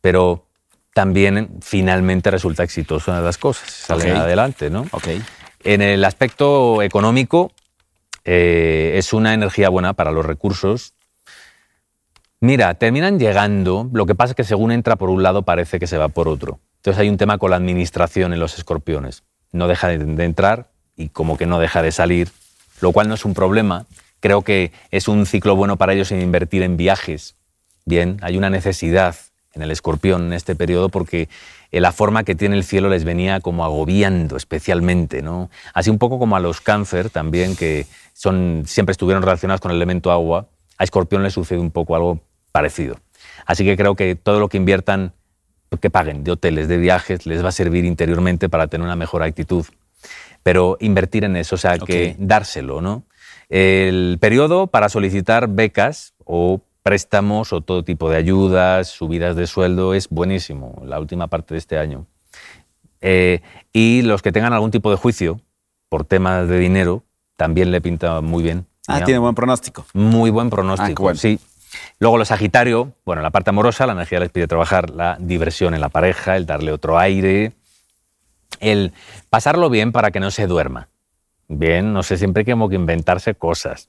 pero 0.00 0.46
también 0.94 1.56
finalmente 1.62 2.30
resulta 2.30 2.62
exitoso 2.62 3.10
en 3.10 3.24
las 3.24 3.38
cosas, 3.38 3.68
salen 3.68 4.14
adelante, 4.14 4.70
¿no? 4.70 4.86
Okay. 4.92 5.20
En 5.64 5.82
el 5.82 6.04
aspecto 6.04 6.80
económico, 6.82 7.50
eh, 8.24 8.92
es 8.94 9.12
una 9.12 9.34
energía 9.34 9.68
buena 9.68 9.94
para 9.94 10.12
los 10.12 10.24
recursos. 10.24 10.94
Mira, 12.38 12.72
terminan 12.74 13.18
llegando, 13.18 13.90
lo 13.92 14.06
que 14.06 14.14
pasa 14.14 14.30
es 14.30 14.36
que 14.36 14.44
según 14.44 14.70
entra 14.70 14.94
por 14.94 15.10
un 15.10 15.24
lado 15.24 15.42
parece 15.42 15.80
que 15.80 15.88
se 15.88 15.98
va 15.98 16.06
por 16.06 16.28
otro. 16.28 16.60
Entonces 16.76 17.00
hay 17.00 17.08
un 17.08 17.16
tema 17.16 17.38
con 17.38 17.50
la 17.50 17.56
administración 17.56 18.32
en 18.32 18.38
los 18.38 18.56
escorpiones. 18.56 19.24
No 19.50 19.66
deja 19.66 19.88
de 19.88 20.24
entrar 20.24 20.68
y 20.94 21.08
como 21.08 21.36
que 21.36 21.46
no 21.46 21.58
deja 21.58 21.82
de 21.82 21.90
salir, 21.90 22.30
lo 22.80 22.92
cual 22.92 23.08
no 23.08 23.14
es 23.14 23.24
un 23.24 23.34
problema. 23.34 23.86
Creo 24.20 24.42
que 24.42 24.72
es 24.90 25.08
un 25.08 25.26
ciclo 25.26 25.56
bueno 25.56 25.76
para 25.76 25.92
ellos 25.92 26.10
en 26.12 26.20
invertir 26.20 26.62
en 26.62 26.76
viajes. 26.76 27.36
Bien, 27.84 28.18
hay 28.22 28.36
una 28.36 28.50
necesidad 28.50 29.16
en 29.56 29.62
el 29.62 29.70
escorpión 29.70 30.26
en 30.26 30.32
este 30.34 30.54
periodo 30.54 30.88
porque 30.88 31.28
eh, 31.72 31.80
la 31.80 31.92
forma 31.92 32.24
que 32.24 32.34
tiene 32.34 32.56
el 32.56 32.64
cielo 32.64 32.88
les 32.88 33.04
venía 33.04 33.40
como 33.40 33.64
agobiando 33.64 34.36
especialmente, 34.36 35.22
¿no? 35.22 35.50
Así 35.74 35.90
un 35.90 35.98
poco 35.98 36.18
como 36.18 36.36
a 36.36 36.40
los 36.40 36.60
cáncer 36.60 37.10
también, 37.10 37.56
que 37.56 37.86
son, 38.12 38.64
siempre 38.66 38.92
estuvieron 38.92 39.22
relacionados 39.22 39.60
con 39.60 39.70
el 39.70 39.76
elemento 39.76 40.12
agua, 40.12 40.48
a 40.78 40.84
escorpión 40.84 41.22
les 41.22 41.32
sucede 41.32 41.58
un 41.58 41.70
poco 41.70 41.96
algo 41.96 42.20
parecido. 42.52 42.96
Así 43.46 43.64
que 43.64 43.76
creo 43.76 43.94
que 43.94 44.14
todo 44.14 44.40
lo 44.40 44.48
que 44.48 44.56
inviertan, 44.56 45.12
que 45.80 45.90
paguen 45.90 46.22
de 46.24 46.32
hoteles, 46.32 46.68
de 46.68 46.78
viajes, 46.78 47.26
les 47.26 47.44
va 47.44 47.48
a 47.48 47.52
servir 47.52 47.84
interiormente 47.84 48.48
para 48.48 48.66
tener 48.68 48.84
una 48.84 48.96
mejor 48.96 49.22
actitud. 49.22 49.66
Pero 50.42 50.76
invertir 50.80 51.24
en 51.24 51.36
eso, 51.36 51.56
o 51.56 51.58
sea, 51.58 51.78
que 51.78 52.14
dárselo, 52.18 52.80
¿no? 52.80 53.04
El 53.48 54.18
periodo 54.20 54.66
para 54.66 54.88
solicitar 54.88 55.48
becas 55.48 56.14
o 56.24 56.60
préstamos 56.82 57.52
o 57.52 57.60
todo 57.60 57.84
tipo 57.84 58.10
de 58.10 58.16
ayudas, 58.16 58.88
subidas 58.88 59.36
de 59.36 59.46
sueldo, 59.46 59.94
es 59.94 60.08
buenísimo, 60.08 60.82
la 60.84 61.00
última 61.00 61.26
parte 61.26 61.54
de 61.54 61.58
este 61.58 61.78
año. 61.78 62.06
Eh, 63.00 63.40
y 63.72 64.02
los 64.02 64.22
que 64.22 64.32
tengan 64.32 64.52
algún 64.52 64.70
tipo 64.70 64.90
de 64.90 64.96
juicio 64.96 65.40
por 65.88 66.04
temas 66.04 66.48
de 66.48 66.58
dinero, 66.58 67.04
también 67.36 67.70
le 67.70 67.80
pinta 67.80 68.20
muy 68.20 68.42
bien. 68.42 68.66
Ah, 68.88 69.02
tiene 69.04 69.18
buen 69.18 69.34
pronóstico. 69.34 69.84
Muy 69.94 70.30
buen 70.30 70.50
pronóstico, 70.50 71.08
ah, 71.08 71.14
sí. 71.14 71.40
Luego 71.98 72.18
los 72.18 72.28
Sagitario, 72.28 72.92
bueno, 73.04 73.22
la 73.22 73.30
parte 73.30 73.50
amorosa, 73.50 73.86
la 73.86 73.92
energía 73.92 74.20
les 74.20 74.30
pide 74.30 74.46
trabajar 74.46 74.90
la 74.90 75.16
diversión 75.20 75.74
en 75.74 75.80
la 75.80 75.88
pareja, 75.88 76.36
el 76.36 76.46
darle 76.46 76.72
otro 76.72 76.98
aire, 76.98 77.52
el 78.60 78.92
pasarlo 79.28 79.70
bien 79.70 79.92
para 79.92 80.10
que 80.10 80.20
no 80.20 80.30
se 80.30 80.46
duerma. 80.46 80.88
Bien, 81.48 81.92
no 81.92 82.02
sé, 82.02 82.16
siempre 82.16 82.40
hay 82.40 82.44
que 82.44 82.74
inventarse 82.74 83.34
cosas. 83.34 83.88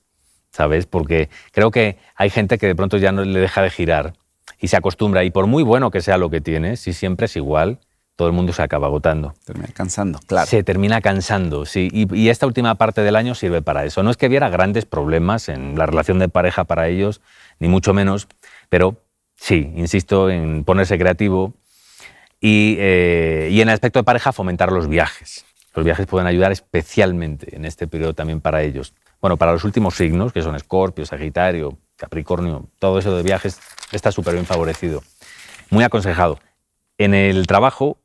¿sabes? 0.50 0.86
Porque 0.86 1.28
creo 1.52 1.70
que 1.70 1.98
hay 2.16 2.30
gente 2.30 2.58
que 2.58 2.66
de 2.66 2.74
pronto 2.74 2.96
ya 2.96 3.12
no 3.12 3.24
le 3.24 3.40
deja 3.40 3.62
de 3.62 3.70
girar 3.70 4.14
y 4.60 4.68
se 4.68 4.76
acostumbra. 4.76 5.24
Y 5.24 5.30
por 5.30 5.46
muy 5.46 5.62
bueno 5.62 5.90
que 5.90 6.00
sea 6.00 6.18
lo 6.18 6.30
que 6.30 6.40
tiene, 6.40 6.76
si 6.76 6.92
siempre 6.92 7.26
es 7.26 7.36
igual, 7.36 7.78
todo 8.16 8.28
el 8.28 8.34
mundo 8.34 8.52
se 8.52 8.62
acaba 8.62 8.88
agotando. 8.88 9.34
Termina 9.44 9.68
cansando, 9.72 10.18
claro. 10.26 10.46
Se 10.46 10.64
termina 10.64 11.00
cansando, 11.00 11.64
sí. 11.64 11.88
Y, 11.92 12.28
esta 12.28 12.46
última 12.46 12.74
parte 12.74 13.02
del 13.02 13.14
año 13.14 13.34
sirve 13.34 13.62
para 13.62 13.84
eso. 13.84 14.02
No 14.02 14.10
es 14.10 14.16
que 14.16 14.26
hubiera 14.26 14.48
grandes 14.48 14.84
problemas 14.84 15.48
en 15.48 15.78
la 15.78 15.86
relación 15.86 16.18
de 16.18 16.28
pareja 16.28 16.64
para 16.64 16.88
ellos, 16.88 17.20
ni 17.60 17.68
mucho 17.68 17.94
menos, 17.94 18.26
pero 18.68 18.96
sí, 19.36 19.72
insisto 19.76 20.30
en 20.30 20.64
ponerse 20.64 20.98
creativo 20.98 21.54
y, 22.40 22.76
eh, 22.80 23.48
y 23.52 23.60
en 23.60 23.68
el 23.68 23.74
aspecto 23.74 24.00
de 24.00 24.04
pareja 24.04 24.32
fomentar 24.32 24.72
los 24.72 24.88
viajes. 24.88 25.44
Los 25.78 25.84
viajes 25.84 26.08
pueden 26.08 26.26
ayudar 26.26 26.50
especialmente 26.50 27.54
en 27.54 27.64
este 27.64 27.86
periodo 27.86 28.12
también 28.12 28.40
para 28.40 28.64
ellos. 28.64 28.94
Bueno, 29.20 29.36
para 29.36 29.52
los 29.52 29.62
últimos 29.62 29.94
signos, 29.94 30.32
que 30.32 30.42
son 30.42 30.56
Escorpio, 30.56 31.06
Sagitario, 31.06 31.78
Capricornio, 31.94 32.66
todo 32.80 32.98
eso 32.98 33.16
de 33.16 33.22
viajes 33.22 33.60
está 33.92 34.10
súper 34.10 34.34
bien 34.34 34.44
favorecido. 34.44 35.04
Muy 35.70 35.84
aconsejado. 35.84 36.40
En 36.98 37.14
el 37.14 37.46
trabajo, 37.46 37.96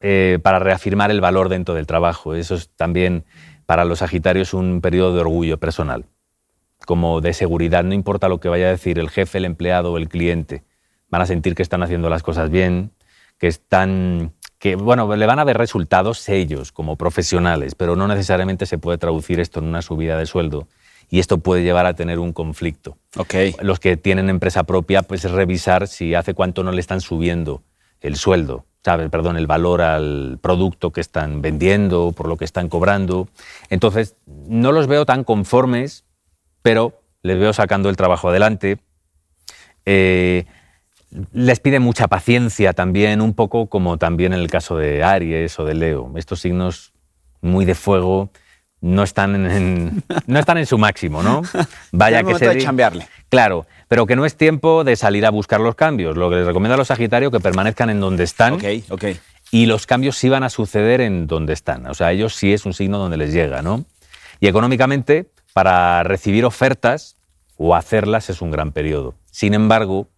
eh, 0.00 0.40
para 0.42 0.58
reafirmar 0.58 1.12
el 1.12 1.20
valor 1.20 1.48
dentro 1.48 1.72
del 1.72 1.86
trabajo, 1.86 2.34
eso 2.34 2.56
es 2.56 2.68
también 2.70 3.24
para 3.64 3.84
los 3.84 4.00
Sagitarios 4.00 4.52
un 4.52 4.80
periodo 4.80 5.14
de 5.14 5.20
orgullo 5.20 5.56
personal, 5.56 6.06
como 6.84 7.20
de 7.20 7.32
seguridad, 7.32 7.84
no 7.84 7.94
importa 7.94 8.28
lo 8.28 8.40
que 8.40 8.48
vaya 8.48 8.66
a 8.66 8.70
decir 8.70 8.98
el 8.98 9.08
jefe, 9.08 9.38
el 9.38 9.44
empleado 9.44 9.92
o 9.92 9.98
el 9.98 10.08
cliente, 10.08 10.64
van 11.10 11.22
a 11.22 11.26
sentir 11.26 11.54
que 11.54 11.62
están 11.62 11.84
haciendo 11.84 12.10
las 12.10 12.24
cosas 12.24 12.50
bien, 12.50 12.90
que 13.38 13.46
están 13.46 14.32
que 14.60 14.76
bueno, 14.76 15.16
le 15.16 15.26
van 15.26 15.38
a 15.38 15.44
ver 15.44 15.56
resultados 15.56 16.28
ellos 16.28 16.70
como 16.70 16.96
profesionales, 16.96 17.74
pero 17.74 17.96
no 17.96 18.06
necesariamente 18.06 18.66
se 18.66 18.76
puede 18.76 18.98
traducir 18.98 19.40
esto 19.40 19.58
en 19.58 19.66
una 19.66 19.80
subida 19.80 20.18
de 20.18 20.26
sueldo 20.26 20.68
y 21.08 21.18
esto 21.18 21.38
puede 21.38 21.62
llevar 21.62 21.86
a 21.86 21.94
tener 21.94 22.18
un 22.18 22.34
conflicto. 22.34 22.98
Okay. 23.16 23.56
Los 23.62 23.80
que 23.80 23.96
tienen 23.96 24.28
empresa 24.28 24.64
propia, 24.64 25.02
pues 25.02 25.24
es 25.24 25.32
revisar 25.32 25.88
si 25.88 26.14
hace 26.14 26.34
cuánto 26.34 26.62
no 26.62 26.72
le 26.72 26.80
están 26.80 27.00
subiendo 27.00 27.62
el 28.02 28.16
sueldo, 28.16 28.66
¿sabes? 28.84 29.08
Perdón, 29.08 29.38
el 29.38 29.46
valor 29.46 29.80
al 29.80 30.38
producto 30.42 30.92
que 30.92 31.00
están 31.00 31.40
vendiendo, 31.40 32.12
por 32.14 32.28
lo 32.28 32.36
que 32.36 32.44
están 32.44 32.68
cobrando. 32.68 33.28
Entonces, 33.70 34.14
no 34.26 34.72
los 34.72 34.86
veo 34.86 35.06
tan 35.06 35.24
conformes, 35.24 36.04
pero 36.60 37.00
les 37.22 37.38
veo 37.38 37.54
sacando 37.54 37.88
el 37.88 37.96
trabajo 37.96 38.28
adelante. 38.28 38.78
Eh, 39.86 40.44
les 41.32 41.60
pide 41.60 41.80
mucha 41.80 42.08
paciencia 42.08 42.72
también, 42.72 43.20
un 43.20 43.34
poco 43.34 43.66
como 43.66 43.98
también 43.98 44.32
en 44.32 44.40
el 44.40 44.50
caso 44.50 44.76
de 44.76 45.02
Aries 45.02 45.58
o 45.58 45.64
de 45.64 45.74
Leo. 45.74 46.12
Estos 46.16 46.40
signos 46.40 46.92
muy 47.40 47.64
de 47.64 47.74
fuego 47.74 48.30
no 48.80 49.02
están 49.02 49.50
en, 49.50 50.02
no 50.26 50.38
están 50.38 50.58
en 50.58 50.66
su 50.66 50.78
máximo, 50.78 51.22
¿no? 51.22 51.42
Vaya 51.92 52.22
que 52.22 52.34
se 52.36 52.48
de 52.48 52.58
chambearle. 52.58 53.06
Claro, 53.28 53.66
pero 53.88 54.06
que 54.06 54.16
no 54.16 54.24
es 54.24 54.36
tiempo 54.36 54.84
de 54.84 54.96
salir 54.96 55.26
a 55.26 55.30
buscar 55.30 55.60
los 55.60 55.74
cambios. 55.74 56.16
Lo 56.16 56.30
que 56.30 56.36
les 56.36 56.46
recomiendo 56.46 56.74
a 56.74 56.78
los 56.78 56.88
Sagitarios 56.88 57.30
que 57.30 57.40
permanezcan 57.40 57.90
en 57.90 58.00
donde 58.00 58.24
están. 58.24 58.54
Ok, 58.54 58.64
ok. 58.88 59.04
Y 59.50 59.66
los 59.66 59.86
cambios 59.86 60.16
sí 60.16 60.28
van 60.28 60.44
a 60.44 60.50
suceder 60.50 61.00
en 61.00 61.26
donde 61.26 61.52
están. 61.52 61.86
O 61.86 61.94
sea, 61.94 62.12
ellos 62.12 62.34
sí 62.34 62.52
es 62.52 62.64
un 62.66 62.72
signo 62.72 62.98
donde 62.98 63.16
les 63.16 63.32
llega, 63.32 63.62
¿no? 63.62 63.84
Y 64.38 64.46
económicamente, 64.46 65.28
para 65.52 66.02
recibir 66.02 66.44
ofertas 66.44 67.16
o 67.56 67.74
hacerlas 67.74 68.30
es 68.30 68.40
un 68.40 68.50
gran 68.50 68.72
periodo. 68.72 69.14
Sin 69.30 69.54
embargo, 69.54 70.08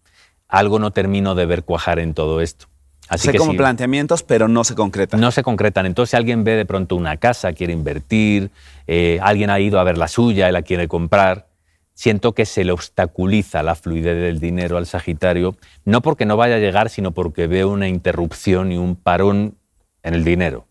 algo 0.53 0.77
no 0.77 0.91
termino 0.91 1.33
de 1.33 1.47
ver 1.47 1.63
cuajar 1.63 1.97
en 1.97 2.13
todo 2.13 2.39
esto. 2.39 2.67
Así 3.09 3.31
sé 3.31 3.37
como 3.37 3.57
planteamientos, 3.57 4.21
pero 4.21 4.47
no 4.47 4.63
se 4.63 4.75
concretan. 4.75 5.19
No 5.19 5.31
se 5.31 5.41
concretan. 5.41 5.87
Entonces, 5.87 6.11
si 6.11 6.15
alguien 6.15 6.43
ve 6.43 6.55
de 6.55 6.65
pronto 6.65 6.95
una 6.95 7.17
casa, 7.17 7.53
quiere 7.53 7.73
invertir, 7.73 8.51
eh, 8.85 9.19
alguien 9.23 9.49
ha 9.49 9.59
ido 9.59 9.79
a 9.79 9.83
ver 9.83 9.97
la 9.97 10.07
suya 10.07 10.47
y 10.47 10.51
la 10.51 10.61
quiere 10.61 10.87
comprar, 10.87 11.47
siento 11.95 12.33
que 12.33 12.45
se 12.45 12.63
le 12.63 12.71
obstaculiza 12.71 13.63
la 13.63 13.73
fluidez 13.73 14.15
del 14.21 14.39
dinero 14.39 14.77
al 14.77 14.85
Sagitario, 14.85 15.57
no 15.85 16.01
porque 16.01 16.27
no 16.27 16.37
vaya 16.37 16.57
a 16.57 16.59
llegar, 16.59 16.91
sino 16.91 17.11
porque 17.11 17.47
veo 17.47 17.69
una 17.69 17.87
interrupción 17.87 18.71
y 18.71 18.77
un 18.77 18.95
parón 18.95 19.57
en 20.03 20.13
el 20.13 20.23
dinero 20.23 20.67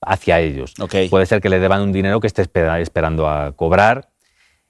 hacia 0.00 0.40
ellos. 0.40 0.72
Puede 1.10 1.26
ser 1.26 1.42
que 1.42 1.50
le 1.50 1.60
deban 1.60 1.82
un 1.82 1.92
dinero 1.92 2.20
que 2.20 2.26
esté 2.26 2.40
esperando 2.40 3.28
a 3.28 3.52
cobrar, 3.52 4.08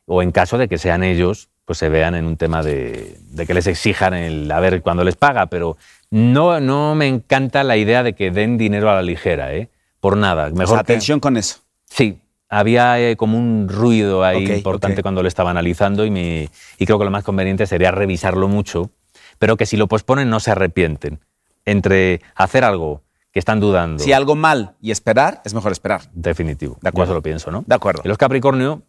o 0.06 0.22
en 0.22 0.32
caso 0.32 0.58
de 0.58 0.68
que 0.68 0.76
sean 0.76 1.04
ellos 1.04 1.50
pues 1.64 1.78
se 1.78 1.88
vean 1.88 2.14
en 2.14 2.26
un 2.26 2.36
tema 2.36 2.62
de, 2.62 3.18
que 3.46 3.54
les 3.54 3.66
exijan 3.66 4.14
el 4.14 4.50
a 4.50 4.60
ver 4.60 4.82
cuándo 4.82 5.04
les 5.04 5.16
paga, 5.16 5.46
pero 5.46 5.76
no, 6.10 6.60
no 6.60 6.94
me 6.94 7.06
encanta 7.06 7.64
la 7.64 7.76
idea 7.76 8.02
de 8.02 8.14
que 8.14 8.30
den 8.30 8.58
dinero 8.58 8.90
a 8.90 8.94
la 8.94 9.02
ligera, 9.02 9.54
¿eh? 9.54 9.70
por 10.00 10.16
nada. 10.16 10.50
Mejor 10.50 10.78
atención 10.78 11.20
con 11.20 11.36
eso. 11.36 11.60
Sí, 11.86 12.20
había 12.50 13.00
eh, 13.00 13.16
como 13.16 13.38
un 13.38 13.68
ruido 13.68 14.22
ahí 14.22 14.50
importante 14.52 15.02
cuando 15.02 15.22
lo 15.22 15.28
estaba 15.28 15.50
analizando 15.50 16.04
y, 16.04 16.50
y 16.78 16.86
creo 16.86 16.98
que 16.98 17.04
lo 17.04 17.10
más 17.10 17.24
conveniente 17.24 17.66
sería 17.66 17.90
revisarlo 17.90 18.46
mucho, 18.48 18.90
pero 19.38 19.56
que 19.56 19.64
si 19.64 19.76
lo 19.76 19.88
posponen 19.88 20.28
no 20.28 20.40
se 20.40 20.50
arrepienten. 20.50 21.20
Entre 21.64 22.20
hacer 22.34 22.62
algo 22.62 23.02
que 23.32 23.38
están 23.38 23.58
dudando. 23.58 24.04
Si 24.04 24.12
algo 24.12 24.36
mal 24.36 24.76
y 24.80 24.92
esperar, 24.92 25.40
es 25.44 25.54
mejor 25.54 25.72
esperar. 25.72 26.02
Definitivo. 26.12 26.76
De 26.82 26.90
acuerdo. 26.90 27.06
Yo 27.06 27.12
eso 27.12 27.14
lo 27.14 27.22
pienso, 27.22 27.50
¿no? 27.50 27.64
De 27.66 27.74
acuerdo. 27.74 28.02
Y 28.04 28.08
los 28.08 28.18
Capricornio, 28.18 28.82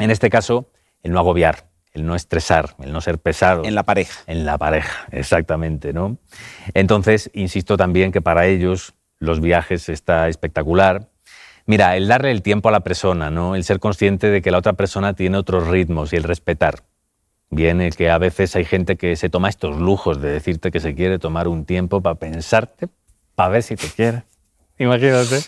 en 0.00 0.10
este 0.10 0.28
caso, 0.28 0.68
el 1.02 1.12
no 1.12 1.20
agobiar, 1.20 1.69
el 1.92 2.06
no 2.06 2.14
estresar, 2.14 2.76
el 2.80 2.92
no 2.92 3.00
ser 3.00 3.18
pesado. 3.18 3.64
En 3.64 3.74
la 3.74 3.82
pareja. 3.82 4.20
En 4.26 4.44
la 4.44 4.58
pareja, 4.58 5.06
exactamente, 5.10 5.92
¿no? 5.92 6.18
Entonces, 6.74 7.30
insisto 7.34 7.76
también 7.76 8.12
que 8.12 8.20
para 8.20 8.46
ellos 8.46 8.94
los 9.18 9.40
viajes 9.40 9.88
está 9.88 10.28
espectacular. 10.28 11.08
Mira, 11.66 11.96
el 11.96 12.08
darle 12.08 12.30
el 12.30 12.42
tiempo 12.42 12.68
a 12.68 12.72
la 12.72 12.80
persona, 12.80 13.30
¿no? 13.30 13.54
El 13.54 13.64
ser 13.64 13.80
consciente 13.80 14.28
de 14.28 14.42
que 14.42 14.50
la 14.50 14.58
otra 14.58 14.72
persona 14.72 15.14
tiene 15.14 15.36
otros 15.36 15.68
ritmos 15.68 16.12
y 16.12 16.16
el 16.16 16.24
respetar. 16.24 16.84
Viene 17.50 17.90
que 17.90 18.10
a 18.10 18.18
veces 18.18 18.54
hay 18.54 18.64
gente 18.64 18.96
que 18.96 19.16
se 19.16 19.28
toma 19.28 19.48
estos 19.48 19.76
lujos 19.76 20.20
de 20.20 20.30
decirte 20.30 20.70
que 20.70 20.80
se 20.80 20.94
quiere 20.94 21.18
tomar 21.18 21.48
un 21.48 21.64
tiempo 21.64 22.00
para 22.00 22.14
pensarte, 22.14 22.88
para 23.34 23.50
ver 23.50 23.62
si 23.62 23.76
te 23.76 23.88
quiere. 23.88 24.22
Imagínate. 24.80 25.40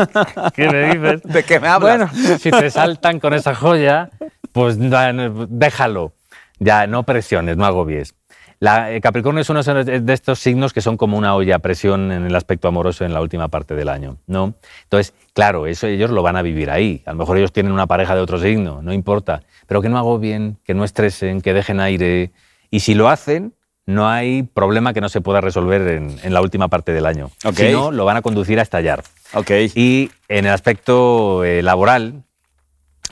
¿Qué 0.54 0.68
me 0.68 0.94
dices? 0.94 1.22
¿De 1.22 1.44
qué 1.44 1.60
me 1.60 1.68
hablas? 1.68 2.10
Bueno, 2.12 2.38
si 2.38 2.50
te 2.50 2.70
saltan 2.70 3.20
con 3.20 3.32
esa 3.34 3.54
joya, 3.54 4.10
pues 4.50 4.78
déjalo. 4.80 6.12
Ya, 6.58 6.88
no 6.88 7.04
presiones, 7.04 7.56
no 7.56 7.64
agobies. 7.64 8.16
La, 8.58 8.92
eh, 8.92 9.00
Capricornio 9.00 9.42
es 9.42 9.48
uno 9.48 9.62
de 9.62 10.12
estos 10.12 10.40
signos 10.40 10.72
que 10.72 10.80
son 10.80 10.96
como 10.96 11.16
una 11.16 11.36
olla 11.36 11.56
a 11.56 11.58
presión 11.60 12.10
en 12.10 12.26
el 12.26 12.34
aspecto 12.34 12.66
amoroso 12.66 13.04
en 13.04 13.14
la 13.14 13.22
última 13.22 13.46
parte 13.46 13.76
del 13.76 13.88
año, 13.88 14.18
¿no? 14.26 14.54
Entonces, 14.82 15.14
claro, 15.34 15.68
eso 15.68 15.86
ellos 15.86 16.10
lo 16.10 16.22
van 16.22 16.36
a 16.36 16.42
vivir 16.42 16.68
ahí. 16.68 17.02
A 17.06 17.12
lo 17.12 17.18
mejor 17.18 17.38
ellos 17.38 17.52
tienen 17.52 17.72
una 17.72 17.86
pareja 17.86 18.16
de 18.16 18.20
otro 18.20 18.40
signo, 18.40 18.82
no 18.82 18.92
importa. 18.92 19.44
Pero 19.68 19.80
que 19.80 19.88
no 19.88 19.98
agobien, 19.98 20.58
que 20.64 20.74
no 20.74 20.82
estresen, 20.82 21.40
que 21.40 21.54
dejen 21.54 21.78
aire. 21.78 22.32
Y 22.70 22.80
si 22.80 22.94
lo 22.94 23.08
hacen, 23.08 23.54
no 23.90 24.08
hay 24.08 24.42
problema 24.42 24.92
que 24.94 25.00
no 25.00 25.08
se 25.08 25.20
pueda 25.20 25.40
resolver 25.40 25.82
en, 25.88 26.16
en 26.22 26.32
la 26.32 26.40
última 26.40 26.68
parte 26.68 26.92
del 26.92 27.06
año. 27.06 27.30
Ok. 27.44 27.54
Si 27.56 27.72
no, 27.72 27.90
lo 27.90 28.04
van 28.04 28.16
a 28.16 28.22
conducir 28.22 28.58
a 28.58 28.62
estallar. 28.62 29.02
Ok. 29.34 29.50
Y 29.74 30.10
en 30.28 30.46
el 30.46 30.52
aspecto 30.52 31.44
eh, 31.44 31.62
laboral, 31.62 32.22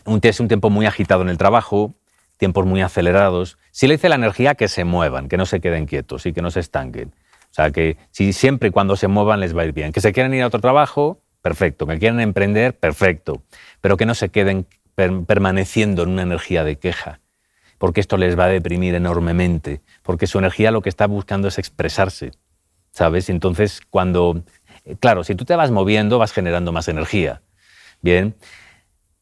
un, 0.04 0.20
es 0.22 0.40
un 0.40 0.48
tiempo 0.48 0.70
muy 0.70 0.86
agitado 0.86 1.22
en 1.22 1.28
el 1.28 1.38
trabajo, 1.38 1.94
tiempos 2.36 2.64
muy 2.66 2.80
acelerados. 2.80 3.58
Si 3.70 3.86
le 3.86 3.94
dice 3.94 4.08
la 4.08 4.14
energía 4.14 4.54
que 4.54 4.68
se 4.68 4.84
muevan, 4.84 5.28
que 5.28 5.36
no 5.36 5.44
se 5.46 5.60
queden 5.60 5.86
quietos 5.86 6.24
y 6.26 6.32
que 6.32 6.40
no 6.42 6.50
se 6.50 6.60
estanquen. 6.60 7.12
O 7.50 7.54
sea, 7.54 7.70
que 7.70 7.96
si 8.10 8.32
siempre 8.32 8.68
y 8.68 8.72
cuando 8.72 8.96
se 8.96 9.08
muevan 9.08 9.40
les 9.40 9.56
va 9.56 9.62
a 9.62 9.64
ir 9.64 9.72
bien. 9.72 9.92
Que 9.92 10.00
se 10.00 10.12
quieran 10.12 10.32
ir 10.34 10.42
a 10.42 10.46
otro 10.46 10.60
trabajo, 10.60 11.20
perfecto. 11.42 11.86
Que 11.86 11.98
quieran 11.98 12.20
emprender, 12.20 12.78
perfecto. 12.78 13.42
Pero 13.80 13.96
que 13.96 14.06
no 14.06 14.14
se 14.14 14.28
queden 14.28 14.66
per- 14.94 15.24
permaneciendo 15.24 16.02
en 16.02 16.10
una 16.10 16.22
energía 16.22 16.62
de 16.64 16.76
queja. 16.76 17.20
Porque 17.78 18.00
esto 18.00 18.16
les 18.16 18.38
va 18.38 18.44
a 18.44 18.48
deprimir 18.48 18.94
enormemente. 18.94 19.80
Porque 20.02 20.26
su 20.26 20.38
energía 20.38 20.70
lo 20.70 20.82
que 20.82 20.88
está 20.88 21.06
buscando 21.06 21.48
es 21.48 21.58
expresarse. 21.58 22.32
¿Sabes? 22.90 23.28
Entonces, 23.30 23.80
cuando. 23.88 24.42
eh, 24.84 24.96
Claro, 24.98 25.24
si 25.24 25.34
tú 25.34 25.44
te 25.44 25.56
vas 25.56 25.70
moviendo, 25.70 26.18
vas 26.18 26.32
generando 26.32 26.72
más 26.72 26.88
energía. 26.88 27.42
Bien. 28.02 28.34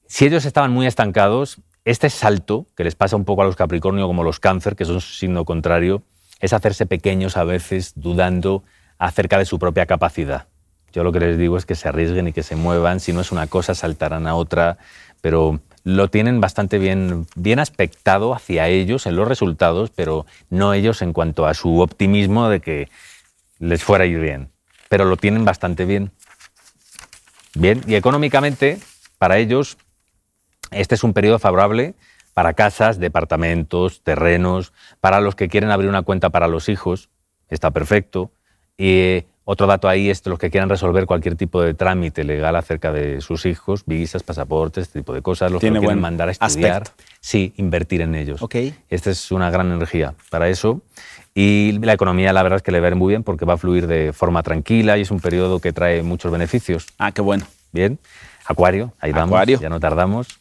Si 0.07 0.25
ellos 0.25 0.45
estaban 0.45 0.71
muy 0.71 0.87
estancados, 0.87 1.61
este 1.85 2.11
salto, 2.11 2.67
que 2.77 2.85
les 2.85 2.95
pasa 2.95 3.17
un 3.17 3.25
poco 3.25 3.43
a 3.43 3.45
los 3.45 3.57
Capricornio 3.57 4.07
como 4.07 4.25
los 4.25 4.41
Cáncer, 4.41 4.77
que 4.77 4.85
son 4.85 5.01
su 5.01 5.13
signo 5.15 5.45
contrario, 5.45 6.03
es 6.41 6.53
hacerse 6.53 6.87
pequeños 6.87 7.37
a 7.37 7.45
veces, 7.45 7.93
dudando 7.97 8.63
acerca 8.99 9.39
de 9.39 9.45
su 9.45 9.59
propia 9.59 9.87
capacidad. 9.87 10.49
Yo 10.93 11.05
lo 11.05 11.13
que 11.13 11.21
les 11.21 11.37
digo 11.39 11.57
es 11.57 11.67
que 11.67 11.75
se 11.75 11.89
arriesguen 11.89 12.29
y 12.29 12.33
que 12.33 12.43
se 12.43 12.57
muevan. 12.57 13.01
Si 13.01 13.13
no 13.13 13.21
es 13.21 13.31
una 13.33 13.47
cosa, 13.47 13.75
saltarán 13.75 14.27
a 14.27 14.35
otra. 14.35 14.79
Pero 15.21 15.61
lo 15.87 16.09
tienen 16.09 16.41
bastante 16.41 16.79
bien, 16.79 17.29
bien 17.37 17.61
aspectado 17.61 18.35
hacia 18.35 18.67
ellos 18.67 19.07
en 19.07 19.15
los 19.15 19.29
resultados, 19.29 19.91
pero 19.95 20.27
no 20.51 20.73
ellos 20.73 21.01
en 21.01 21.13
cuanto 21.13 21.47
a 21.47 21.55
su 21.55 21.79
optimismo 21.81 22.49
de 22.49 22.59
que 22.59 22.89
les 23.61 23.85
fuera 23.85 24.03
a 24.03 24.09
ir 24.09 24.19
bien. 24.19 24.51
Pero 24.89 25.05
lo 25.05 25.17
tienen 25.17 25.45
bastante 25.45 25.85
bien. 25.85 26.11
Bien, 27.55 27.83
y 27.87 27.95
económicamente, 27.95 28.81
para 29.19 29.39
ellos, 29.39 29.79
este 30.73 30.97
es 30.97 31.05
un 31.05 31.13
periodo 31.13 31.39
favorable 31.39 31.95
para 32.35 32.55
casas, 32.55 32.99
departamentos, 32.99 34.03
terrenos, 34.03 34.73
para 35.01 35.21
los 35.21 35.37
que 35.37 35.49
quieren 35.49 35.71
abrir 35.71 35.89
una 35.89 36.03
cuenta 36.03 36.31
para 36.31 36.49
los 36.49 36.69
hijos, 36.69 37.11
está 37.49 37.71
perfecto. 37.71 38.33
Y 38.77 38.91
eh, 38.91 39.27
otro 39.49 39.69
dato 39.69 39.89
ahí 39.89 40.11
es 40.11 40.27
los 40.27 40.41
que 40.41 40.51
quieran 40.51 40.69
resolver 40.69 41.07
cualquier 41.07 41.37
tipo 41.37 41.63
de 41.63 41.73
trámite 41.73 42.25
legal 42.25 42.57
acerca 42.57 42.91
de 42.91 43.21
sus 43.21 43.47
hijos, 43.47 43.85
visas, 43.87 44.25
pasaportes, 44.25 44.89
este 44.89 44.99
tipo 44.99 45.15
de 45.15 45.23
cosas, 45.23 45.53
los 45.53 45.61
que 45.61 45.71
lo 45.71 45.79
quieren 45.79 46.01
mandar 46.01 46.29
a 46.29 46.33
estudiar. 46.33 46.83
aspecto. 46.83 47.05
Sí, 47.21 47.55
invertir 47.57 48.01
en 48.01 48.17
ellos. 48.17 48.43
Ok. 48.43 48.57
Esta 48.91 49.11
es 49.11 49.31
una 49.31 49.49
gran 49.51 49.71
energía 49.71 50.15
para 50.31 50.49
eso. 50.49 50.81
Y 51.33 51.79
la 51.81 51.93
economía, 51.93 52.33
la 52.33 52.43
verdad 52.43 52.57
es 52.57 52.63
que 52.65 52.73
le 52.73 52.81
va 52.81 52.89
a 52.89 52.91
ir 52.91 52.97
muy 52.97 53.13
bien 53.13 53.23
porque 53.23 53.45
va 53.45 53.55
a 53.55 53.57
fluir 53.57 53.87
de 53.87 54.13
forma 54.13 54.43
tranquila 54.43 54.99
y 54.99 55.03
es 55.03 55.13
un 55.13 55.21
periodo 55.21 55.61
que 55.61 55.73
trae 55.73 56.03
muchos 56.03 56.33
beneficios. 56.33 56.89
Ah, 56.99 57.13
qué 57.13 57.23
bueno. 57.23 57.47
Bien. 57.71 58.01
Acuario, 58.47 58.95
ahí 58.99 59.13
vamos. 59.13 59.29
Acuario. 59.29 59.61
Ya 59.61 59.69
no 59.69 59.79
tardamos. 59.79 60.41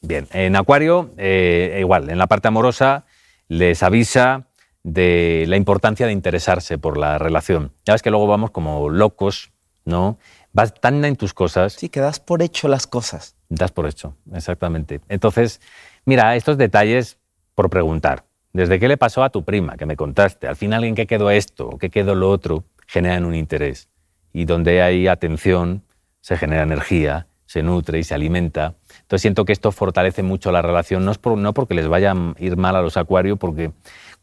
Bien. 0.00 0.26
En 0.32 0.56
Acuario, 0.56 1.10
eh, 1.18 1.76
igual, 1.80 2.08
en 2.08 2.16
la 2.16 2.28
parte 2.28 2.48
amorosa, 2.48 3.04
les 3.48 3.82
avisa 3.82 4.45
de 4.86 5.46
la 5.48 5.56
importancia 5.56 6.06
de 6.06 6.12
interesarse 6.12 6.78
por 6.78 6.96
la 6.96 7.18
relación. 7.18 7.72
Ya 7.84 7.94
ves 7.94 8.02
que 8.02 8.10
luego 8.10 8.28
vamos 8.28 8.52
como 8.52 8.88
locos, 8.88 9.50
¿no? 9.84 10.16
Vas 10.52 10.72
tan 10.74 11.04
en 11.04 11.16
tus 11.16 11.34
cosas 11.34 11.72
Sí, 11.72 11.88
que 11.88 11.98
das 11.98 12.20
por 12.20 12.40
hecho 12.40 12.68
las 12.68 12.86
cosas. 12.86 13.34
Das 13.48 13.72
por 13.72 13.88
hecho, 13.88 14.14
exactamente. 14.32 15.00
Entonces, 15.08 15.60
mira, 16.04 16.36
estos 16.36 16.56
detalles 16.56 17.18
por 17.56 17.68
preguntar. 17.68 18.26
¿Desde 18.52 18.78
qué 18.78 18.86
le 18.86 18.96
pasó 18.96 19.24
a 19.24 19.30
tu 19.30 19.44
prima 19.44 19.76
que 19.76 19.86
me 19.86 19.96
contaste? 19.96 20.46
Al 20.46 20.54
final, 20.54 20.84
¿en 20.84 20.94
qué 20.94 21.06
quedó 21.08 21.30
esto 21.30 21.68
o 21.68 21.78
qué 21.78 21.90
quedó 21.90 22.14
lo 22.14 22.30
otro? 22.30 22.62
Generan 22.86 23.24
un 23.24 23.34
interés. 23.34 23.88
Y 24.32 24.44
donde 24.44 24.82
hay 24.82 25.08
atención, 25.08 25.82
se 26.20 26.36
genera 26.36 26.62
energía, 26.62 27.26
se 27.46 27.62
nutre 27.62 27.98
y 27.98 28.04
se 28.04 28.14
alimenta. 28.14 28.76
Entonces 29.02 29.22
siento 29.22 29.44
que 29.44 29.52
esto 29.52 29.72
fortalece 29.72 30.22
mucho 30.22 30.52
la 30.52 30.62
relación, 30.62 31.04
no, 31.04 31.10
es 31.10 31.18
por- 31.18 31.36
no 31.36 31.52
porque 31.54 31.74
les 31.74 31.88
vaya 31.88 32.12
a 32.12 32.34
ir 32.38 32.56
mal 32.56 32.76
a 32.76 32.82
los 32.82 32.96
acuarios, 32.96 33.36
porque 33.38 33.72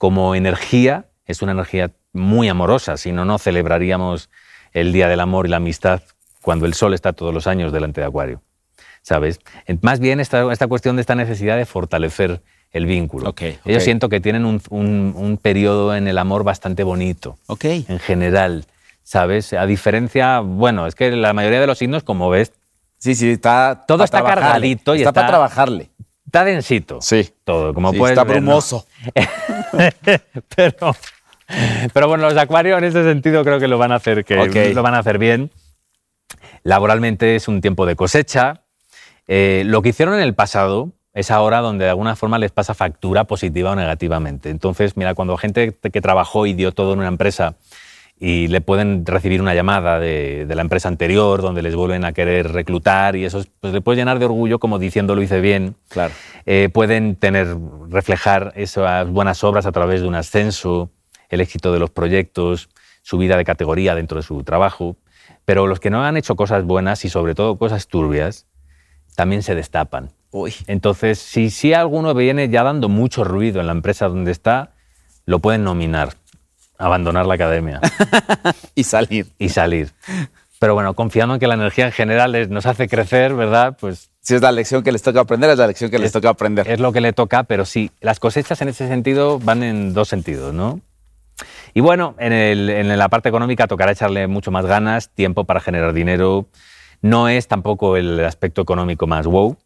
como 0.04 0.36
energía 0.36 1.06
es 1.26 1.42
una 1.42 1.54
energía 1.54 1.92
muy 2.12 2.50
amorosa, 2.50 2.98
si 2.98 3.14
no, 3.14 3.24
no 3.24 3.38
celebraríamos 3.38 4.30
el 4.74 4.92
Día 4.92 5.08
del 5.08 5.22
Amor 5.22 5.46
y 5.46 5.50
la 5.50 5.56
Amistad 5.58 6.02
cuando 6.42 6.66
el 6.66 6.74
Sol 6.74 6.94
está 6.94 7.14
todos 7.14 7.34
los 7.34 7.48
años 7.48 7.72
delante 7.72 8.02
de 8.02 8.08
Acuario. 8.08 8.42
¿sabes? 9.02 9.40
Más 9.82 10.02
bien 10.02 10.20
esta, 10.20 10.52
esta 10.52 10.68
cuestión 10.68 10.98
de 10.98 11.02
esta 11.04 11.16
necesidad 11.16 11.56
de 11.56 11.66
fortalecer 11.66 12.42
el 12.72 12.86
vínculo. 12.86 13.30
Ok, 13.30 13.42
ok. 13.62 13.66
Ellos 13.68 13.84
siento 13.84 14.10
que 14.10 14.20
tienen 14.20 14.44
un, 14.44 14.62
un- 14.72 15.14
un 15.16 15.38
periodo 15.38 15.96
en 15.96 16.10
el 16.10 16.18
amor 16.18 16.44
bastante 16.44 16.84
bonito, 16.84 17.38
Ok. 17.48 17.64
en 17.64 18.00
general, 18.00 18.66
¿sabes? 19.04 19.54
A 19.54 19.66
diferencia, 19.66 20.42
bueno, 20.42 20.86
es 20.86 20.96
que 20.96 21.12
la 21.12 21.32
mayoría 21.32 21.62
de 21.62 21.68
los 21.68 21.78
signos, 21.78 22.04
como 22.04 22.30
ves, 22.30 22.52
Sí, 22.98 23.16
sí, 23.16 23.30
está. 23.32 23.86
Todo 23.88 24.04
está 24.04 24.22
cargadito 24.22 24.96
y 24.96 24.98
está, 25.00 25.12
está- 25.12 25.22
para 25.22 25.28
trabajarle. 25.30 25.92
está 26.26 26.44
densito. 26.44 27.00
Sí. 27.02 27.30
Todo, 27.46 27.74
como 27.74 27.92
Sí, 27.92 27.98
puedes 28.00 28.18
está 28.18 28.26
ver, 28.26 28.42
¿no? 28.42 28.60
pero, 30.56 30.96
pero 31.94 32.08
bueno, 32.08 32.24
los 32.26 32.34
de 32.36 32.42
Acuario 32.42 32.78
en 32.78 32.84
ese 32.84 33.04
sentido 33.04 33.44
creo 33.44 33.60
que 33.60 33.68
lo 33.68 33.78
van 33.78 33.92
a 33.92 33.96
hacer, 33.96 34.24
que 34.26 34.38
Ok. 34.40 34.74
lo 34.76 34.84
van 34.84 34.96
a 34.96 35.00
hacer 35.00 35.18
bien. 35.18 35.52
Laboralmente 36.64 37.36
es 37.36 37.48
un 37.48 37.62
tiempo 37.62 37.86
de 37.86 37.96
cosecha. 37.96 38.62
Eh, 39.28 39.64
lo 39.66 39.82
que 39.82 39.90
hicieron 39.90 40.16
en 40.16 40.22
el 40.22 40.34
pasado 40.34 40.92
es 41.14 41.30
ahora 41.32 41.60
donde 41.60 41.86
de 41.86 41.92
alguna 41.92 42.16
forma 42.16 42.40
les 42.40 42.52
pasa 42.52 42.74
factura 42.74 43.26
positiva 43.26 43.72
o 43.72 43.76
negativamente. 43.76 44.50
Entonces, 44.50 44.98
mira, 44.98 45.14
cuando 45.14 45.38
gente 45.38 45.74
que 45.92 46.02
trabajó 46.02 46.46
y 46.46 46.54
dio 46.54 46.72
todo 46.72 46.94
en 46.94 47.00
una 47.00 47.08
empresa 47.08 47.56
y 48.20 48.48
le 48.48 48.62
pueden 48.62 49.06
recibir 49.06 49.42
una 49.42 49.54
llamada 49.54 50.00
de, 50.00 50.46
de 50.46 50.56
la 50.56 50.62
empresa 50.62 50.88
anterior 50.88 51.42
donde 51.42 51.62
les 51.62 51.76
vuelven 51.76 52.06
a 52.06 52.14
querer 52.14 52.52
reclutar 52.52 53.16
y 53.16 53.26
eso 53.26 53.44
pues 53.60 53.74
le 53.74 53.82
puede 53.82 53.98
llenar 53.98 54.20
de 54.20 54.26
orgullo 54.26 54.60
como 54.60 54.80
diciendo 54.80 55.16
lo 55.16 55.22
hice 55.22 55.42
bien. 55.42 55.76
Claro. 55.90 56.14
Eh, 56.46 56.70
pueden 56.72 57.16
tener, 57.16 57.56
reflejar 57.90 58.54
esas 58.56 59.10
buenas 59.10 59.44
obras 59.44 59.66
a 59.66 59.72
través 59.72 60.02
de 60.02 60.08
un 60.08 60.16
ascenso, 60.16 60.90
el 61.30 61.42
éxito 61.42 61.74
de 61.74 61.80
los 61.80 61.90
proyectos, 61.90 62.70
subida 63.02 63.38
de 63.38 63.46
categoría 63.46 63.96
dentro 63.96 64.18
de 64.18 64.24
su 64.24 64.44
trabajo. 64.44 64.96
Pero 65.46 65.68
los 65.68 65.80
que 65.80 65.90
no 65.90 66.04
han 66.04 66.16
hecho 66.16 66.36
cosas 66.36 66.64
buenas 66.64 67.04
y 67.06 67.10
sobre 67.10 67.36
todo 67.36 67.58
cosas 67.58 67.88
turbias, 67.88 68.48
también 69.16 69.44
se 69.44 69.56
destapan. 69.56 70.12
Uy. 70.32 70.54
Entonces, 70.68 71.20
si, 71.20 71.50
si 71.50 71.74
alguno 71.74 72.14
viene 72.14 72.50
ya 72.50 72.64
dando 72.64 72.90
mucho 72.90 73.24
ruido 73.24 73.60
en 73.60 73.68
la 73.68 73.74
empresa 73.74 74.08
donde 74.08 74.32
está, 74.32 74.72
lo 75.26 75.40
pueden 75.40 75.64
nominar, 75.64 76.14
abandonar 76.78 77.26
la 77.26 77.36
academia 77.36 77.80
Y 78.76 78.84
salir. 78.84 79.28
y 79.38 79.50
salir. 79.50 79.92
Pero 80.60 80.74
bueno, 80.76 80.94
confiando 80.94 81.34
en 81.36 81.40
que 81.40 81.48
la 81.48 81.56
energía 81.56 81.86
en 81.88 81.92
general 81.92 82.50
nos 82.50 82.66
hace 82.66 82.88
crecer, 82.88 83.34
¿verdad? 83.34 83.76
Pues 83.80 84.10
Si 84.22 84.34
es 84.36 84.42
la 84.42 84.52
lección 84.52 84.82
que 84.82 84.92
les 84.94 85.02
toca 85.02 85.20
aprender, 85.22 85.50
es 85.50 85.58
la 85.58 85.68
lección 85.68 85.92
que 85.92 86.00
les 86.00 86.08
Es- 86.08 86.14
toca 86.14 86.30
aprender. 86.30 86.70
es 86.70 86.80
lo 86.80 86.92
que 86.94 87.02
le 87.02 87.12
toca, 87.14 87.44
pero 87.44 87.66
sí, 87.66 87.92
las 88.00 88.20
cosechas 88.20 88.62
en 88.62 88.70
ese 88.70 88.88
sentido 88.88 89.40
van 89.40 89.62
en 89.64 89.94
dos 89.94 90.08
sentidos, 90.08 90.54
¿no? 90.54 90.80
Y 91.74 91.82
bueno, 91.82 92.16
en, 92.20 92.32
el- 92.32 92.70
en 92.70 92.98
la 92.98 93.10
parte 93.10 93.28
económica 93.28 93.68
tocará 93.68 93.92
echarle 93.92 94.28
mucho 94.28 94.52
más 94.52 94.66
ganas, 94.66 95.10
tiempo 95.10 95.44
para 95.44 95.60
generar 95.60 95.92
dinero. 95.92 96.48
No 97.02 97.28
es 97.28 97.48
tampoco 97.50 97.98
el 97.98 98.24
aspecto 98.24 98.62
económico 98.62 99.06
más 99.08 99.26
wow. 99.28 99.58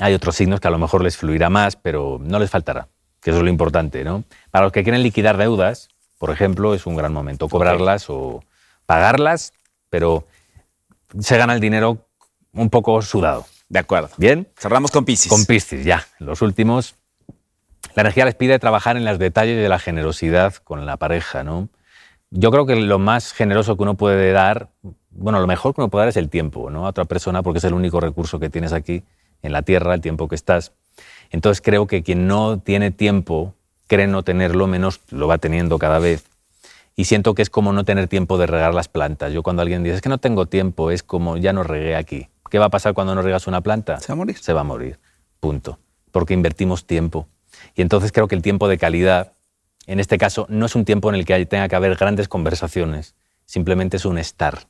Hay 0.00 0.14
otros 0.14 0.36
signos 0.36 0.60
que 0.60 0.68
a 0.68 0.70
lo 0.70 0.78
mejor 0.78 1.02
les 1.02 1.16
fluirá 1.16 1.50
más, 1.50 1.74
pero 1.76 2.18
no 2.20 2.38
les 2.38 2.50
faltará, 2.50 2.88
que 3.24 3.30
eso 3.30 3.38
es 3.38 3.44
lo 3.44 3.50
importante, 3.50 4.04
¿no? 4.04 4.22
Para 4.52 4.66
los 4.66 4.72
que 4.72 4.84
quieren 4.84 5.02
liquidar 5.02 5.38
deudas, 5.38 5.88
por 6.18 6.30
ejemplo, 6.30 6.74
es 6.74 6.86
un 6.86 6.94
gran 6.94 7.12
momento, 7.12 7.48
cobrarlas 7.48 8.08
o, 8.08 8.44
pagarlas, 8.86 9.52
pero 9.90 10.26
se 11.18 11.36
gana 11.36 11.54
el 11.54 11.60
dinero 11.60 12.06
un 12.52 12.70
poco 12.70 13.00
sudado. 13.02 13.46
De 13.68 13.78
acuerdo. 13.78 14.10
¿Bien? 14.18 14.46
Cerramos 14.56 14.90
con 14.90 15.04
Piscis. 15.04 15.30
Con 15.30 15.46
Piscis, 15.46 15.84
ya. 15.84 16.06
Los 16.18 16.42
últimos. 16.42 16.94
La 17.94 18.02
energía 18.02 18.24
les 18.24 18.34
pide 18.34 18.58
trabajar 18.58 18.96
en 18.96 19.04
los 19.04 19.18
detalles 19.18 19.56
de 19.56 19.68
la 19.68 19.78
generosidad 19.78 20.54
con 20.54 20.84
la 20.84 20.96
pareja, 20.96 21.44
¿no? 21.44 21.68
Yo 22.30 22.50
creo 22.50 22.66
que 22.66 22.76
lo 22.76 22.98
más 22.98 23.32
generoso 23.32 23.76
que 23.76 23.84
uno 23.84 23.94
puede 23.94 24.32
dar, 24.32 24.68
bueno, 25.10 25.40
lo 25.40 25.46
mejor 25.46 25.74
que 25.74 25.80
uno 25.80 25.88
puede 25.88 26.02
dar 26.02 26.08
es 26.08 26.16
el 26.16 26.28
tiempo, 26.28 26.70
¿no? 26.70 26.86
A 26.86 26.90
otra 26.90 27.04
persona, 27.04 27.42
porque 27.42 27.58
es 27.58 27.64
el 27.64 27.74
único 27.74 28.00
recurso 28.00 28.38
que 28.40 28.50
tienes 28.50 28.72
aquí 28.72 29.04
en 29.42 29.52
la 29.52 29.62
tierra, 29.62 29.94
el 29.94 30.00
tiempo 30.00 30.28
que 30.28 30.34
estás. 30.34 30.72
Entonces 31.34 31.60
creo 31.60 31.88
que 31.88 32.04
quien 32.04 32.28
no 32.28 32.60
tiene 32.60 32.92
tiempo, 32.92 33.54
cree 33.88 34.06
no 34.06 34.22
tenerlo, 34.22 34.68
menos 34.68 35.00
lo 35.10 35.26
va 35.26 35.38
teniendo 35.38 35.80
cada 35.80 35.98
vez. 35.98 36.26
Y 36.94 37.06
siento 37.06 37.34
que 37.34 37.42
es 37.42 37.50
como 37.50 37.72
no 37.72 37.84
tener 37.84 38.06
tiempo 38.06 38.38
de 38.38 38.46
regar 38.46 38.72
las 38.72 38.86
plantas. 38.86 39.32
Yo 39.32 39.42
cuando 39.42 39.60
alguien 39.60 39.82
dice, 39.82 39.96
es 39.96 40.00
que 40.00 40.08
no 40.08 40.18
tengo 40.18 40.46
tiempo, 40.46 40.92
es 40.92 41.02
como, 41.02 41.36
ya 41.36 41.52
no 41.52 41.64
regué 41.64 41.96
aquí. 41.96 42.28
¿Qué 42.48 42.60
va 42.60 42.66
a 42.66 42.70
pasar 42.70 42.94
cuando 42.94 43.16
no 43.16 43.22
regas 43.22 43.48
una 43.48 43.62
planta? 43.62 43.98
Se 43.98 44.12
va 44.12 44.12
a 44.12 44.16
morir. 44.16 44.38
Se 44.38 44.52
va 44.52 44.60
a 44.60 44.64
morir, 44.64 45.00
punto. 45.40 45.80
Porque 46.12 46.34
invertimos 46.34 46.86
tiempo. 46.86 47.26
Y 47.74 47.82
entonces 47.82 48.12
creo 48.12 48.28
que 48.28 48.36
el 48.36 48.42
tiempo 48.42 48.68
de 48.68 48.78
calidad, 48.78 49.32
en 49.88 49.98
este 49.98 50.18
caso, 50.18 50.46
no 50.48 50.66
es 50.66 50.76
un 50.76 50.84
tiempo 50.84 51.08
en 51.08 51.16
el 51.16 51.24
que 51.24 51.46
tenga 51.46 51.68
que 51.68 51.74
haber 51.74 51.96
grandes 51.96 52.28
conversaciones, 52.28 53.16
simplemente 53.44 53.96
es 53.96 54.04
un 54.04 54.18
estar, 54.18 54.68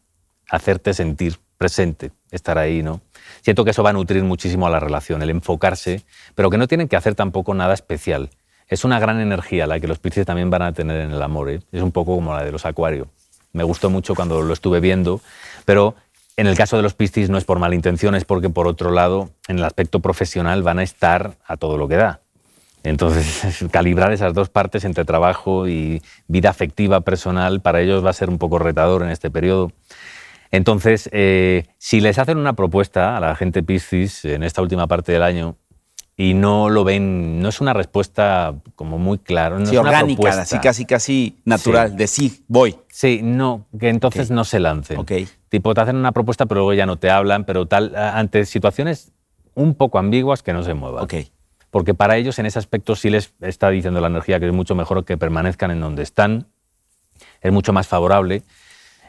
hacerte 0.48 0.94
sentir 0.94 1.40
presente, 1.58 2.12
estar 2.30 2.58
ahí, 2.58 2.82
¿no? 2.82 3.00
Siento 3.42 3.64
que 3.64 3.70
eso 3.70 3.82
va 3.82 3.90
a 3.90 3.92
nutrir 3.92 4.22
muchísimo 4.24 4.66
a 4.66 4.70
la 4.70 4.80
relación, 4.80 5.22
el 5.22 5.30
enfocarse, 5.30 6.04
pero 6.34 6.50
que 6.50 6.58
no 6.58 6.68
tienen 6.68 6.88
que 6.88 6.96
hacer 6.96 7.14
tampoco 7.14 7.54
nada 7.54 7.74
especial. 7.74 8.30
Es 8.68 8.84
una 8.84 8.98
gran 8.98 9.20
energía 9.20 9.66
la 9.66 9.78
que 9.80 9.86
los 9.86 9.98
Piscis 9.98 10.26
también 10.26 10.50
van 10.50 10.62
a 10.62 10.72
tener 10.72 11.00
en 11.00 11.12
el 11.12 11.22
amor, 11.22 11.50
¿eh? 11.50 11.60
es 11.72 11.82
un 11.82 11.92
poco 11.92 12.14
como 12.14 12.34
la 12.34 12.44
de 12.44 12.52
los 12.52 12.64
Acuario. 12.64 13.08
Me 13.52 13.62
gustó 13.62 13.90
mucho 13.90 14.14
cuando 14.14 14.42
lo 14.42 14.52
estuve 14.52 14.80
viendo, 14.80 15.20
pero 15.64 15.94
en 16.36 16.46
el 16.46 16.56
caso 16.56 16.76
de 16.76 16.82
los 16.82 16.94
Piscis 16.94 17.30
no 17.30 17.38
es 17.38 17.44
por 17.44 17.58
mala 17.58 17.74
intención, 17.74 18.14
es 18.14 18.24
porque 18.24 18.50
por 18.50 18.66
otro 18.66 18.90
lado, 18.90 19.30
en 19.46 19.58
el 19.58 19.64
aspecto 19.64 20.00
profesional 20.00 20.62
van 20.62 20.78
a 20.78 20.82
estar 20.82 21.36
a 21.46 21.56
todo 21.56 21.78
lo 21.78 21.86
que 21.86 21.96
da. 21.96 22.20
Entonces, 22.82 23.64
calibrar 23.70 24.12
esas 24.12 24.34
dos 24.34 24.50
partes 24.50 24.84
entre 24.84 25.04
trabajo 25.04 25.68
y 25.68 26.02
vida 26.26 26.50
afectiva 26.50 27.00
personal 27.00 27.60
para 27.60 27.80
ellos 27.80 28.04
va 28.04 28.10
a 28.10 28.14
ser 28.14 28.28
un 28.28 28.38
poco 28.38 28.58
retador 28.58 29.02
en 29.02 29.10
este 29.10 29.30
periodo. 29.30 29.72
Entonces, 30.54 31.08
eh, 31.12 31.66
si 31.78 32.00
les 32.00 32.16
hacen 32.20 32.38
una 32.38 32.52
propuesta 32.52 33.16
a 33.16 33.20
la 33.20 33.34
gente 33.34 33.64
Piscis 33.64 34.24
en 34.24 34.44
esta 34.44 34.62
última 34.62 34.86
parte 34.86 35.10
del 35.10 35.24
año 35.24 35.56
y 36.16 36.34
no 36.34 36.70
lo 36.70 36.84
ven, 36.84 37.40
no 37.42 37.48
es 37.48 37.60
una 37.60 37.72
respuesta 37.72 38.54
como 38.76 38.96
muy 38.98 39.18
clara, 39.18 39.58
no 39.58 39.66
sí, 39.66 39.74
es 39.74 39.80
una 39.80 39.90
orgánica, 39.90 40.20
propuesta. 40.22 40.42
así 40.42 40.58
casi, 40.60 40.84
casi 40.84 41.38
natural, 41.44 41.90
Sí. 41.90 41.96
de 41.96 42.06
sí, 42.06 42.44
voy. 42.46 42.76
Sí, 42.88 43.20
no, 43.24 43.66
que 43.80 43.88
entonces 43.88 44.30
Ok. 44.30 44.36
no 44.36 44.44
se 44.44 44.60
lancen. 44.60 44.98
Ok. 44.98 45.10
Tipo, 45.48 45.74
te 45.74 45.80
hacen 45.80 45.96
una 45.96 46.12
propuesta, 46.12 46.46
pero 46.46 46.60
luego 46.60 46.74
ya 46.74 46.86
no 46.86 46.98
te 46.98 47.10
hablan, 47.10 47.42
pero 47.44 47.66
tal, 47.66 47.96
ante 47.96 48.46
situaciones 48.46 49.10
un 49.54 49.74
poco 49.74 49.98
ambiguas 49.98 50.44
que 50.44 50.52
no 50.52 50.62
se 50.62 50.74
muevan. 50.74 51.02
Ok. 51.02 51.14
Porque 51.72 51.94
para 51.94 52.16
ellos 52.16 52.38
en 52.38 52.46
ese 52.46 52.60
aspecto 52.60 52.94
sí 52.94 53.10
les 53.10 53.34
está 53.40 53.70
diciendo 53.70 54.00
la 54.00 54.06
energía 54.06 54.38
que 54.38 54.46
es 54.46 54.52
mucho 54.52 54.76
mejor 54.76 55.04
que 55.04 55.16
permanezcan 55.16 55.72
en 55.72 55.80
donde 55.80 56.04
están, 56.04 56.46
es 57.40 57.52
mucho 57.52 57.72
más 57.72 57.88
favorable 57.88 58.44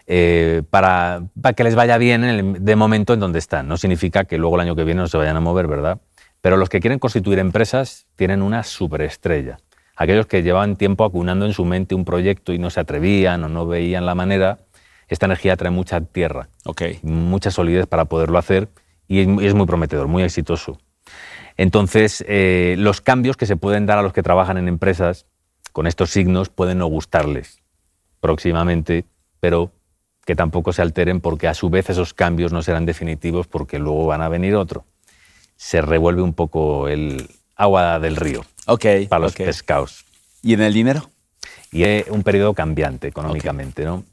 eh, 0.08 0.62
para, 0.70 1.24
para 1.42 1.54
que 1.54 1.64
les 1.64 1.76
vaya 1.76 1.98
bien 1.98 2.24
en 2.24 2.30
el- 2.56 2.64
de 2.66 2.76
momento 2.76 3.14
en 3.14 3.20
donde 3.20 3.40
están. 3.40 3.68
No 3.68 3.78
significa 3.78 4.26
que 4.26 4.38
luego 4.38 4.56
el 4.56 4.62
año 4.62 4.76
que 4.76 4.84
viene 4.84 5.02
no 5.02 5.08
se 5.08 5.18
vayan 5.18 5.36
a 5.38 5.40
mover, 5.40 5.68
¿verdad? 5.68 6.00
Pero 6.42 6.58
los 6.58 6.70
que 6.70 6.80
quieren 6.80 7.00
constituir 7.00 7.40
empresas 7.40 8.06
tienen 8.16 8.42
una 8.42 8.64
superestrella. 8.64 9.58
Aquellos 9.96 10.26
que 10.28 10.44
llevaban 10.44 10.76
tiempo 10.76 11.06
acunando 11.06 11.46
en 11.46 11.54
su 11.54 11.66
mente 11.66 11.96
un 11.96 12.06
proyecto 12.06 12.54
y 12.54 12.60
no 12.60 12.70
se 12.70 12.80
atrevían 12.82 13.44
o 13.44 13.50
no 13.50 13.66
veían 13.66 14.06
la 14.06 14.14
manera, 14.14 14.60
esta 15.08 15.26
energía 15.26 15.56
trae 15.56 15.72
mucha 15.72 16.02
tierra 16.02 16.50
Ok. 16.66 16.82
mucha 17.04 17.50
solidez 17.52 17.86
para 17.88 18.06
poderlo 18.06 18.38
hacer 18.38 18.68
y 19.08 19.20
es, 19.22 19.28
es 19.42 19.54
muy 19.54 19.66
prometedor, 19.66 20.08
muy 20.08 20.24
exitoso. 20.24 20.78
Entonces, 21.58 22.24
eh, 22.28 22.76
los 22.78 23.02
cambios 23.02 23.38
que 23.38 23.46
se 23.46 23.56
pueden 23.56 23.86
dar 23.86 23.98
a 23.98 24.02
los 24.02 24.14
que 24.14 24.24
trabajan 24.24 24.58
en 24.58 24.68
empresas 24.68 25.26
con 25.72 25.88
estos 25.88 26.10
signos 26.10 26.50
pueden 26.50 26.80
no 26.80 26.88
gustarles 26.88 27.62
próximamente, 28.20 29.06
pero 29.40 29.72
que 30.26 30.36
tampoco 30.36 30.74
se 30.74 30.82
alteren 30.82 31.22
porque 31.22 31.48
a 31.48 31.54
su 31.54 31.70
vez 31.70 31.90
esos 31.90 32.14
cambios 32.14 32.52
no 32.52 32.62
serán 32.64 32.86
definitivos 32.86 33.48
porque 33.48 33.80
luego 33.80 34.08
van 34.08 34.22
a 34.22 34.30
venir 34.30 34.56
otro. 34.56 34.86
Se 35.56 35.82
revuelve 35.82 36.22
un 36.22 36.34
poco 36.34 36.88
el 36.88 37.30
agua 37.56 38.00
del 38.00 38.16
río 38.16 38.44
Ok. 38.66 38.86
para 39.08 39.20
los 39.22 39.32
ok. 39.34 39.38
pescados. 39.46 40.04
¿Y 40.42 40.54
en 40.54 40.62
el 40.62 40.74
dinero? 40.74 41.10
Y 41.72 41.84
es 41.84 42.08
un 42.10 42.24
periodo 42.24 42.54
cambiante 42.54 43.08
económicamente, 43.08 43.86
¿no? 43.86 44.04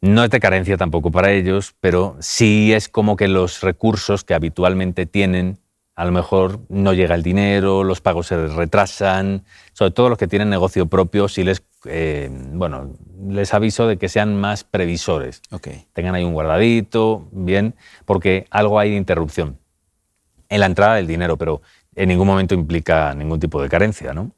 No 0.00 0.24
es 0.24 0.30
de 0.30 0.40
carencia 0.40 0.76
tampoco 0.78 1.10
para 1.10 1.30
ellos, 1.30 1.74
pero 1.80 2.16
sí 2.20 2.72
es 2.72 2.88
como 2.88 3.16
que 3.16 3.28
los 3.28 3.60
recursos 3.60 4.24
que 4.24 4.32
habitualmente 4.32 5.04
tienen, 5.04 5.58
a 5.94 6.06
lo 6.06 6.12
mejor 6.12 6.60
no 6.70 6.94
llega 6.94 7.14
el 7.14 7.22
dinero, 7.22 7.84
los 7.84 8.00
pagos 8.00 8.28
se 8.28 8.46
retrasan, 8.46 9.44
sobre 9.74 9.90
todo 9.90 10.08
los 10.08 10.18
que 10.18 10.26
tienen 10.26 10.48
negocio 10.48 10.86
propio, 10.86 11.28
sí 11.28 11.44
les, 11.44 11.62
eh, 11.84 12.30
bueno, 12.52 12.94
les 13.28 13.52
aviso 13.54 13.86
de 13.86 13.96
que 13.96 14.08
sean 14.08 14.40
más 14.40 14.64
previsores, 14.64 15.42
Ok. 15.50 15.68
tengan 15.92 16.14
ahí 16.14 16.24
un 16.24 16.32
guardadito, 16.32 17.28
bien, 17.32 17.74
porque 18.04 18.46
algo 18.50 18.78
hay 18.78 18.90
de 18.90 18.96
interrupción 18.96 19.58
en 20.48 20.60
la 20.60 20.66
entrada 20.66 20.96
del 20.96 21.06
dinero, 21.06 21.36
pero 21.36 21.62
en 21.94 22.08
ningún 22.08 22.26
momento 22.26 22.54
implica 22.54 23.14
ningún 23.14 23.40
tipo 23.40 23.62
de 23.62 23.68
carencia, 23.68 24.12
¿no? 24.12 24.32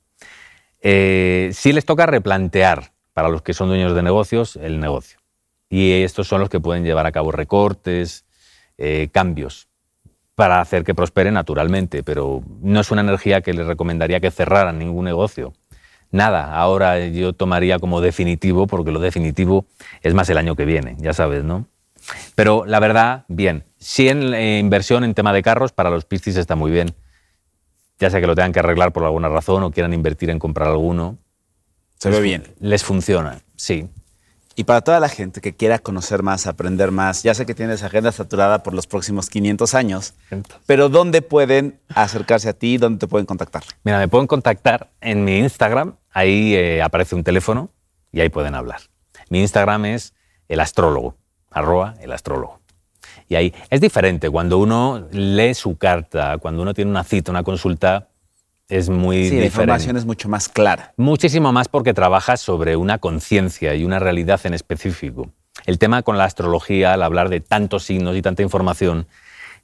Eh, 0.81 1.51
sí 1.53 1.73
les 1.73 1.85
toca 1.85 2.07
replantear 2.07 2.93
para 3.13 3.29
los 3.29 3.43
que 3.43 3.55
son 3.55 3.69
dueños 3.69 3.95
de 3.95 4.03
negocios 4.03 4.57
el 4.57 4.81
negocio. 4.81 5.19
Y 5.69 6.03
estos 6.03 6.29
son 6.29 6.41
los 6.41 6.49
que 6.49 6.61
pueden 6.61 6.85
llevar 6.85 7.07
a 7.07 7.13
cabo 7.13 7.31
recortes, 7.33 8.25
eh, 8.79 9.09
cambios, 9.13 9.69
para 10.35 10.61
hacer 10.61 10.83
que 10.85 10.95
prospere 10.95 11.31
naturalmente, 11.31 12.03
pero 12.03 12.43
no 12.61 12.81
es 12.81 12.91
una 12.91 13.03
energía 13.03 13.43
que 13.43 13.53
les 13.53 13.67
recomendaría 13.67 14.21
que 14.21 14.31
cerraran 14.31 14.79
ningún 14.79 15.05
negocio. 15.05 15.53
Nada, 16.13 16.55
ahora 16.55 17.07
yo 17.07 17.33
tomaría 17.33 17.79
como 17.79 18.01
definitivo, 18.01 18.67
porque 18.67 18.93
lo 18.93 19.01
definitivo 19.01 19.65
es 20.03 20.13
más 20.15 20.29
el 20.29 20.39
año 20.39 20.55
que 20.55 20.67
viene, 20.67 20.97
ya 20.99 21.15
sabes, 21.15 21.43
¿no? 21.43 21.67
Pero 22.35 22.65
la 22.67 22.81
verdad, 22.81 23.25
bien. 23.29 23.65
Sí 23.79 24.09
en 24.09 24.35
eh, 24.35 24.59
inversión 24.59 25.05
en 25.05 25.15
tema 25.15 25.33
de 25.33 25.43
carros, 25.43 25.73
para 25.73 25.91
los 25.91 26.05
Piscis 26.05 26.37
está 26.37 26.55
muy 26.55 26.71
bien. 26.71 26.95
Ya 27.99 28.11
sea 28.11 28.21
que 28.21 28.27
lo 28.27 28.35
tengan 28.35 28.53
que 28.53 28.59
arreglar 28.59 28.93
por 28.93 29.05
alguna 29.05 29.29
razón 29.29 29.63
o 29.63 29.71
quieran 29.71 29.95
invertir 29.95 30.31
en 30.31 30.39
comprar 30.39 30.69
alguno. 30.69 31.19
Se 31.99 32.11
ve 32.11 32.21
bien. 32.21 32.43
Les 32.61 32.85
funciona, 32.85 33.41
sí. 33.57 33.89
Y 34.55 34.65
para 34.65 34.83
toda 34.83 35.01
la 35.01 35.09
gente 35.09 35.41
que 35.41 35.55
quiera 35.55 35.79
conocer 35.79 36.23
más, 36.23 36.47
aprender 36.47 36.91
más, 36.91 37.23
ya 37.23 37.33
sé 37.35 37.47
que 37.47 37.55
tienes 37.55 37.83
agenda 37.83 38.13
saturada 38.13 38.63
por 38.63 38.75
los 38.75 38.87
próximos 38.87 39.31
500 39.31 39.75
años, 39.75 40.15
pero 40.67 40.91
¿dónde 40.91 41.23
pueden 41.23 41.81
acercarse 41.89 42.51
a 42.51 42.53
ti? 42.53 42.77
¿Dónde 42.77 42.99
te 42.99 43.07
pueden 43.07 43.25
contactar? 43.25 43.63
Mira, 43.83 43.99
me 43.99 44.09
pueden 44.09 44.27
contactar 44.27 44.91
en 45.01 45.25
mi 45.25 45.39
Instagram, 45.39 45.95
ahí 46.13 46.55
eh, 46.55 46.83
aparece 46.83 47.15
un 47.15 47.25
teléfono 47.25 47.71
y 48.13 48.21
ahí 48.21 48.29
pueden 48.29 48.55
hablar. 48.55 48.81
Mi 49.31 49.41
Instagram 49.41 49.87
es 49.87 50.15
el 50.49 50.61
astrólogo, 50.61 51.17
arroba 51.51 51.95
el 52.01 52.13
astrólogo. 52.13 52.61
Y 53.29 53.35
ahí 53.35 53.55
es 53.71 53.81
diferente, 53.81 54.31
cuando 54.31 54.59
uno 54.59 55.09
lee 55.11 55.55
su 55.55 55.77
carta, 55.77 56.39
cuando 56.39 56.63
uno 56.63 56.75
tiene 56.75 56.91
una 56.91 57.05
cita, 57.05 57.31
una 57.31 57.43
consulta, 57.43 58.09
es 58.69 58.89
muy 58.89 59.17
Sí, 59.17 59.23
la 59.37 59.43
diferente. 59.43 59.47
información 59.47 59.97
es 59.97 60.05
mucho 60.07 60.29
más 60.29 60.49
clara. 60.49 60.95
Muchísimo 60.97 61.53
más 61.53 61.69
porque 61.69 61.95
trabajas 61.95 62.41
sobre 62.41 62.77
una 62.77 62.99
conciencia 62.99 63.75
y 63.75 63.85
una 63.85 63.99
realidad 63.99 64.41
en 64.45 64.55
específico. 64.55 65.31
El 65.67 65.79
tema 65.79 66.03
con 66.03 66.17
la 66.19 66.25
astrología, 66.25 66.95
al 66.95 67.03
hablar 67.03 67.29
de 67.29 67.41
tantos 67.41 67.85
signos 67.85 68.17
y 68.17 68.23
tanta 68.23 68.43
información, 68.43 69.07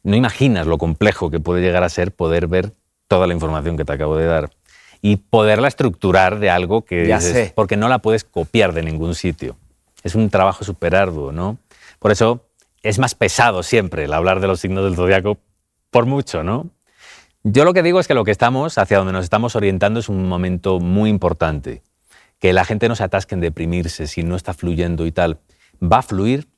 no 0.03 0.15
imaginas 0.17 0.67
lo 0.67 0.79
complejo 0.79 1.31
que 1.31 1.41
puede 1.41 1.63
llegar 1.63 1.83
a 1.85 1.89
ser 1.89 2.13
poder 2.13 2.47
ver 2.49 2.73
toda 3.09 3.27
la 3.27 3.35
información 3.35 3.77
que 3.77 3.85
te 3.85 3.93
acabo 3.93 4.17
de 4.17 4.27
dar 4.27 4.51
y 5.03 5.17
poderla 5.17 5.69
estructurar 5.69 6.39
de 6.39 6.51
algo 6.51 6.85
que 6.85 7.07
Ya 7.07 7.19
dices, 7.19 7.33
sé. 7.33 7.53
porque 7.55 7.77
no 7.77 7.89
la 7.89 7.99
puedes 8.01 8.25
copiar 8.25 8.73
de 8.73 8.83
ningún 8.83 9.15
sitio. 9.15 9.57
Es 10.03 10.15
un 10.15 10.31
trabajo 10.31 10.65
súper 10.65 10.95
arduo, 10.97 11.33
¿no? 11.33 11.59
Por 11.99 12.11
eso 12.13 12.45
es 12.83 12.99
más 12.99 13.15
pesado 13.15 13.63
siempre 13.63 14.05
el 14.05 14.13
hablar 14.13 14.41
de 14.41 14.47
los 14.47 14.61
signos 14.61 14.85
del 14.85 14.97
zodiaco, 14.97 15.39
por 15.91 16.07
mucho, 16.07 16.43
¿no? 16.43 16.69
Yo 17.45 17.65
lo 17.65 17.73
que 17.73 17.83
digo 17.83 18.01
es 18.01 18.07
que 18.09 18.15
lo 18.15 18.25
que 18.25 18.31
estamos, 18.31 18.79
hacia 18.79 18.99
donde 18.99 19.13
nos 19.13 19.25
estamos 19.25 19.57
orientando, 19.57 20.01
es 20.01 20.09
un 20.09 20.29
momento 20.29 20.81
muy 20.81 21.09
importante. 21.11 21.83
Que 22.39 22.53
la 22.53 22.65
gente 22.65 22.89
no 22.89 22.95
se 22.97 23.05
atasque 23.05 23.35
en 23.35 23.41
deprimirse 23.41 24.07
si 24.07 24.23
no 24.23 24.37
está 24.37 24.55
fluyendo 24.55 25.07
y 25.07 25.13
tal. 25.13 25.39
Va 25.83 25.99
a 25.99 26.03
fluir 26.03 26.49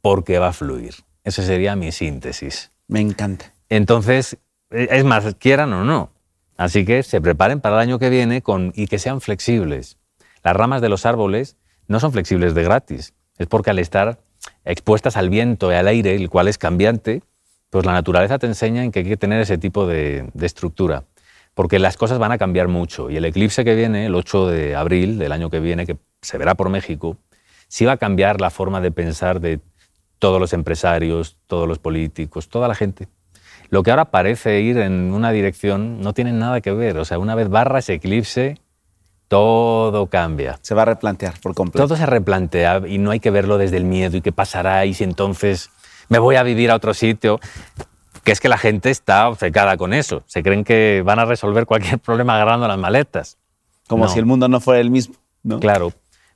porque 0.00 0.38
va 0.38 0.48
a 0.48 0.52
fluir. 0.52 0.94
Esa 1.24 1.42
sería 1.42 1.74
mi 1.74 1.90
síntesis. 1.90 2.70
Me 2.86 3.00
encanta. 3.00 3.52
Entonces, 3.68 4.36
eh, 4.70 4.88
es 4.90 5.04
más, 5.04 5.34
quieran 5.36 5.72
o 5.72 5.84
no. 5.84 6.10
Así 6.56 6.84
que 6.84 7.02
se 7.02 7.20
preparen 7.20 7.60
para 7.60 7.76
el 7.76 7.82
año 7.82 7.98
que 7.98 8.08
viene 8.08 8.42
y 8.74 8.86
que 8.86 8.98
sean 8.98 9.20
flexibles. 9.20 9.98
Las 10.42 10.56
ramas 10.56 10.80
de 10.80 10.88
los 10.88 11.06
árboles 11.06 11.56
no 11.86 12.00
son 12.00 12.12
flexibles 12.12 12.54
de 12.54 12.62
gratis. 12.62 13.14
Es 13.38 13.46
porque 13.46 13.70
al 13.70 13.78
estar 13.78 14.20
expuestas 14.64 15.16
al 15.16 15.28
viento 15.28 15.70
y 15.70 15.74
al 15.74 15.88
aire, 15.88 16.14
el 16.14 16.30
cual 16.30 16.48
es 16.48 16.58
cambiante, 16.58 17.22
pues 17.70 17.84
la 17.84 17.92
naturaleza 17.92 18.38
te 18.38 18.46
enseña 18.46 18.84
en 18.84 18.92
que 18.92 19.00
hay 19.00 19.04
que 19.04 19.16
tener 19.16 19.40
ese 19.40 19.58
tipo 19.58 19.86
de, 19.86 20.30
de 20.32 20.46
estructura. 20.46 21.04
Porque 21.54 21.78
las 21.78 21.96
cosas 21.96 22.18
van 22.18 22.32
a 22.32 22.38
cambiar 22.38 22.68
mucho. 22.68 23.10
Y 23.10 23.16
el 23.16 23.24
eclipse 23.24 23.64
que 23.64 23.74
viene, 23.74 24.06
el 24.06 24.14
8 24.14 24.48
de 24.48 24.76
abril 24.76 25.18
del 25.18 25.32
año 25.32 25.50
que 25.50 25.60
viene, 25.60 25.86
que 25.86 25.96
se 26.22 26.38
verá 26.38 26.54
por 26.54 26.68
México, 26.68 27.18
sí 27.68 27.84
va 27.84 27.92
a 27.92 27.96
cambiar 27.96 28.40
la 28.40 28.50
forma 28.50 28.80
de 28.80 28.90
pensar 28.90 29.40
de 29.40 29.60
todos 30.18 30.40
los 30.40 30.52
empresarios, 30.52 31.38
todos 31.46 31.68
los 31.68 31.78
políticos, 31.78 32.48
toda 32.48 32.68
la 32.68 32.74
gente. 32.74 33.08
Lo 33.68 33.82
que 33.82 33.90
ahora 33.90 34.06
parece 34.06 34.60
ir 34.60 34.78
en 34.78 35.12
una 35.12 35.30
dirección 35.32 36.00
no 36.00 36.12
tiene 36.12 36.32
nada 36.32 36.60
que 36.60 36.72
ver. 36.72 36.98
O 36.98 37.04
sea, 37.04 37.18
una 37.18 37.34
vez 37.34 37.48
barra 37.48 37.80
ese 37.80 37.94
eclipse, 37.94 38.58
todo 39.28 40.06
cambia. 40.06 40.58
Se 40.62 40.74
va 40.74 40.82
a 40.82 40.86
replantear 40.86 41.34
por 41.40 41.54
completo. 41.54 41.86
Todo 41.86 41.96
se 41.96 42.06
replantea 42.06 42.82
y 42.86 42.98
no 42.98 43.10
hay 43.10 43.20
que 43.20 43.30
verlo 43.30 43.58
desde 43.58 43.76
el 43.76 43.84
miedo 43.84 44.16
y 44.16 44.20
qué 44.20 44.32
pasará 44.32 44.86
y 44.86 44.94
si 44.94 45.04
entonces 45.04 45.70
me 46.08 46.18
voy 46.18 46.36
a 46.36 46.42
vivir 46.42 46.70
a 46.70 46.76
otro 46.76 46.94
sitio. 46.94 47.40
Que 48.22 48.32
es 48.32 48.40
que 48.40 48.48
la 48.48 48.58
gente 48.58 48.90
está 48.90 49.28
obcecada 49.28 49.76
con 49.76 49.92
eso. 49.92 50.24
Se 50.26 50.42
creen 50.42 50.64
que 50.64 51.02
van 51.04 51.18
a 51.20 51.24
resolver 51.24 51.64
cualquier 51.66 51.98
problema 52.00 52.34
agarrando 52.34 52.66
las 52.66 52.78
maletas. 52.78 53.38
Como 53.88 54.04
No. 54.04 54.10
si 54.10 54.18
el 54.18 54.26
mundo 54.26 54.48
no 54.48 54.60
fuera 54.60 54.80
el 54.80 54.90
mismo, 54.90 55.14
¿no? 55.44 55.60
Claro. 55.60 55.92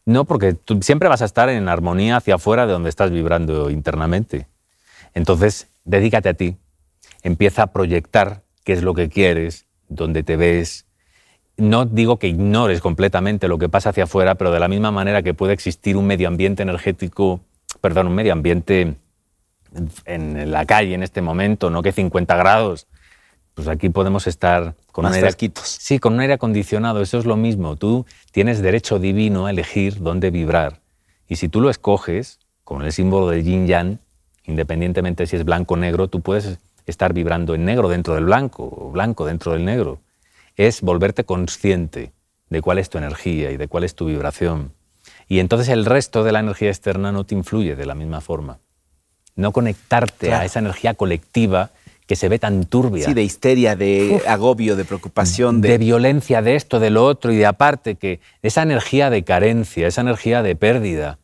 No, 0.06 0.24
porque 0.24 0.54
tú 0.54 0.80
siempre 0.82 1.08
vas 1.08 1.20
a 1.22 1.24
estar 1.24 1.48
en 1.48 1.68
armonía 1.68 2.16
hacia 2.16 2.36
afuera 2.36 2.64
de 2.66 2.72
donde 2.72 2.88
estás 2.90 3.10
vibrando 3.10 3.70
internamente. 3.70 4.46
Entonces, 5.14 5.68
dedícate 5.84 6.28
a 6.28 6.34
ti. 6.34 6.56
Empieza 7.22 7.64
a 7.64 7.66
proyectar 7.72 8.42
qué 8.64 8.72
es 8.72 8.82
lo 8.82 8.94
que 8.94 9.08
quieres, 9.08 9.66
dónde 9.88 10.22
te 10.22 10.36
ves. 10.36 10.86
No 11.56 11.84
digo 11.84 12.18
que 12.18 12.28
ignores 12.28 12.80
completamente 12.80 13.48
lo 13.48 13.58
que 13.58 13.68
pasa 13.68 13.90
hacia 13.90 14.04
afuera, 14.04 14.36
pero 14.36 14.50
de 14.50 14.60
la 14.60 14.68
misma 14.68 14.90
manera 14.90 15.22
que 15.22 15.34
puede 15.34 15.52
existir 15.52 15.96
un 15.96 16.06
medio 16.06 16.28
ambiente 16.28 16.62
energético, 16.62 17.40
perdón, 17.80 18.06
un 18.08 18.14
medio 18.14 18.32
ambiente 18.32 18.94
en- 20.06 20.50
la 20.50 20.64
calle 20.66 20.94
en 20.94 21.02
este 21.02 21.22
momento, 21.22 21.70
no 21.70 21.82
que 21.82 21.92
50 21.92 22.36
grados, 22.36 22.86
pues 23.54 23.68
aquí 23.68 23.88
podemos 23.90 24.26
estar 24.26 24.74
con 24.92 25.02
Más 25.04 25.12
un 25.12 25.16
aire, 25.16 25.28
sí, 25.64 25.98
con 25.98 26.14
un 26.14 26.20
aire 26.20 26.34
acondicionado. 26.34 27.02
Eso 27.02 27.18
es 27.18 27.26
lo 27.26 27.36
mismo. 27.36 27.76
Tú 27.76 28.06
tienes 28.32 28.62
derecho 28.62 28.98
divino 28.98 29.46
a 29.46 29.50
elegir 29.50 30.00
dónde 30.00 30.30
vibrar. 30.30 30.80
Y 31.28 31.36
si 31.36 31.48
tú 31.48 31.60
lo 31.60 31.68
escoges, 31.70 32.38
con 32.64 32.82
el 32.82 32.92
símbolo 32.92 33.28
del 33.28 33.44
yin 33.44 33.66
yang, 33.66 33.98
independientemente 34.44 35.26
si 35.26 35.36
es 35.36 35.44
blanco 35.44 35.74
o 35.74 35.76
negro, 35.76 36.08
tú 36.08 36.20
puedes 36.20 36.58
estar 36.90 37.12
vibrando 37.12 37.54
en 37.54 37.64
negro 37.64 37.88
dentro 37.88 38.14
del 38.14 38.24
blanco 38.26 38.64
o 38.64 38.90
blanco 38.90 39.24
dentro 39.26 39.52
del 39.52 39.64
negro. 39.64 40.00
Es 40.56 40.82
volverte 40.82 41.24
consciente 41.24 42.12
de 42.50 42.60
cuál 42.62 42.78
es 42.78 42.90
tu 42.90 42.98
energía 42.98 43.50
y 43.50 43.56
de 43.56 43.68
cuál 43.68 43.84
es 43.84 43.94
tu 43.94 44.06
vibración. 44.06 44.72
Y 45.28 45.38
entonces 45.38 45.68
el 45.68 45.84
resto 45.86 46.24
de 46.24 46.32
la 46.32 46.40
energía 46.40 46.68
externa 46.68 47.12
no 47.12 47.24
te 47.24 47.34
influye 47.34 47.76
de 47.76 47.86
la 47.86 47.94
misma 47.94 48.20
forma. 48.20 48.58
No 49.36 49.52
conectarte 49.52 50.26
Claro. 50.26 50.42
a 50.42 50.44
esa 50.44 50.58
energía 50.58 50.94
colectiva 50.94 51.70
que 52.08 52.16
se 52.16 52.28
ve 52.28 52.40
tan 52.40 52.64
turbia 52.64 53.06
Sí, 53.06 53.14
de 53.14 53.22
histeria, 53.22 53.76
de 53.76 54.20
agobio, 54.26 54.74
de 54.74 54.84
preocupación, 54.84 55.60
de, 55.60 55.68
de... 55.68 55.78
violencia, 55.78 56.42
de 56.42 56.56
esto, 56.56 56.80
de 56.80 56.90
lo 56.90 57.04
otro, 57.06 57.30
y 57.32 57.36
de 57.36 57.46
aparte 57.46 57.94
que 57.94 58.18
esa 58.42 58.62
energía 58.62 59.10
de 59.10 59.22
carencia, 59.22 59.86
esa 59.86 60.00
energía 60.00 60.42
de 60.42 60.56
pérdida, 60.56 61.19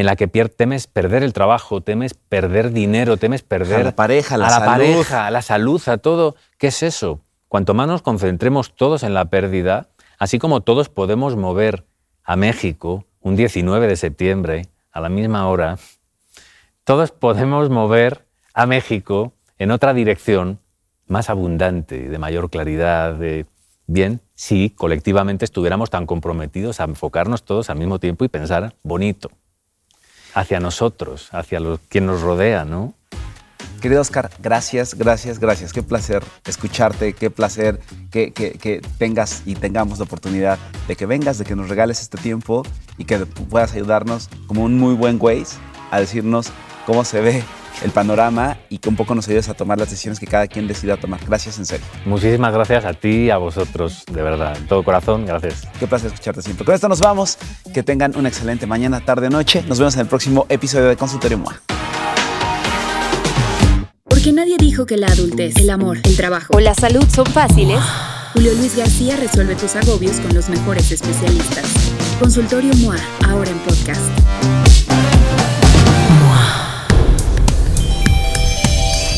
en 0.00 0.06
la 0.06 0.16
que 0.16 0.28
temes 0.28 0.86
perder 0.86 1.22
el 1.22 1.34
trabajo, 1.34 1.82
temes 1.82 2.14
perder 2.14 2.72
dinero, 2.72 3.18
temes 3.18 3.42
perder 3.42 3.80
A 3.80 3.84
la 3.84 3.96
pareja, 3.96 4.36
a 4.36 4.38
la 4.38 4.46
a 4.46 4.50
salud. 4.50 4.66
pareja, 4.66 5.26
a 5.26 5.30
la 5.30 5.42
salud, 5.42 5.82
a 5.88 5.98
todo. 5.98 6.36
¿Qué 6.56 6.68
es 6.68 6.82
eso? 6.82 7.20
Cuanto 7.48 7.74
más 7.74 7.86
nos 7.86 8.00
concentremos 8.00 8.74
todos 8.74 9.02
en 9.02 9.12
la 9.12 9.26
pérdida, 9.26 9.88
así 10.18 10.38
como 10.38 10.62
todos 10.62 10.88
podemos 10.88 11.36
mover 11.36 11.84
a 12.24 12.36
México 12.36 13.04
un 13.20 13.36
19 13.36 13.86
de 13.88 13.96
septiembre 13.96 14.68
a 14.90 15.00
la 15.00 15.10
misma 15.10 15.46
hora, 15.48 15.76
todos 16.84 17.10
podemos 17.10 17.68
mover 17.68 18.24
a 18.54 18.64
México 18.64 19.34
en 19.58 19.70
otra 19.70 19.92
dirección 19.92 20.60
más 21.08 21.28
abundante, 21.28 22.08
de 22.08 22.18
mayor 22.18 22.48
claridad, 22.48 23.12
de 23.16 23.44
bien, 23.86 24.22
si 24.34 24.70
colectivamente 24.70 25.44
estuviéramos 25.44 25.90
tan 25.90 26.06
comprometidos 26.06 26.80
a 26.80 26.84
enfocarnos 26.84 27.42
todos 27.42 27.68
al 27.68 27.76
mismo 27.76 27.98
tiempo 27.98 28.24
y 28.24 28.28
pensar 28.28 28.72
bonito 28.82 29.30
hacia 30.34 30.60
nosotros, 30.60 31.28
hacia 31.32 31.60
los, 31.60 31.80
quien 31.88 32.06
nos 32.06 32.22
rodea, 32.22 32.64
¿no? 32.64 32.94
Querido 33.80 34.02
Oscar, 34.02 34.30
gracias, 34.40 34.94
gracias, 34.94 35.38
gracias. 35.38 35.72
Qué 35.72 35.82
placer 35.82 36.22
escucharte, 36.46 37.14
qué 37.14 37.30
placer 37.30 37.80
que, 38.10 38.82
tengas 38.98 39.42
y 39.46 39.54
tengamos 39.54 39.98
la 39.98 40.04
oportunidad 40.04 40.58
de 40.86 40.96
que 40.96 41.06
vengas, 41.06 41.38
de 41.38 41.46
que 41.46 41.56
nos 41.56 41.70
regales 41.70 42.02
este 42.02 42.18
tiempo 42.18 42.62
y 42.98 43.06
que 43.06 43.18
puedas 43.24 43.72
ayudarnos 43.72 44.28
como 44.46 44.64
un 44.64 44.76
muy 44.76 44.94
buen 44.94 45.16
Waze 45.18 45.56
a 45.90 46.00
decirnos 46.00 46.50
cómo 46.86 47.04
se 47.04 47.20
ve 47.20 47.44
el 47.82 47.90
panorama 47.90 48.58
y 48.68 48.78
que 48.78 48.88
un 48.88 48.96
poco 48.96 49.14
nos 49.14 49.26
ayudes 49.28 49.48
a 49.48 49.54
tomar 49.54 49.78
las 49.78 49.90
decisiones 49.90 50.18
que 50.20 50.26
cada 50.26 50.46
quien 50.46 50.66
decida 50.66 50.96
tomar. 50.96 51.20
Gracias, 51.26 51.58
en 51.58 51.66
serio. 51.66 51.86
Muchísimas 52.04 52.52
gracias 52.52 52.84
a 52.84 52.94
ti 52.94 53.26
y 53.26 53.30
a 53.30 53.38
vosotros, 53.38 54.04
de 54.10 54.22
verdad, 54.22 54.56
de 54.56 54.66
todo 54.66 54.82
corazón, 54.82 55.26
gracias. 55.26 55.66
Qué 55.78 55.86
placer 55.86 56.08
escucharte 56.08 56.42
siempre. 56.42 56.64
Con 56.64 56.74
esto 56.74 56.88
nos 56.88 57.00
vamos. 57.00 57.38
Que 57.72 57.82
tengan 57.82 58.16
una 58.16 58.28
excelente 58.28 58.66
mañana, 58.66 59.00
tarde, 59.00 59.30
noche. 59.30 59.64
Nos 59.66 59.78
vemos 59.78 59.94
en 59.94 60.00
el 60.00 60.06
próximo 60.06 60.46
episodio 60.48 60.88
de 60.88 60.96
Consultorio 60.96 61.38
MOA. 61.38 61.60
Porque 64.04 64.32
nadie 64.32 64.56
dijo 64.58 64.86
que 64.86 64.96
la 64.96 65.06
adultez, 65.06 65.56
el 65.56 65.70
amor, 65.70 65.98
el 66.04 66.16
trabajo 66.16 66.54
o 66.56 66.60
la 66.60 66.74
salud 66.74 67.06
son 67.08 67.26
fáciles, 67.26 67.80
Julio 68.34 68.52
Luis 68.54 68.76
García 68.76 69.16
resuelve 69.16 69.54
tus 69.54 69.76
agobios 69.76 70.18
con 70.20 70.34
los 70.34 70.48
mejores 70.48 70.90
especialistas. 70.92 71.64
Consultorio 72.18 72.72
MOA, 72.74 72.96
ahora 73.28 73.50
en 73.50 73.58
podcast. 73.60 74.59